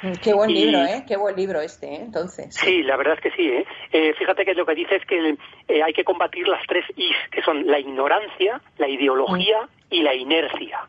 Mm, 0.03 0.13
qué 0.23 0.33
buen 0.33 0.53
libro, 0.53 0.79
¿eh? 0.85 1.05
Qué 1.07 1.17
buen 1.17 1.37
libro 1.37 1.61
este, 1.61 1.87
¿eh? 1.87 2.01
Entonces. 2.01 2.55
Sí, 2.55 2.83
la 2.83 2.97
verdad 2.97 3.15
es 3.15 3.21
que 3.21 3.31
sí, 3.33 3.49
¿eh? 3.49 3.67
eh 3.93 4.15
fíjate 4.19 4.45
que 4.45 4.55
lo 4.55 4.65
que 4.65 4.75
dice 4.75 4.97
es 4.97 5.05
que 5.05 5.37
eh, 5.69 5.83
hay 5.83 5.93
que 5.93 6.05
combatir 6.05 6.49
las 6.49 6.67
tres 6.67 6.85
Is, 6.97 7.17
que 7.31 7.43
son 7.43 7.67
la 7.67 7.79
ignorancia, 7.79 8.61
la 8.79 8.89
ideología 8.89 9.69
y 9.91 10.03
la 10.03 10.15
inercia. 10.15 10.81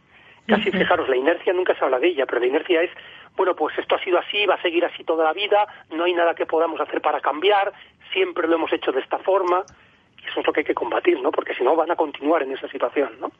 Casi, 0.47 0.71
fijaros, 0.71 1.07
la 1.07 1.15
inercia 1.15 1.53
nunca 1.53 1.75
se 1.75 1.83
habla 1.83 1.99
de 1.99 2.07
ella, 2.07 2.25
pero 2.25 2.39
la 2.39 2.47
inercia 2.47 2.81
es, 2.81 2.89
bueno, 3.35 3.55
pues 3.55 3.77
esto 3.77 3.95
ha 3.95 4.03
sido 4.03 4.17
así, 4.17 4.45
va 4.45 4.55
a 4.55 4.61
seguir 4.61 4.83
así 4.83 5.03
toda 5.03 5.23
la 5.23 5.33
vida, 5.33 5.67
no 5.91 6.05
hay 6.05 6.13
nada 6.13 6.33
que 6.33 6.45
podamos 6.45 6.79
hacer 6.81 7.01
para 7.01 7.21
cambiar, 7.21 7.71
siempre 8.11 8.47
lo 8.47 8.55
hemos 8.55 8.73
hecho 8.73 8.91
de 8.91 9.01
esta 9.01 9.19
forma, 9.19 9.63
y 10.21 10.27
eso 10.27 10.39
es 10.39 10.47
lo 10.47 10.51
que 10.51 10.61
hay 10.61 10.65
que 10.65 10.73
combatir, 10.73 11.21
¿no? 11.21 11.31
Porque 11.31 11.53
si 11.53 11.63
no 11.63 11.75
van 11.75 11.91
a 11.91 11.95
continuar 11.95 12.43
en 12.43 12.51
esa 12.51 12.67
situación, 12.67 13.11
¿no? 13.19 13.31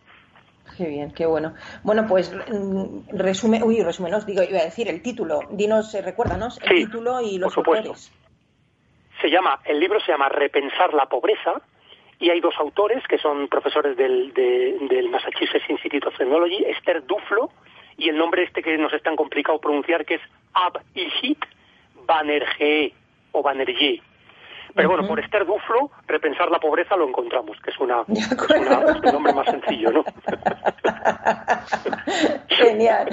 Qué 0.78 0.88
bien, 0.88 1.12
qué 1.12 1.26
bueno. 1.26 1.54
Bueno, 1.84 2.06
pues 2.08 2.34
mm, 2.34 3.10
resume, 3.14 3.64
uy, 3.64 3.82
resumen, 3.82 4.14
os 4.14 4.26
digo, 4.26 4.42
iba 4.44 4.60
a 4.60 4.66
decir 4.66 4.88
el 4.88 5.02
título. 5.02 5.42
Dinos, 5.52 5.94
eh, 5.94 6.02
recuérdanos 6.02 6.60
el 6.64 6.86
título 6.86 7.22
y 7.22 7.38
los 7.38 7.56
autores. 7.58 8.12
Se 9.22 9.30
llama, 9.30 9.60
el 9.66 9.80
libro 9.80 10.00
se 10.00 10.12
llama 10.12 10.30
Repensar 10.30 10.94
la 10.94 11.06
pobreza 11.06 11.62
y 12.20 12.30
hay 12.30 12.40
dos 12.40 12.56
autores 12.60 13.04
que 13.08 13.18
son 13.18 13.48
profesores 13.48 13.98
del, 13.98 14.34
del 14.34 15.10
Massachusetts 15.10 15.70
Institute 15.70 16.08
of 16.08 16.18
Technology, 16.18 16.64
Esther 16.66 17.06
Duflo 17.06 17.52
y 17.98 18.10
el 18.10 18.18
nombre 18.18 18.44
este 18.44 18.64
que 18.64 18.78
nos 18.78 18.94
es 18.94 19.04
tan 19.04 19.16
complicado 19.16 19.60
pronunciar 19.60 20.06
que 20.06 20.16
es 20.16 20.22
Ab 20.54 20.80
Ilhit 20.96 21.46
Banerjee 22.06 22.94
o 23.32 23.44
Banerjee. 23.44 24.02
Pero 24.76 24.90
bueno, 24.90 25.08
por 25.08 25.20
Esther 25.20 25.46
Duflo, 25.46 25.92
repensar 26.08 26.50
la 26.50 26.60
pobreza 26.60 26.96
lo 26.96 27.08
encontramos, 27.08 27.58
que 27.64 27.72
es, 27.72 27.80
una, 27.80 28.02
un 28.02 29.02
nombre 29.12 29.34
más 29.34 29.48
sencillo, 29.48 29.92
¿no? 29.92 30.04
Genial. 32.48 33.10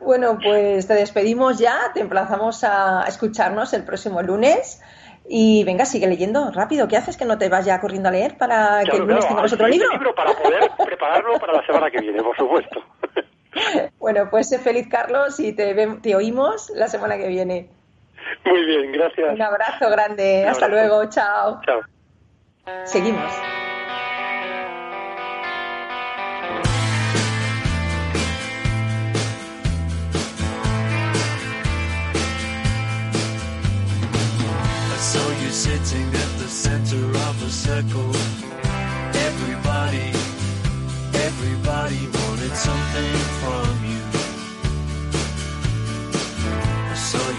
Bueno, 0.00 0.38
pues 0.42 0.86
te 0.86 0.94
despedimos 0.94 1.58
ya, 1.58 1.92
te 1.94 2.00
emplazamos 2.00 2.64
a 2.64 3.04
escucharnos 3.06 3.72
el 3.74 3.84
próximo 3.84 4.22
lunes. 4.22 4.82
Y 5.28 5.64
venga, 5.64 5.84
sigue 5.84 6.06
leyendo 6.06 6.52
rápido. 6.52 6.86
¿Qué 6.86 6.96
haces 6.96 7.16
que 7.16 7.24
no 7.24 7.36
te 7.36 7.48
vas 7.48 7.64
ya 7.64 7.80
corriendo 7.80 8.08
a 8.08 8.12
leer 8.12 8.38
para 8.38 8.82
que 8.84 8.96
el 8.96 9.02
lunes 9.02 9.26
tengamos 9.26 9.52
otro 9.52 9.66
libro? 9.66 9.90
libro 9.90 10.14
para 10.14 10.32
poder 10.32 10.70
prepararlo 10.84 11.38
para 11.38 11.54
la 11.54 11.66
semana 11.66 11.90
que 11.90 12.00
viene, 12.00 12.22
por 12.22 12.36
supuesto. 12.36 12.82
Bueno, 13.98 14.28
pues 14.30 14.48
sé 14.48 14.58
feliz, 14.58 14.86
Carlos, 14.88 15.40
y 15.40 15.52
te, 15.52 15.74
te 16.00 16.14
oímos 16.14 16.70
la 16.74 16.88
semana 16.88 17.16
que 17.16 17.26
viene. 17.26 17.70
Muy 18.44 18.64
bien, 18.64 18.92
gracias. 18.92 19.34
Un 19.34 19.42
abrazo 19.42 19.90
grande. 19.90 20.46
Hasta 20.46 20.68
luego. 20.68 21.08
Chao. 21.08 21.60
Chao. 21.64 21.80
Seguimos. 22.84 23.32
sitting 35.56 36.06
at 36.08 36.32
the 36.38 36.48
center 36.48 37.02
of 37.28 37.42
a 37.42 37.50
circle. 37.50 38.12
Everybody, 39.26 40.08
everybody 41.26 42.02
wanted 42.18 42.54
something 42.54 43.14
from 43.40 43.84
you. 43.84 43.85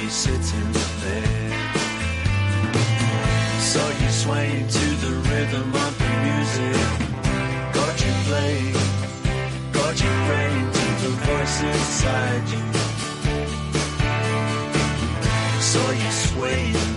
You 0.07 0.13
sitting 0.13 0.71
there. 1.03 1.51
I 3.51 3.59
saw 3.59 3.87
you 4.01 4.09
swaying 4.09 4.67
to 4.67 4.85
the 5.03 5.13
rhythm 5.29 5.69
of 5.85 5.93
the 6.01 6.11
music. 6.27 6.77
Got 7.77 7.95
you 8.05 8.13
playing, 8.27 8.77
got 9.73 9.95
you 10.03 10.11
praying 10.27 10.67
to 10.79 10.87
the 11.03 11.11
voice 11.27 11.57
inside 11.73 12.45
you. 12.53 12.63
Saw 15.71 15.89
you 15.91 16.11
swaying 16.25 16.96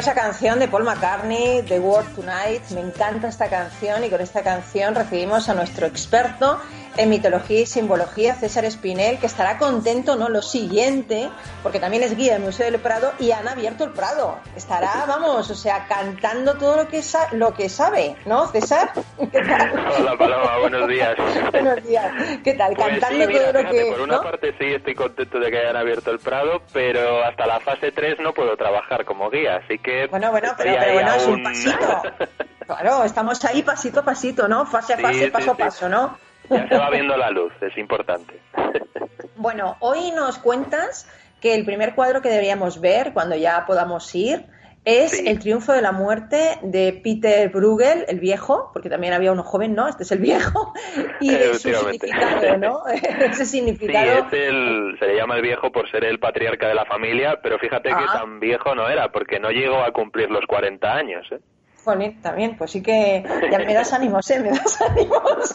Maravillosa 0.00 0.28
canción 0.28 0.58
de 0.58 0.66
Paul 0.66 0.84
McCartney, 0.84 1.60
The 1.68 1.78
World 1.78 2.14
Tonight. 2.14 2.70
Me 2.70 2.80
encanta 2.80 3.28
esta 3.28 3.50
canción 3.50 4.02
y 4.02 4.08
con 4.08 4.22
esta 4.22 4.42
canción 4.42 4.94
recibimos 4.94 5.50
a 5.50 5.54
nuestro 5.54 5.86
experto 5.86 6.58
en 7.00 7.08
mitología 7.08 7.60
y 7.60 7.66
simbología, 7.66 8.34
César 8.34 8.66
Espinel, 8.66 9.18
que 9.18 9.24
estará 9.24 9.56
contento, 9.56 10.16
¿no? 10.16 10.28
Lo 10.28 10.42
siguiente, 10.42 11.30
porque 11.62 11.80
también 11.80 12.02
es 12.02 12.14
guía 12.14 12.34
del 12.34 12.42
Museo 12.42 12.70
del 12.70 12.78
Prado 12.78 13.14
y 13.18 13.32
han 13.32 13.48
abierto 13.48 13.84
el 13.84 13.90
Prado. 13.92 14.38
Estará, 14.54 15.06
vamos, 15.08 15.48
o 15.48 15.54
sea, 15.54 15.86
cantando 15.88 16.58
todo 16.58 16.76
lo 16.76 16.88
que, 16.88 17.00
lo 17.32 17.54
que 17.54 17.70
sabe, 17.70 18.16
¿no, 18.26 18.48
César? 18.48 18.92
Hola, 19.18 20.14
Paloma, 20.18 20.58
buenos 20.58 20.88
días. 20.88 21.16
buenos 21.52 21.82
días. 21.84 22.12
¿Qué 22.44 22.52
tal? 22.52 22.74
Pues 22.74 22.86
cantando 22.86 23.28
todo 23.30 23.62
lo 23.62 23.70
que... 23.70 23.84
Por 23.86 24.00
una 24.02 24.20
parte 24.20 24.54
sí 24.58 24.66
estoy 24.66 24.94
contento 24.94 25.40
de 25.40 25.50
que 25.50 25.58
hayan 25.58 25.76
abierto 25.76 26.10
el 26.10 26.18
Prado, 26.18 26.60
pero 26.70 27.24
hasta 27.24 27.46
la 27.46 27.60
fase 27.60 27.92
3 27.92 28.18
no 28.20 28.34
puedo 28.34 28.58
trabajar 28.58 29.06
como 29.06 29.30
guía, 29.30 29.62
así 29.64 29.78
que... 29.78 30.06
Bueno, 30.08 30.30
bueno, 30.32 30.52
pero, 30.58 30.92
bueno, 30.92 31.14
es 31.14 31.26
un 31.26 31.42
pasito. 31.42 32.02
Claro, 32.66 33.02
estamos 33.02 33.44
ahí 33.46 33.64
pasito 33.64 33.98
a 33.98 34.04
pasito, 34.04 34.46
¿no? 34.46 34.64
Fase 34.64 34.94
a 34.94 34.98
fase, 34.98 35.28
paso 35.28 35.50
a 35.50 35.56
paso, 35.56 35.88
¿no? 35.88 36.16
Ya 36.50 36.68
se 36.68 36.76
va 36.76 36.90
viendo 36.90 37.16
la 37.16 37.30
luz, 37.30 37.52
es 37.60 37.76
importante. 37.78 38.40
Bueno, 39.36 39.76
hoy 39.80 40.10
nos 40.10 40.36
cuentas 40.36 41.08
que 41.40 41.54
el 41.54 41.64
primer 41.64 41.94
cuadro 41.94 42.20
que 42.20 42.28
deberíamos 42.28 42.78
ver 42.78 43.14
cuando 43.14 43.36
ya 43.36 43.64
podamos 43.64 44.14
ir 44.14 44.44
es 44.84 45.26
El 45.26 45.38
triunfo 45.38 45.72
de 45.72 45.82
la 45.82 45.92
muerte 45.92 46.58
de 46.62 46.98
Peter 47.04 47.50
Bruegel, 47.50 48.06
el 48.08 48.18
viejo, 48.18 48.70
porque 48.72 48.88
también 48.88 49.12
había 49.12 49.30
uno 49.30 49.42
joven, 49.42 49.74
¿no? 49.74 49.86
Este 49.88 50.04
es 50.04 50.12
el 50.12 50.20
viejo, 50.20 50.72
y 51.20 51.30
su 51.30 51.68
significado, 51.68 52.56
¿no? 52.56 52.86
Ese 53.20 53.44
significado. 53.44 54.26
Sí, 54.30 54.36
el, 54.36 54.96
se 54.98 55.06
le 55.06 55.16
llama 55.16 55.36
el 55.36 55.42
viejo 55.42 55.70
por 55.70 55.90
ser 55.90 56.04
el 56.04 56.18
patriarca 56.18 56.66
de 56.68 56.74
la 56.74 56.86
familia, 56.86 57.40
pero 57.42 57.58
fíjate 57.58 57.90
que 57.90 57.94
ah. 57.94 58.20
tan 58.20 58.40
viejo 58.40 58.74
no 58.74 58.88
era, 58.88 59.12
porque 59.12 59.38
no 59.38 59.50
llegó 59.50 59.82
a 59.82 59.92
cumplir 59.92 60.30
los 60.30 60.46
40 60.46 60.94
años, 60.94 61.26
¿eh? 61.30 61.40
También, 62.22 62.56
pues 62.56 62.70
sí 62.70 62.82
que 62.82 63.24
ya 63.50 63.58
me 63.58 63.74
das 63.74 63.92
ánimos, 63.92 64.30
¿eh? 64.30 64.40
Me 64.40 64.50
das 64.50 64.80
ánimos. 64.80 65.54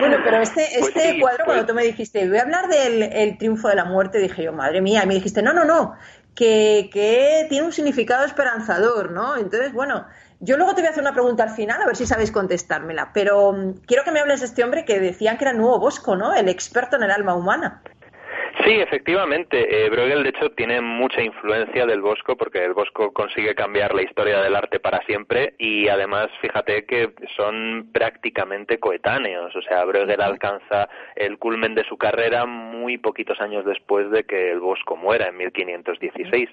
bueno, 0.00 0.18
pero 0.24 0.40
este, 0.40 0.68
pues 0.78 0.88
este 0.88 1.20
cuadro, 1.20 1.44
cuando 1.44 1.64
pues 1.64 1.66
tú 1.66 1.74
me 1.74 1.84
dijiste, 1.84 2.28
voy 2.28 2.38
a 2.38 2.42
hablar 2.42 2.68
del 2.68 3.38
triunfo 3.38 3.68
de 3.68 3.76
la 3.76 3.84
muerte, 3.84 4.18
dije 4.18 4.42
yo, 4.42 4.52
madre 4.52 4.80
mía, 4.80 5.02
y 5.04 5.06
me 5.06 5.14
dijiste, 5.14 5.42
no, 5.42 5.52
no, 5.52 5.64
no, 5.64 5.94
que, 6.34 6.90
que 6.92 7.46
tiene 7.48 7.66
un 7.66 7.72
significado 7.72 8.24
esperanzador, 8.24 9.12
¿no? 9.12 9.36
Entonces, 9.36 9.72
bueno, 9.72 10.06
yo 10.40 10.56
luego 10.56 10.74
te 10.74 10.82
voy 10.82 10.88
a 10.88 10.90
hacer 10.90 11.02
una 11.02 11.14
pregunta 11.14 11.44
al 11.44 11.50
final, 11.50 11.80
a 11.80 11.86
ver 11.86 11.96
si 11.96 12.06
sabéis 12.06 12.30
contestármela, 12.30 13.12
pero 13.14 13.52
mm, 13.52 13.72
quiero 13.86 14.04
que 14.04 14.10
me 14.10 14.20
hables 14.20 14.40
de 14.40 14.46
este 14.46 14.62
hombre 14.62 14.84
que 14.84 15.00
decían 15.00 15.38
que 15.38 15.44
era 15.44 15.52
nuevo 15.52 15.78
Bosco, 15.78 16.16
¿no? 16.16 16.34
El 16.34 16.48
experto 16.48 16.96
en 16.96 17.04
el 17.04 17.10
alma 17.10 17.34
humana. 17.34 17.82
Sí, 18.64 18.72
efectivamente. 18.80 19.84
Eh, 19.84 19.90
Bruegel, 19.90 20.22
de 20.22 20.30
hecho, 20.30 20.50
tiene 20.52 20.80
mucha 20.80 21.20
influencia 21.20 21.84
del 21.84 22.00
Bosco 22.00 22.34
porque 22.34 22.64
el 22.64 22.72
Bosco 22.72 23.12
consigue 23.12 23.54
cambiar 23.54 23.94
la 23.94 24.00
historia 24.00 24.40
del 24.40 24.56
arte 24.56 24.80
para 24.80 25.04
siempre 25.04 25.54
y 25.58 25.88
además, 25.88 26.28
fíjate 26.40 26.86
que 26.86 27.12
son 27.36 27.90
prácticamente 27.92 28.78
coetáneos. 28.78 29.54
O 29.54 29.60
sea, 29.60 29.84
Bruegel 29.84 30.22
alcanza 30.22 30.88
el 31.14 31.36
culmen 31.36 31.74
de 31.74 31.84
su 31.84 31.98
carrera 31.98 32.46
muy 32.46 32.96
poquitos 32.96 33.38
años 33.42 33.66
después 33.66 34.10
de 34.10 34.24
que 34.24 34.52
el 34.52 34.60
Bosco 34.60 34.96
muera, 34.96 35.28
en 35.28 35.36
1516. 35.36 36.48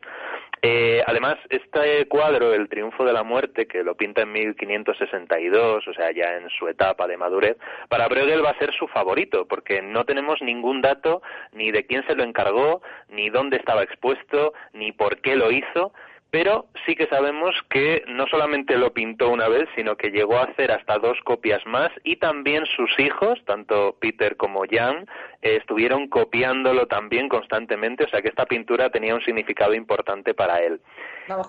Eh, 0.64 1.02
además, 1.08 1.38
este 1.50 2.08
cuadro, 2.08 2.54
El 2.54 2.70
Triunfo 2.70 3.04
de 3.04 3.14
la 3.14 3.24
Muerte, 3.24 3.66
que 3.66 3.84
lo 3.84 3.96
pinta 3.96 4.22
en 4.22 4.32
1562, 4.32 5.88
o 5.88 5.94
sea, 5.94 6.12
ya 6.12 6.36
en 6.38 6.50
su 6.52 6.68
etapa 6.68 7.08
de 7.08 7.18
madurez, 7.18 7.58
para 7.90 8.08
Bruegel 8.08 8.46
va 8.46 8.52
a 8.52 8.60
ser 8.60 8.72
su 8.74 8.88
favorito 8.88 9.48
porque 9.48 9.82
no 9.82 10.06
tenemos 10.06 10.40
ningún 10.42 10.82
dato 10.82 11.24
ni 11.52 11.72
de 11.72 11.88
quién 11.88 12.06
se 12.06 12.14
lo 12.14 12.24
encargó, 12.24 12.84
ni 13.10 13.32
dónde 13.32 13.58
estaba 13.58 13.82
expuesto, 13.82 14.54
ni 14.74 14.92
por 14.92 15.20
qué 15.22 15.36
lo 15.36 15.52
hizo, 15.52 15.94
pero 16.32 16.68
sí 16.86 16.96
que 16.96 17.08
sabemos 17.08 17.54
que 17.70 18.04
no 18.08 18.26
solamente 18.28 18.78
lo 18.78 18.94
pintó 18.94 19.30
una 19.30 19.50
vez, 19.50 19.68
sino 19.76 19.98
que 19.98 20.12
llegó 20.12 20.38
a 20.38 20.46
hacer 20.46 20.72
hasta 20.72 20.98
dos 20.98 21.20
copias 21.26 21.66
más 21.66 21.92
y 22.06 22.16
también 22.16 22.66
sus 22.66 22.98
hijos, 23.00 23.38
tanto 23.46 23.98
Peter 24.00 24.38
como 24.38 24.64
Jan, 24.70 25.06
eh, 25.42 25.58
estuvieron 25.58 26.08
copiándolo 26.08 26.88
también 26.88 27.28
constantemente, 27.28 28.06
o 28.06 28.10
sea 28.10 28.22
que 28.22 28.30
esta 28.30 28.46
pintura 28.46 28.90
tenía 28.90 29.14
un 29.14 29.22
significado 29.22 29.74
importante 29.74 30.34
para 30.34 30.62
él. 30.62 30.80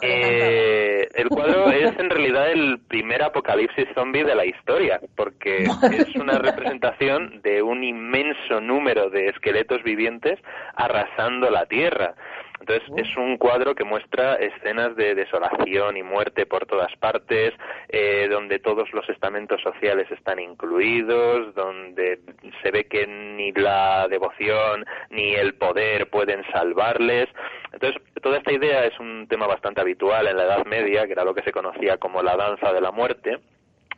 Eh, 0.01 1.09
el 1.15 1.29
cuadro 1.29 1.71
es 1.71 1.97
en 1.99 2.11
realidad 2.11 2.51
el 2.51 2.81
primer 2.89 3.23
apocalipsis 3.23 3.87
zombie 3.95 4.25
de 4.25 4.35
la 4.35 4.45
historia, 4.45 5.01
porque 5.17 5.65
es 5.93 6.15
una 6.17 6.39
representación 6.39 7.41
de 7.43 7.63
un 7.63 7.85
inmenso 7.85 8.61
número 8.61 9.11
de 9.11 9.29
esqueletos 9.29 9.83
vivientes 9.85 10.41
arrasando 10.75 11.51
la 11.51 11.67
Tierra. 11.67 12.15
Entonces 12.63 12.89
es 12.97 13.17
un 13.17 13.39
cuadro 13.39 13.75
que 13.75 13.83
muestra 13.83 14.37
escenas 14.37 14.95
de 14.95 15.17
desolación 15.17 15.97
y 15.97 16.05
muerte 16.05 16.47
por 16.47 16.65
todas 16.65 16.95
partes, 16.95 17.53
eh, 17.89 18.29
donde 18.31 18.61
todos 18.61 18.89
los 18.93 19.09
estamentos 19.09 19.61
sociales 19.63 20.09
están 20.13 20.39
incluidos, 20.39 21.53
donde 21.57 22.21
se 22.63 22.71
ve 22.71 22.85
que 22.85 23.05
ni 23.09 23.51
la 23.51 24.07
devoción 24.09 24.85
ni 25.11 25.35
el 25.35 25.55
poder 25.55 26.09
pueden 26.09 26.45
salvarles. 26.53 27.29
Entonces 27.73 28.01
toda 28.23 28.39
esta 28.39 28.53
idea 28.53 28.85
es 28.85 28.97
un 29.01 29.27
tema 29.27 29.49
bastante 29.49 29.81
habitual 29.81 30.29
en 30.29 30.37
la 30.37 30.45
Edad 30.45 30.65
Media, 30.65 31.05
que 31.07 31.13
era 31.15 31.25
lo 31.25 31.35
que 31.35 31.43
se 31.43 31.51
conocía 31.51 31.97
como 31.97 32.23
la 32.23 32.37
danza 32.37 32.73
de 32.73 32.81
la 32.81 32.93
muerte, 32.93 33.41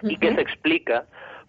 y 0.01 0.17
que 0.17 0.35
se 0.35 0.41
explica 0.41 1.05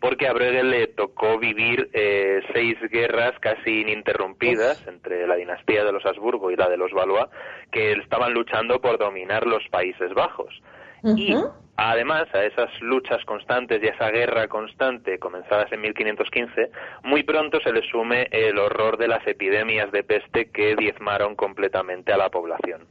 porque 0.06 0.28
a 0.28 0.34
Bruegel 0.34 0.70
le 0.70 0.86
tocó 0.86 1.40
vivir 1.40 1.90
eh, 1.92 2.40
seis 2.54 2.78
guerras 2.92 3.34
casi 3.40 3.82
ininterrumpidas 3.82 4.86
entre 4.88 5.26
la 5.26 5.36
dinastía 5.36 5.84
de 5.84 5.92
los 5.92 6.06
Habsburgo 6.06 6.52
y 6.52 6.56
la 6.56 6.70
de 6.70 6.78
los 6.78 6.92
Valois, 6.92 7.26
que 7.72 7.94
estaban 7.94 8.32
luchando 8.32 8.80
por 8.80 9.00
dominar 9.00 9.48
los 9.48 9.68
Países 9.70 10.14
Bajos. 10.14 10.62
Y 11.04 11.36
además 11.76 12.26
a 12.36 12.44
esas 12.44 12.70
luchas 12.82 13.26
constantes 13.26 13.82
y 13.82 13.88
a 13.88 13.94
esa 13.94 14.12
guerra 14.12 14.48
constante 14.48 15.18
comenzadas 15.18 15.72
en 15.72 15.82
1515, 15.82 16.70
muy 17.02 17.24
pronto 17.24 17.60
se 17.62 17.74
le 17.74 17.82
sume 17.90 18.28
el 18.30 18.60
horror 18.60 18.98
de 18.98 19.08
las 19.08 19.26
epidemias 19.26 19.92
de 19.92 20.04
peste 20.04 20.52
que 20.52 20.76
diezmaron 20.76 21.36
completamente 21.36 22.14
a 22.14 22.18
la 22.18 22.30
población. 22.30 22.86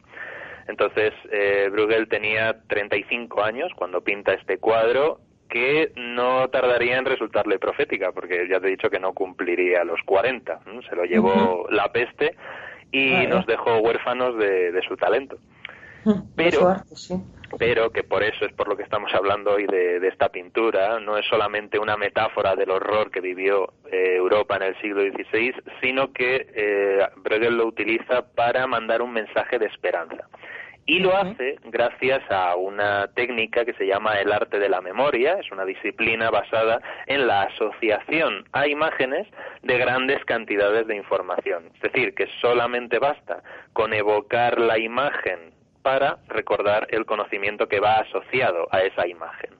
Entonces, 0.66 1.12
eh, 1.30 1.68
Bruegel 1.70 2.08
tenía 2.08 2.56
35 2.66 3.40
años 3.44 3.70
cuando 3.76 4.00
pinta 4.00 4.32
este 4.32 4.58
cuadro 4.58 5.20
que 5.48 5.92
no 5.96 6.48
tardaría 6.48 6.98
en 6.98 7.04
resultarle 7.04 7.58
profética, 7.58 8.12
porque 8.12 8.48
ya 8.48 8.60
te 8.60 8.66
he 8.66 8.70
dicho 8.70 8.90
que 8.90 8.98
no 8.98 9.12
cumpliría 9.12 9.84
los 9.84 10.00
40. 10.04 10.60
Se 10.88 10.96
lo 10.96 11.04
llevó 11.04 11.66
la 11.70 11.92
peste 11.92 12.36
y 12.90 13.26
nos 13.26 13.46
dejó 13.46 13.78
huérfanos 13.78 14.36
de, 14.38 14.80
su 14.86 14.96
talento. 14.96 15.36
Pero, 16.36 16.76
pero 17.58 17.90
que 17.90 18.02
por 18.02 18.22
eso 18.22 18.44
es 18.44 18.52
por 18.52 18.68
lo 18.68 18.76
que 18.76 18.82
estamos 18.82 19.10
hablando 19.14 19.52
hoy 19.52 19.66
de, 19.66 20.06
esta 20.06 20.28
pintura, 20.28 21.00
no 21.00 21.16
es 21.16 21.26
solamente 21.26 21.78
una 21.78 21.96
metáfora 21.96 22.54
del 22.54 22.70
horror 22.70 23.10
que 23.10 23.20
vivió 23.20 23.72
eh, 23.90 24.16
Europa 24.16 24.56
en 24.56 24.64
el 24.64 24.80
siglo 24.80 25.02
XVI, 25.02 25.54
sino 25.80 26.12
que 26.12 26.46
eh, 26.54 27.06
Bruegel 27.16 27.56
lo 27.56 27.66
utiliza 27.66 28.22
para 28.34 28.66
mandar 28.66 29.02
un 29.02 29.12
mensaje 29.12 29.58
de 29.58 29.66
esperanza 29.66 30.28
y 30.86 30.98
lo 30.98 31.16
hace 31.16 31.58
gracias 31.64 32.22
a 32.30 32.56
una 32.56 33.08
técnica 33.08 33.64
que 33.64 33.72
se 33.74 33.86
llama 33.86 34.14
el 34.14 34.30
arte 34.32 34.58
de 34.58 34.68
la 34.68 34.80
memoria, 34.80 35.38
es 35.40 35.50
una 35.50 35.64
disciplina 35.64 36.30
basada 36.30 36.80
en 37.06 37.26
la 37.26 37.42
asociación 37.42 38.44
a 38.52 38.66
imágenes 38.66 39.26
de 39.62 39.78
grandes 39.78 40.24
cantidades 40.24 40.86
de 40.86 40.96
información. 40.96 41.70
Es 41.74 41.92
decir, 41.92 42.14
que 42.14 42.28
solamente 42.40 42.98
basta 42.98 43.42
con 43.72 43.94
evocar 43.94 44.60
la 44.60 44.78
imagen 44.78 45.52
para 45.82 46.18
recordar 46.28 46.86
el 46.90 47.06
conocimiento 47.06 47.68
que 47.68 47.80
va 47.80 47.98
asociado 48.00 48.68
a 48.70 48.82
esa 48.82 49.06
imagen. 49.06 49.50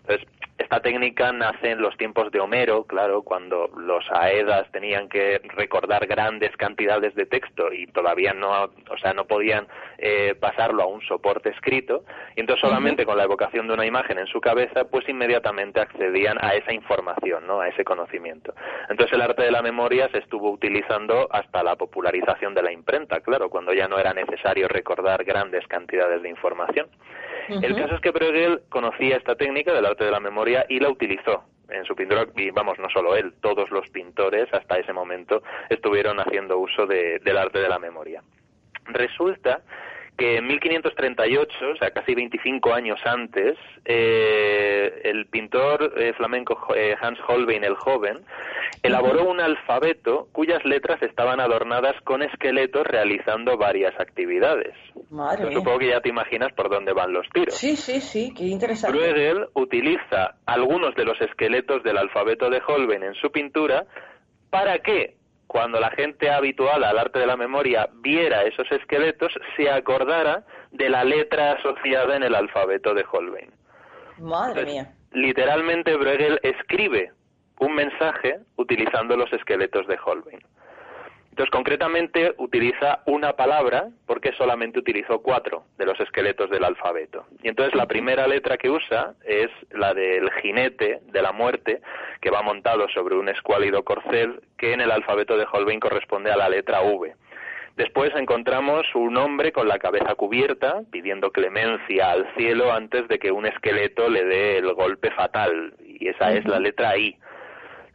Entonces, 0.00 0.28
esta 0.58 0.80
técnica 0.80 1.32
nace 1.32 1.70
en 1.70 1.80
los 1.80 1.96
tiempos 1.96 2.32
de 2.32 2.40
Homero, 2.40 2.82
claro, 2.84 3.22
cuando 3.22 3.68
los 3.76 4.04
aedas 4.10 4.70
tenían 4.72 5.08
que 5.08 5.40
recordar 5.54 6.06
grandes 6.06 6.56
cantidades 6.56 7.14
de 7.14 7.26
texto 7.26 7.72
y 7.72 7.86
todavía 7.86 8.34
no, 8.34 8.64
o 8.64 8.98
sea, 9.00 9.12
no 9.12 9.24
podían 9.24 9.68
eh, 9.98 10.34
pasarlo 10.38 10.82
a 10.82 10.86
un 10.86 11.00
soporte 11.02 11.50
escrito, 11.50 12.04
y 12.34 12.40
entonces 12.40 12.60
solamente 12.60 13.06
con 13.06 13.16
la 13.16 13.24
evocación 13.24 13.68
de 13.68 13.74
una 13.74 13.86
imagen 13.86 14.18
en 14.18 14.26
su 14.26 14.40
cabeza, 14.40 14.84
pues 14.84 15.08
inmediatamente 15.08 15.80
accedían 15.80 16.38
a 16.40 16.54
esa 16.54 16.72
información, 16.72 17.46
¿no? 17.46 17.60
A 17.60 17.68
ese 17.68 17.84
conocimiento. 17.84 18.52
Entonces 18.88 19.14
el 19.14 19.22
arte 19.22 19.44
de 19.44 19.52
la 19.52 19.62
memoria 19.62 20.08
se 20.10 20.18
estuvo 20.18 20.50
utilizando 20.50 21.28
hasta 21.30 21.62
la 21.62 21.76
popularización 21.76 22.54
de 22.54 22.62
la 22.62 22.72
imprenta, 22.72 23.20
claro, 23.20 23.48
cuando 23.48 23.72
ya 23.72 23.86
no 23.86 23.98
era 23.98 24.12
necesario 24.12 24.66
recordar 24.66 25.22
grandes 25.24 25.66
cantidades 25.68 26.20
de 26.20 26.28
información. 26.28 26.88
El 27.48 27.74
caso 27.76 27.94
es 27.94 28.00
que 28.02 28.10
Bruegel 28.10 28.60
conocía 28.68 29.16
esta 29.16 29.34
técnica 29.34 29.72
del 29.72 29.86
arte 29.86 30.04
de 30.04 30.10
la 30.10 30.20
memoria 30.20 30.47
y 30.48 30.80
la 30.80 30.90
utilizó 30.90 31.44
en 31.70 31.84
su 31.84 31.94
pintura, 31.94 32.26
y 32.36 32.50
vamos, 32.50 32.78
no 32.78 32.88
solo 32.88 33.14
él, 33.14 33.34
todos 33.40 33.70
los 33.70 33.88
pintores 33.90 34.48
hasta 34.52 34.78
ese 34.78 34.92
momento 34.92 35.42
estuvieron 35.68 36.18
haciendo 36.18 36.58
uso 36.58 36.86
del 36.86 37.36
arte 37.36 37.58
de 37.58 37.68
la 37.68 37.78
memoria. 37.78 38.22
Resulta 38.86 39.60
que 40.18 40.36
en 40.38 40.48
1538, 40.48 41.56
o 41.74 41.76
sea, 41.76 41.92
casi 41.92 42.14
25 42.14 42.74
años 42.74 42.98
antes, 43.04 43.56
eh, 43.84 45.00
el 45.04 45.26
pintor 45.26 45.94
eh, 45.96 46.12
flamenco 46.14 46.58
eh, 46.74 46.96
Hans 47.00 47.20
Holbein 47.26 47.62
el 47.62 47.76
Joven 47.76 48.18
elaboró 48.82 49.24
un 49.24 49.40
alfabeto 49.40 50.26
cuyas 50.32 50.64
letras 50.64 51.00
estaban 51.02 51.38
adornadas 51.38 51.94
con 52.02 52.22
esqueletos 52.22 52.84
realizando 52.84 53.56
varias 53.56 53.98
actividades. 54.00 54.74
Madre 55.08 55.52
Supongo 55.52 55.78
que 55.78 55.90
ya 55.90 56.00
te 56.00 56.08
imaginas 56.08 56.52
por 56.52 56.68
dónde 56.68 56.92
van 56.92 57.12
los 57.12 57.26
tiros. 57.30 57.54
Sí, 57.54 57.76
sí, 57.76 58.00
sí, 58.00 58.34
qué 58.36 58.44
interesante. 58.44 58.98
Bruegel 58.98 59.46
utiliza 59.54 60.34
algunos 60.46 60.96
de 60.96 61.04
los 61.04 61.20
esqueletos 61.20 61.84
del 61.84 61.96
alfabeto 61.96 62.50
de 62.50 62.60
Holbein 62.66 63.04
en 63.04 63.14
su 63.14 63.30
pintura 63.30 63.86
para 64.50 64.80
que 64.80 65.17
cuando 65.48 65.80
la 65.80 65.90
gente 65.90 66.30
habituada 66.30 66.90
al 66.90 66.98
arte 66.98 67.18
de 67.18 67.26
la 67.26 67.36
memoria 67.36 67.88
viera 67.94 68.44
esos 68.44 68.70
esqueletos, 68.70 69.32
se 69.56 69.70
acordara 69.70 70.44
de 70.70 70.90
la 70.90 71.02
letra 71.04 71.52
asociada 71.52 72.16
en 72.16 72.22
el 72.22 72.34
alfabeto 72.34 72.94
de 72.94 73.04
Holbein. 73.10 73.50
Madre 74.18 74.64
mía. 74.66 74.92
Literalmente 75.12 75.96
Bruegel 75.96 76.38
escribe 76.42 77.12
un 77.60 77.74
mensaje 77.74 78.40
utilizando 78.56 79.16
los 79.16 79.32
esqueletos 79.32 79.86
de 79.86 79.98
Holbein. 80.04 80.40
Entonces, 81.38 81.52
concretamente 81.52 82.34
utiliza 82.38 83.02
una 83.06 83.34
palabra 83.34 83.90
porque 84.06 84.32
solamente 84.32 84.80
utilizó 84.80 85.20
cuatro 85.20 85.66
de 85.78 85.86
los 85.86 86.00
esqueletos 86.00 86.50
del 86.50 86.64
alfabeto. 86.64 87.26
Y 87.44 87.46
entonces 87.46 87.76
la 87.76 87.86
primera 87.86 88.26
letra 88.26 88.56
que 88.56 88.68
usa 88.68 89.14
es 89.22 89.48
la 89.70 89.94
del 89.94 90.32
jinete 90.42 90.98
de 91.04 91.22
la 91.22 91.30
muerte, 91.30 91.80
que 92.20 92.30
va 92.30 92.42
montado 92.42 92.88
sobre 92.88 93.14
un 93.14 93.28
escuálido 93.28 93.84
corcel, 93.84 94.40
que 94.56 94.72
en 94.72 94.80
el 94.80 94.90
alfabeto 94.90 95.36
de 95.36 95.46
Holbein 95.52 95.78
corresponde 95.78 96.32
a 96.32 96.36
la 96.36 96.48
letra 96.48 96.80
V. 96.80 97.14
Después 97.76 98.10
encontramos 98.16 98.92
un 98.96 99.16
hombre 99.16 99.52
con 99.52 99.68
la 99.68 99.78
cabeza 99.78 100.16
cubierta, 100.16 100.80
pidiendo 100.90 101.30
clemencia 101.30 102.10
al 102.10 102.26
cielo 102.34 102.72
antes 102.72 103.06
de 103.06 103.20
que 103.20 103.30
un 103.30 103.46
esqueleto 103.46 104.08
le 104.08 104.24
dé 104.24 104.58
el 104.58 104.72
golpe 104.72 105.12
fatal, 105.12 105.72
y 105.86 106.08
esa 106.08 106.32
es 106.32 106.44
la 106.46 106.58
letra 106.58 106.98
I. 106.98 107.16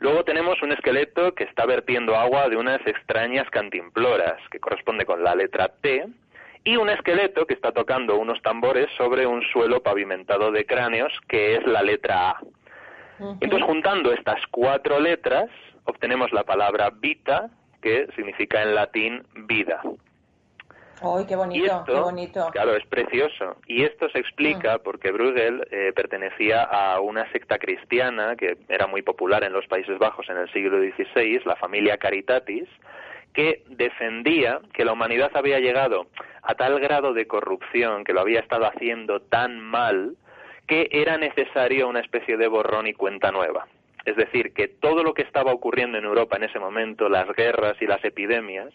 Luego 0.04 0.26
tenemos 0.26 0.62
un 0.62 0.74
esqueleto 0.74 1.34
que 1.34 1.46
está 1.46 1.66
vertiendo 1.66 2.18
agua 2.18 2.50
de 2.50 2.58
unas 2.58 2.86
extrañas 2.86 3.50
cantimploras, 3.50 4.38
que 4.52 4.60
corresponde 4.60 5.06
con 5.06 5.24
la 5.24 5.34
letra 5.34 5.70
T, 5.80 6.06
y 6.66 6.76
un 6.76 6.90
esqueleto 6.90 7.48
que 7.48 7.54
está 7.54 7.72
tocando 7.72 8.18
unos 8.18 8.42
tambores 8.42 8.90
sobre 8.98 9.26
un 9.26 9.42
suelo 9.44 9.82
pavimentado 9.82 10.52
de 10.52 10.66
cráneos, 10.66 11.14
que 11.30 11.56
es 11.56 11.66
la 11.66 11.82
letra 11.82 12.32
A. 12.32 12.42
Entonces, 13.40 13.64
juntando 13.66 14.12
estas 14.12 14.46
cuatro 14.52 15.00
letras, 15.00 15.50
obtenemos 15.86 16.34
la 16.34 16.44
palabra 16.44 16.90
vita, 16.94 17.50
que 17.82 18.08
significa 18.14 18.62
en 18.62 18.76
latín 18.76 19.24
vida. 19.48 19.82
¡Ay, 21.02 21.26
qué 21.28 21.36
bonito, 21.36 21.84
qué 21.86 21.94
bonito! 21.94 22.50
Claro, 22.52 22.76
es 22.76 22.86
precioso. 22.86 23.58
Y 23.68 23.84
esto 23.84 24.10
se 24.10 24.20
explica 24.20 24.80
porque 24.80 25.12
Bruegel 25.12 25.68
eh, 25.72 25.92
pertenecía 25.96 26.64
a 26.64 27.00
una 27.02 27.30
secta 27.32 27.58
cristiana 27.58 28.36
que 28.36 28.58
era 28.70 28.88
muy 28.88 29.02
popular 29.02 29.44
en 29.44 29.54
los 29.54 29.66
Países 29.68 29.98
Bajos 29.98 30.30
en 30.30 30.38
el 30.38 30.52
siglo 30.54 30.80
XVI, 30.80 31.42
la 31.46 31.56
familia 31.56 31.98
Caritatis, 31.98 32.70
que 33.34 33.64
defendía 33.68 34.62
que 34.74 34.86
la 34.86 34.94
humanidad 34.94 35.32
había 35.34 35.60
llegado 35.60 36.08
a 36.44 36.56
tal 36.56 36.80
grado 36.80 37.14
de 37.14 37.28
corrupción, 37.28 38.04
que 38.04 38.14
lo 38.14 38.22
había 38.22 38.40
estado 38.40 38.66
haciendo 38.66 39.22
tan 39.22 39.60
mal, 39.60 40.16
que 40.68 40.88
era 40.92 41.18
necesario 41.18 41.88
una 41.88 42.00
especie 42.00 42.38
de 42.38 42.48
borrón 42.48 42.88
y 42.88 42.94
cuenta 42.94 43.32
nueva. 43.32 43.68
Es 44.06 44.16
decir, 44.18 44.54
que 44.54 44.68
todo 44.68 45.04
lo 45.04 45.14
que 45.14 45.22
estaba 45.22 45.54
ocurriendo 45.54 45.98
en 45.98 46.06
Europa 46.06 46.36
en 46.36 46.44
ese 46.44 46.60
momento, 46.60 47.10
las 47.10 47.28
guerras 47.36 47.76
y 47.82 47.88
las 47.88 48.04
epidemias, 48.04 48.74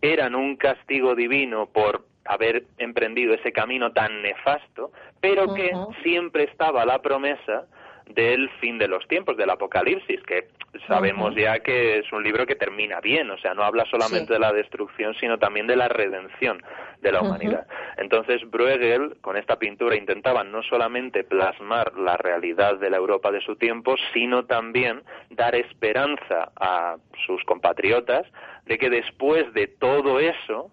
eran 0.00 0.34
un 0.34 0.56
castigo 0.56 1.14
divino 1.14 1.66
por 1.66 2.04
haber 2.24 2.64
emprendido 2.78 3.34
ese 3.34 3.52
camino 3.52 3.92
tan 3.92 4.22
nefasto, 4.22 4.90
pero 5.20 5.54
que 5.54 5.70
siempre 6.02 6.44
estaba 6.44 6.84
la 6.84 7.00
promesa 7.00 7.66
del 8.06 8.48
fin 8.60 8.78
de 8.78 8.88
los 8.88 9.06
tiempos, 9.08 9.36
del 9.36 9.50
apocalipsis, 9.50 10.20
que 10.22 10.48
sabemos 10.86 11.34
ya 11.34 11.60
que 11.60 11.98
es 11.98 12.12
un 12.12 12.22
libro 12.22 12.46
que 12.46 12.54
termina 12.54 13.00
bien, 13.00 13.30
o 13.30 13.38
sea, 13.38 13.54
no 13.54 13.62
habla 13.62 13.84
solamente 13.90 14.32
de 14.32 14.38
la 14.38 14.52
destrucción, 14.52 15.14
sino 15.14 15.38
también 15.38 15.66
de 15.66 15.76
la 15.76 15.88
redención 15.88 16.62
de 17.00 17.12
la 17.12 17.20
humanidad. 17.20 17.66
Entonces, 17.96 18.42
Bruegel, 18.50 19.16
con 19.20 19.36
esta 19.36 19.56
pintura, 19.56 19.96
intentaba 19.96 20.44
no 20.44 20.62
solamente 20.62 21.24
plasmar 21.24 21.96
la 21.96 22.16
realidad 22.16 22.78
de 22.78 22.90
la 22.90 22.96
Europa 22.96 23.30
de 23.30 23.40
su 23.40 23.56
tiempo, 23.56 23.96
sino 24.12 24.44
también 24.44 25.02
dar 25.30 25.54
esperanza 25.54 26.52
a 26.56 26.96
sus 27.26 27.42
compatriotas 27.44 28.26
de 28.64 28.78
que 28.78 28.90
después 28.90 29.52
de 29.54 29.68
todo 29.68 30.20
eso, 30.20 30.70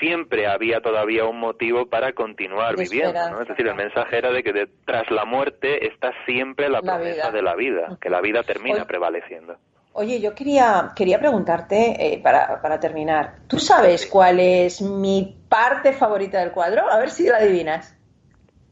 siempre 0.00 0.46
había 0.46 0.80
todavía 0.80 1.24
un 1.24 1.38
motivo 1.38 1.86
para 1.86 2.12
continuar 2.12 2.76
viviendo, 2.76 3.30
¿no? 3.30 3.42
Es 3.42 3.48
decir, 3.48 3.66
el 3.66 3.74
mensaje 3.74 4.18
era 4.18 4.30
de 4.32 4.42
que 4.42 4.68
tras 4.84 5.10
la 5.10 5.24
muerte 5.24 5.86
está 5.86 6.12
siempre 6.26 6.68
la, 6.68 6.80
promesa 6.80 7.30
de 7.30 7.42
la 7.42 7.54
vida, 7.54 7.98
que 8.00 8.10
la 8.10 8.20
vida 8.20 8.42
termina 8.42 8.84
prevaleciendo. 8.84 9.56
Oye, 9.96 10.20
yo 10.20 10.34
quería, 10.34 10.90
quería 10.96 11.20
preguntarte, 11.20 12.14
eh, 12.14 12.20
para, 12.20 12.60
para 12.60 12.80
terminar, 12.80 13.36
¿tú 13.46 13.60
sabes 13.60 14.06
cuál 14.06 14.40
es 14.40 14.82
mi 14.82 15.36
parte 15.48 15.92
favorita 15.92 16.40
del 16.40 16.50
cuadro? 16.50 16.90
A 16.90 16.98
ver 16.98 17.10
si 17.10 17.28
la 17.28 17.36
adivinas. 17.36 17.93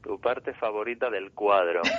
Tu 0.03 0.21
parte 0.21 0.53
favorita 0.55 1.11
del 1.11 1.33
cuadro. 1.33 1.83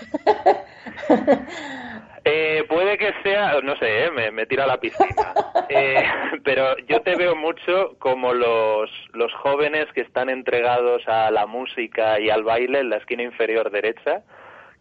Eh, 2.26 2.64
puede 2.70 2.98
que 2.98 3.12
sea, 3.22 3.60
no 3.62 3.76
sé, 3.76 4.06
eh, 4.06 4.12
me, 4.12 4.32
me, 4.32 4.46
tira 4.46 4.66
la 4.66 4.80
piscina. 4.80 5.34
Eh, 5.70 6.04
pero 6.44 6.78
yo 6.88 7.02
te 7.02 7.16
veo 7.16 7.36
mucho 7.36 7.96
como 8.00 8.34
los, 8.34 8.90
los 9.14 9.34
jóvenes 9.34 9.88
que 9.94 10.02
están 10.02 10.30
entregados 10.30 11.06
a 11.08 11.32
la 11.32 11.48
música 11.48 12.20
y 12.20 12.30
al 12.30 12.44
baile 12.44 12.80
en 12.80 12.90
la 12.90 12.98
esquina 12.98 13.24
inferior 13.24 13.72
derecha 13.72 14.24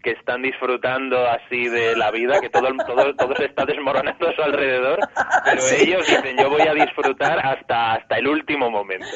que 0.02 0.12
están 0.12 0.42
disfrutando 0.42 1.16
así 1.28 1.68
de 1.68 1.96
la 1.96 2.10
vida, 2.10 2.40
que 2.40 2.48
todo, 2.48 2.68
todo, 2.86 3.14
todo 3.14 3.36
se 3.36 3.46
está 3.46 3.64
desmoronando 3.64 4.28
a 4.28 4.34
su 4.34 4.42
alrededor, 4.42 4.98
pero 5.44 5.62
ellos 5.78 6.06
dicen 6.06 6.36
yo 6.36 6.50
voy 6.50 6.62
a 6.62 6.74
disfrutar 6.74 7.38
hasta, 7.44 7.94
hasta 7.94 8.18
el 8.18 8.26
último 8.26 8.70
momento. 8.70 9.06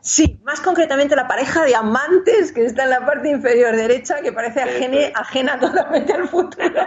Sí, 0.00 0.38
más 0.44 0.60
concretamente 0.60 1.16
la 1.16 1.26
pareja 1.26 1.64
de 1.64 1.74
amantes 1.74 2.52
que 2.52 2.64
está 2.64 2.84
en 2.84 2.90
la 2.90 3.04
parte 3.04 3.30
inferior 3.30 3.74
derecha, 3.74 4.20
que 4.22 4.32
parece 4.32 4.62
ajene, 4.62 5.12
ajena 5.14 5.58
totalmente 5.58 6.12
al 6.12 6.28
futuro, 6.28 6.86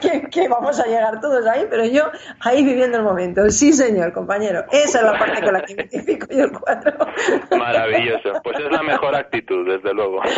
que, 0.30 0.48
vamos 0.48 0.80
a 0.80 0.86
llegar 0.86 1.20
todos 1.20 1.46
ahí, 1.46 1.66
pero 1.68 1.84
yo 1.84 2.10
ahí 2.40 2.64
viviendo 2.64 2.96
el 2.98 3.04
momento. 3.04 3.50
Sí, 3.50 3.72
señor, 3.72 4.12
compañero, 4.12 4.64
esa 4.72 4.98
es 5.00 5.04
la 5.04 5.18
parte 5.18 5.42
con 5.42 5.52
la 5.52 5.62
que 5.62 5.74
identifico 5.74 6.26
yo 6.30 6.44
el 6.44 6.52
cuadro. 6.52 6.92
Maravilloso, 7.50 8.40
pues 8.42 8.58
es 8.58 8.70
la 8.70 8.82
mejor 8.82 9.14
actitud, 9.14 9.68
desde 9.68 9.92
luego. 9.92 10.22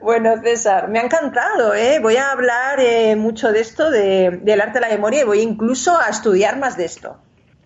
Bueno, 0.00 0.40
César, 0.42 0.88
me 0.88 0.98
ha 0.98 1.02
encantado, 1.02 1.74
¿eh? 1.74 1.98
Voy 2.00 2.16
a 2.16 2.30
hablar 2.30 2.80
eh, 2.80 3.16
mucho 3.16 3.52
de 3.52 3.60
esto, 3.60 3.90
del 3.90 4.60
arte 4.60 4.74
de 4.74 4.80
la 4.80 4.88
memoria, 4.88 5.22
y 5.22 5.24
voy 5.24 5.40
incluso 5.40 5.98
a 5.98 6.08
estudiar 6.08 6.58
más 6.58 6.76
de 6.76 6.84
esto. 6.84 7.18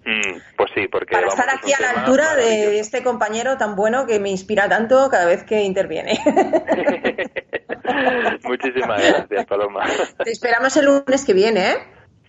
Mm, 0.05 0.39
pues 0.57 0.70
sí, 0.74 0.89
porque... 0.89 1.12
Para 1.12 1.26
estar 1.26 1.51
aquí 1.51 1.72
a 1.72 1.81
la 1.81 2.01
altura 2.01 2.35
de 2.35 2.79
este 2.79 3.03
compañero 3.03 3.59
tan 3.59 3.76
bueno 3.76 4.07
que 4.07 4.18
me 4.20 4.31
inspira 4.31 4.68
tanto 4.68 5.09
cada 5.11 5.26
vez 5.26 5.45
que 5.45 5.62
interviene. 5.62 6.18
Muchísimas 8.45 9.07
gracias, 9.07 9.47
Paloma. 9.47 9.85
Te 10.24 10.31
esperamos 10.31 10.76
el 10.76 10.87
lunes 10.87 11.24
que 11.24 11.35
viene, 11.35 11.72
¿eh? 11.72 11.76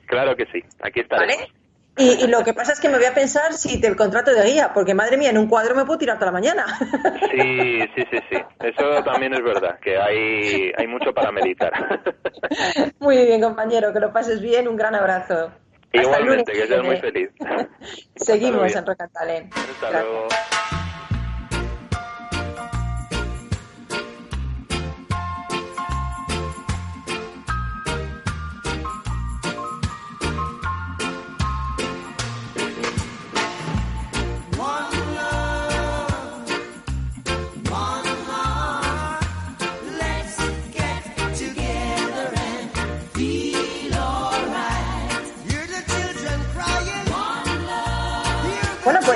Claro 0.08 0.36
que 0.36 0.46
sí, 0.52 0.64
aquí 0.82 1.02
estaremos. 1.02 1.38
¿Vale? 1.38 1.59
Y, 2.00 2.28
lo 2.28 2.46
que 2.46 2.54
pasa 2.54 2.72
es 2.72 2.80
que 2.80 2.88
me 2.88 2.96
voy 2.96 3.06
a 3.06 3.14
pensar 3.14 3.54
si 3.54 3.80
te 3.82 3.88
el 3.88 3.98
contrato 3.98 4.32
de 4.32 4.42
guía, 4.50 4.72
porque 4.74 4.94
madre 4.94 5.18
mía, 5.18 5.32
en 5.32 5.38
un 5.38 5.50
cuadro 5.50 5.76
me 5.76 5.84
puedo 5.84 6.00
tirar 6.00 6.18
toda 6.18 6.28
la 6.28 6.32
mañana. 6.32 6.66
Sí, 7.32 7.82
sí, 7.94 8.04
sí, 8.10 8.18
sí. 8.30 8.38
Eso 8.62 9.04
también 9.04 9.34
es 9.34 9.44
verdad, 9.44 9.78
que 9.82 9.98
hay, 9.98 10.72
hay 10.78 10.88
mucho 10.88 11.14
para 11.14 11.32
meditar. 11.32 11.74
Muy 13.00 13.18
bien, 13.18 13.42
compañero, 13.42 13.92
que 13.92 14.00
lo 14.00 14.14
pases 14.14 14.42
bien. 14.42 14.68
Un 14.70 14.78
gran 14.78 14.96
abrazo. 14.96 15.52
Igualmente, 15.92 16.54
que 16.54 16.68
seas 16.68 16.84
muy 16.84 16.98
feliz. 16.98 17.32
Seguimos 18.16 18.74
en 18.74 18.86
Rocantalén. 18.86 19.50
Hasta 19.54 19.92
luego. 19.92 20.28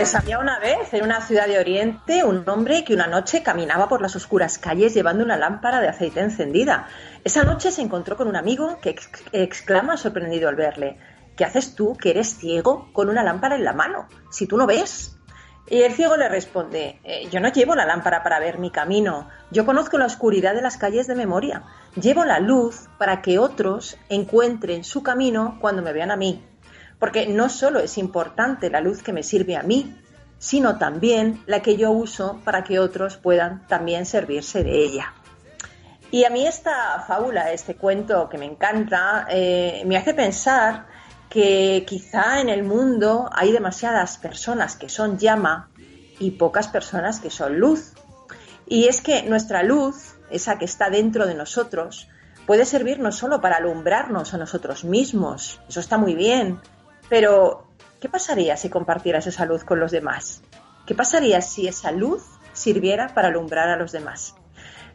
Pues 0.04 0.16
había 0.16 0.38
una 0.38 0.60
vez 0.60 0.94
en 0.94 1.06
una 1.06 1.22
ciudad 1.22 1.48
de 1.48 1.58
Oriente 1.58 2.26
un 2.26 2.44
hombre 2.50 2.84
que 2.84 2.94
una 2.94 3.08
noche 3.08 3.42
caminaba 3.42 3.88
por 3.88 4.02
las 4.02 4.18
oscuras 4.18 4.58
calles 4.58 4.94
llevando 4.94 5.24
una 5.24 5.38
lámpara 5.38 5.80
de 5.80 5.88
aceite 5.88 6.20
encendida. 6.20 6.90
Esa 7.24 7.46
noche 7.46 7.72
se 7.72 7.82
encontró 7.82 8.18
con 8.18 8.28
un 8.28 8.36
amigo 8.36 8.80
que 8.82 8.98
exclama 9.32 9.96
sorprendido 9.96 10.50
al 10.50 10.58
verle. 10.58 10.98
¿Qué 11.38 11.46
haces 11.46 11.74
tú 11.74 11.96
que 11.96 12.10
eres 12.10 12.36
ciego 12.36 12.90
con 12.92 13.08
una 13.08 13.24
lámpara 13.24 13.56
en 13.56 13.64
la 13.64 13.72
mano? 13.72 14.10
Si 14.30 14.46
tú 14.46 14.58
no 14.58 14.68
ves. 14.68 15.16
Y 15.70 15.84
el 15.84 15.94
ciego 15.94 16.18
le 16.18 16.28
responde, 16.28 17.00
eh, 17.06 17.30
yo 17.32 17.40
no 17.40 17.48
llevo 17.48 17.74
la 17.74 17.86
lámpara 17.86 18.24
para 18.24 18.40
ver 18.40 18.60
mi 18.60 18.72
camino, 18.72 19.30
yo 19.52 19.66
conozco 19.66 19.98
la 19.98 20.08
oscuridad 20.08 20.54
de 20.54 20.62
las 20.62 20.76
calles 20.76 21.08
de 21.08 21.16
memoria, 21.16 21.64
llevo 21.96 22.26
la 22.26 22.42
luz 22.42 22.90
para 22.98 23.22
que 23.22 23.40
otros 23.40 23.98
encuentren 24.10 24.84
su 24.84 25.02
camino 25.02 25.60
cuando 25.62 25.82
me 25.82 25.94
vean 25.94 26.12
a 26.12 26.18
mí. 26.18 26.44
Porque 27.04 27.28
no 27.28 27.50
solo 27.50 27.82
es 27.82 27.98
importante 27.98 28.70
la 28.70 28.80
luz 28.80 29.04
que 29.04 29.12
me 29.12 29.24
sirve 29.24 29.58
a 29.58 29.62
mí, 29.62 29.94
sino 30.40 30.78
también 30.78 31.44
la 31.48 31.62
que 31.62 31.76
yo 31.76 31.92
uso 31.92 32.40
para 32.46 32.64
que 32.64 32.80
otros 32.80 33.18
puedan 33.18 33.68
también 33.68 34.06
servirse 34.06 34.64
de 34.64 34.86
ella. 34.86 35.14
Y 36.12 36.24
a 36.24 36.30
mí 36.30 36.48
esta 36.48 37.04
fábula, 37.06 37.52
este 37.52 37.76
cuento 37.76 38.30
que 38.30 38.38
me 38.38 38.46
encanta, 38.46 39.28
eh, 39.30 39.84
me 39.86 39.98
hace 39.98 40.14
pensar 40.14 40.86
que 41.30 41.84
quizá 41.86 42.40
en 42.40 42.48
el 42.48 42.64
mundo 42.64 43.30
hay 43.34 43.52
demasiadas 43.52 44.18
personas 44.18 44.78
que 44.78 44.88
son 44.88 45.18
llama 45.18 45.72
y 46.20 46.32
pocas 46.32 46.70
personas 46.70 47.20
que 47.20 47.30
son 47.30 47.60
luz. 47.60 47.92
Y 48.66 48.88
es 48.88 49.02
que 49.02 49.24
nuestra 49.24 49.62
luz, 49.62 50.16
esa 50.32 50.58
que 50.58 50.64
está 50.64 50.90
dentro 50.90 51.28
de 51.28 51.36
nosotros, 51.36 52.08
puede 52.48 52.64
servir 52.64 53.00
no 53.00 53.12
solo 53.12 53.42
para 53.42 53.58
alumbrarnos 53.58 54.34
a 54.34 54.38
nosotros 54.38 54.86
mismos, 54.86 55.60
eso 55.68 55.82
está 55.82 55.98
muy 55.98 56.16
bien, 56.16 56.62
pero, 57.14 57.68
¿qué 58.02 58.10
pasaría 58.10 58.58
si 58.58 58.72
compartieras 58.72 59.28
esa 59.28 59.46
luz 59.46 59.64
con 59.64 59.80
los 59.80 59.92
demás? 59.92 60.42
¿Qué 60.88 60.96
pasaría 60.96 61.42
si 61.42 61.68
esa 61.68 61.92
luz 61.92 62.24
sirviera 62.54 63.14
para 63.14 63.28
alumbrar 63.28 63.70
a 63.70 63.78
los 63.78 63.92
demás? 63.92 64.34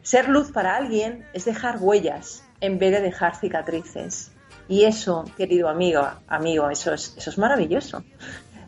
Ser 0.01 0.27
luz 0.27 0.51
para 0.51 0.75
alguien 0.75 1.25
es 1.31 1.45
dejar 1.45 1.77
huellas 1.79 2.43
en 2.59 2.77
vez 2.77 2.91
de 2.91 2.99
dejar 2.99 3.37
cicatrices. 3.37 4.33
Y 4.67 4.83
eso, 4.83 5.23
querido 5.37 5.69
amigo, 5.69 6.09
amigo, 6.27 6.69
eso 6.69 6.93
es, 6.93 7.15
eso 7.15 7.29
es 7.29 7.37
maravilloso. 7.37 8.03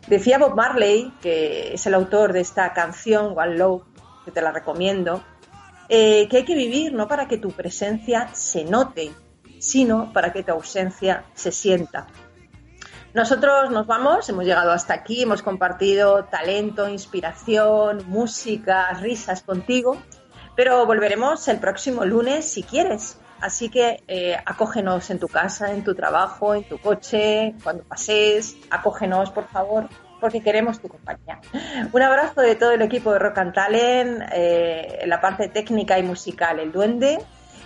Decía 0.06 0.38
Bob 0.38 0.56
Marley, 0.56 1.12
que 1.20 1.74
es 1.74 1.86
el 1.86 1.92
autor 1.92 2.32
de 2.32 2.40
esta 2.40 2.72
canción 2.72 3.38
One 3.38 3.58
Love, 3.58 3.82
que 4.24 4.30
te 4.30 4.40
la 4.40 4.52
recomiendo, 4.52 5.22
eh, 5.90 6.26
que 6.30 6.38
hay 6.38 6.44
que 6.46 6.54
vivir 6.54 6.94
no 6.94 7.06
para 7.06 7.28
que 7.28 7.36
tu 7.36 7.50
presencia 7.50 8.30
se 8.32 8.64
note, 8.64 9.12
sino 9.58 10.10
para 10.14 10.32
que 10.32 10.42
tu 10.42 10.52
ausencia 10.52 11.26
se 11.34 11.52
sienta. 11.52 12.06
Nosotros 13.14 13.70
nos 13.70 13.86
vamos, 13.86 14.26
hemos 14.30 14.46
llegado 14.46 14.72
hasta 14.72 14.94
aquí, 14.94 15.22
hemos 15.24 15.42
compartido 15.42 16.24
talento, 16.24 16.88
inspiración, 16.88 18.04
música, 18.06 18.90
risas 18.94 19.42
contigo, 19.42 19.98
pero 20.56 20.86
volveremos 20.86 21.46
el 21.48 21.58
próximo 21.58 22.06
lunes 22.06 22.50
si 22.50 22.62
quieres. 22.62 23.18
Así 23.42 23.68
que 23.68 24.02
eh, 24.08 24.38
acógenos 24.46 25.10
en 25.10 25.18
tu 25.18 25.28
casa, 25.28 25.72
en 25.72 25.84
tu 25.84 25.94
trabajo, 25.94 26.54
en 26.54 26.64
tu 26.64 26.78
coche, 26.78 27.54
cuando 27.62 27.82
pases, 27.84 28.56
acógenos 28.70 29.30
por 29.30 29.46
favor, 29.48 29.90
porque 30.18 30.40
queremos 30.40 30.80
tu 30.80 30.88
compañía. 30.88 31.38
Un 31.92 32.00
abrazo 32.00 32.40
de 32.40 32.54
todo 32.54 32.70
el 32.70 32.80
equipo 32.80 33.12
de 33.12 33.18
Rock 33.18 33.38
and 33.38 33.52
Talent, 33.52 34.22
eh, 34.32 35.00
en 35.02 35.08
la 35.10 35.20
parte 35.20 35.48
técnica 35.48 35.98
y 35.98 36.02
musical, 36.02 36.60
el 36.60 36.72
duende, 36.72 37.18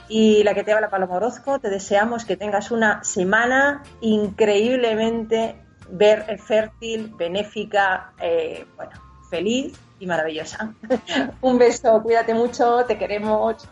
y 0.08 0.42
la 0.44 0.54
que 0.54 0.64
te 0.64 0.72
habla 0.72 0.90
Paloma 0.90 1.16
Orozco, 1.16 1.58
te 1.58 1.70
deseamos 1.70 2.24
que 2.24 2.36
tengas 2.36 2.70
una 2.70 3.02
semana 3.04 3.82
increíblemente 4.00 5.56
ver 5.88 6.38
fértil, 6.38 7.14
benéfica, 7.16 8.12
eh, 8.20 8.66
bueno, 8.76 8.92
feliz 9.30 9.78
y 9.98 10.06
maravillosa. 10.06 10.74
Un 11.40 11.58
beso, 11.58 12.02
cuídate 12.02 12.34
mucho, 12.34 12.84
te 12.86 12.98
queremos. 12.98 13.68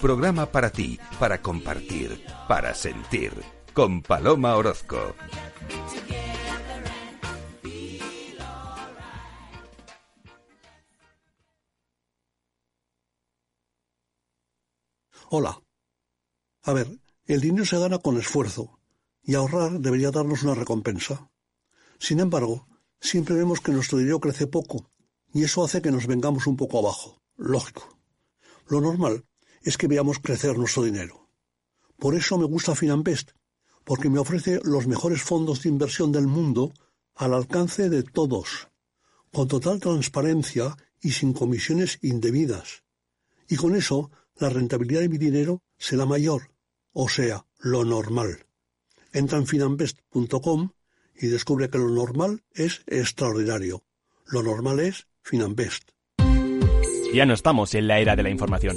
Programa 0.00 0.46
para 0.46 0.70
ti, 0.70 0.98
para 1.18 1.42
compartir, 1.42 2.24
para 2.48 2.74
sentir, 2.74 3.32
con 3.74 4.02
Paloma 4.02 4.56
Orozco. 4.56 5.14
Hola. 15.28 15.62
A 16.62 16.72
ver, 16.72 16.88
el 17.26 17.40
dinero 17.40 17.64
se 17.64 17.78
gana 17.78 17.98
con 17.98 18.18
esfuerzo, 18.18 18.80
y 19.22 19.34
ahorrar 19.34 19.80
debería 19.80 20.10
darnos 20.10 20.42
una 20.42 20.54
recompensa. 20.54 21.30
Sin 21.98 22.20
embargo, 22.20 22.66
siempre 23.00 23.34
vemos 23.34 23.60
que 23.60 23.72
nuestro 23.72 23.98
dinero 23.98 24.18
crece 24.18 24.46
poco, 24.46 24.90
y 25.32 25.44
eso 25.44 25.62
hace 25.62 25.82
que 25.82 25.92
nos 25.92 26.06
vengamos 26.06 26.46
un 26.46 26.56
poco 26.56 26.78
abajo. 26.78 27.22
Lógico. 27.36 27.98
Lo 28.66 28.80
normal 28.80 29.24
es 29.62 29.76
que 29.76 29.88
veamos 29.88 30.18
crecer 30.18 30.56
nuestro 30.56 30.82
dinero. 30.82 31.28
Por 31.98 32.14
eso 32.14 32.38
me 32.38 32.46
gusta 32.46 32.74
Finanbest, 32.74 33.32
porque 33.84 34.08
me 34.08 34.18
ofrece 34.18 34.60
los 34.64 34.86
mejores 34.86 35.22
fondos 35.22 35.62
de 35.62 35.68
inversión 35.68 36.12
del 36.12 36.26
mundo 36.26 36.72
al 37.14 37.34
alcance 37.34 37.90
de 37.90 38.02
todos, 38.02 38.68
con 39.32 39.48
total 39.48 39.80
transparencia 39.80 40.76
y 41.00 41.12
sin 41.12 41.32
comisiones 41.32 41.98
indebidas. 42.02 42.84
Y 43.48 43.56
con 43.56 43.76
eso 43.76 44.10
la 44.36 44.48
rentabilidad 44.48 45.00
de 45.00 45.08
mi 45.08 45.18
dinero 45.18 45.62
será 45.76 46.06
mayor, 46.06 46.52
o 46.92 47.08
sea, 47.08 47.46
lo 47.58 47.84
normal. 47.84 48.46
Entra 49.12 49.38
en 49.38 49.46
finanbest.com 49.46 50.70
y 51.20 51.26
descubre 51.26 51.68
que 51.68 51.78
lo 51.78 51.90
normal 51.90 52.42
es 52.52 52.82
extraordinario. 52.86 53.82
Lo 54.26 54.42
normal 54.42 54.80
es 54.80 55.06
Finanbest. 55.22 55.90
Ya 57.12 57.26
no 57.26 57.34
estamos 57.34 57.74
en 57.74 57.88
la 57.88 57.98
era 57.98 58.14
de 58.14 58.22
la 58.22 58.30
información, 58.30 58.76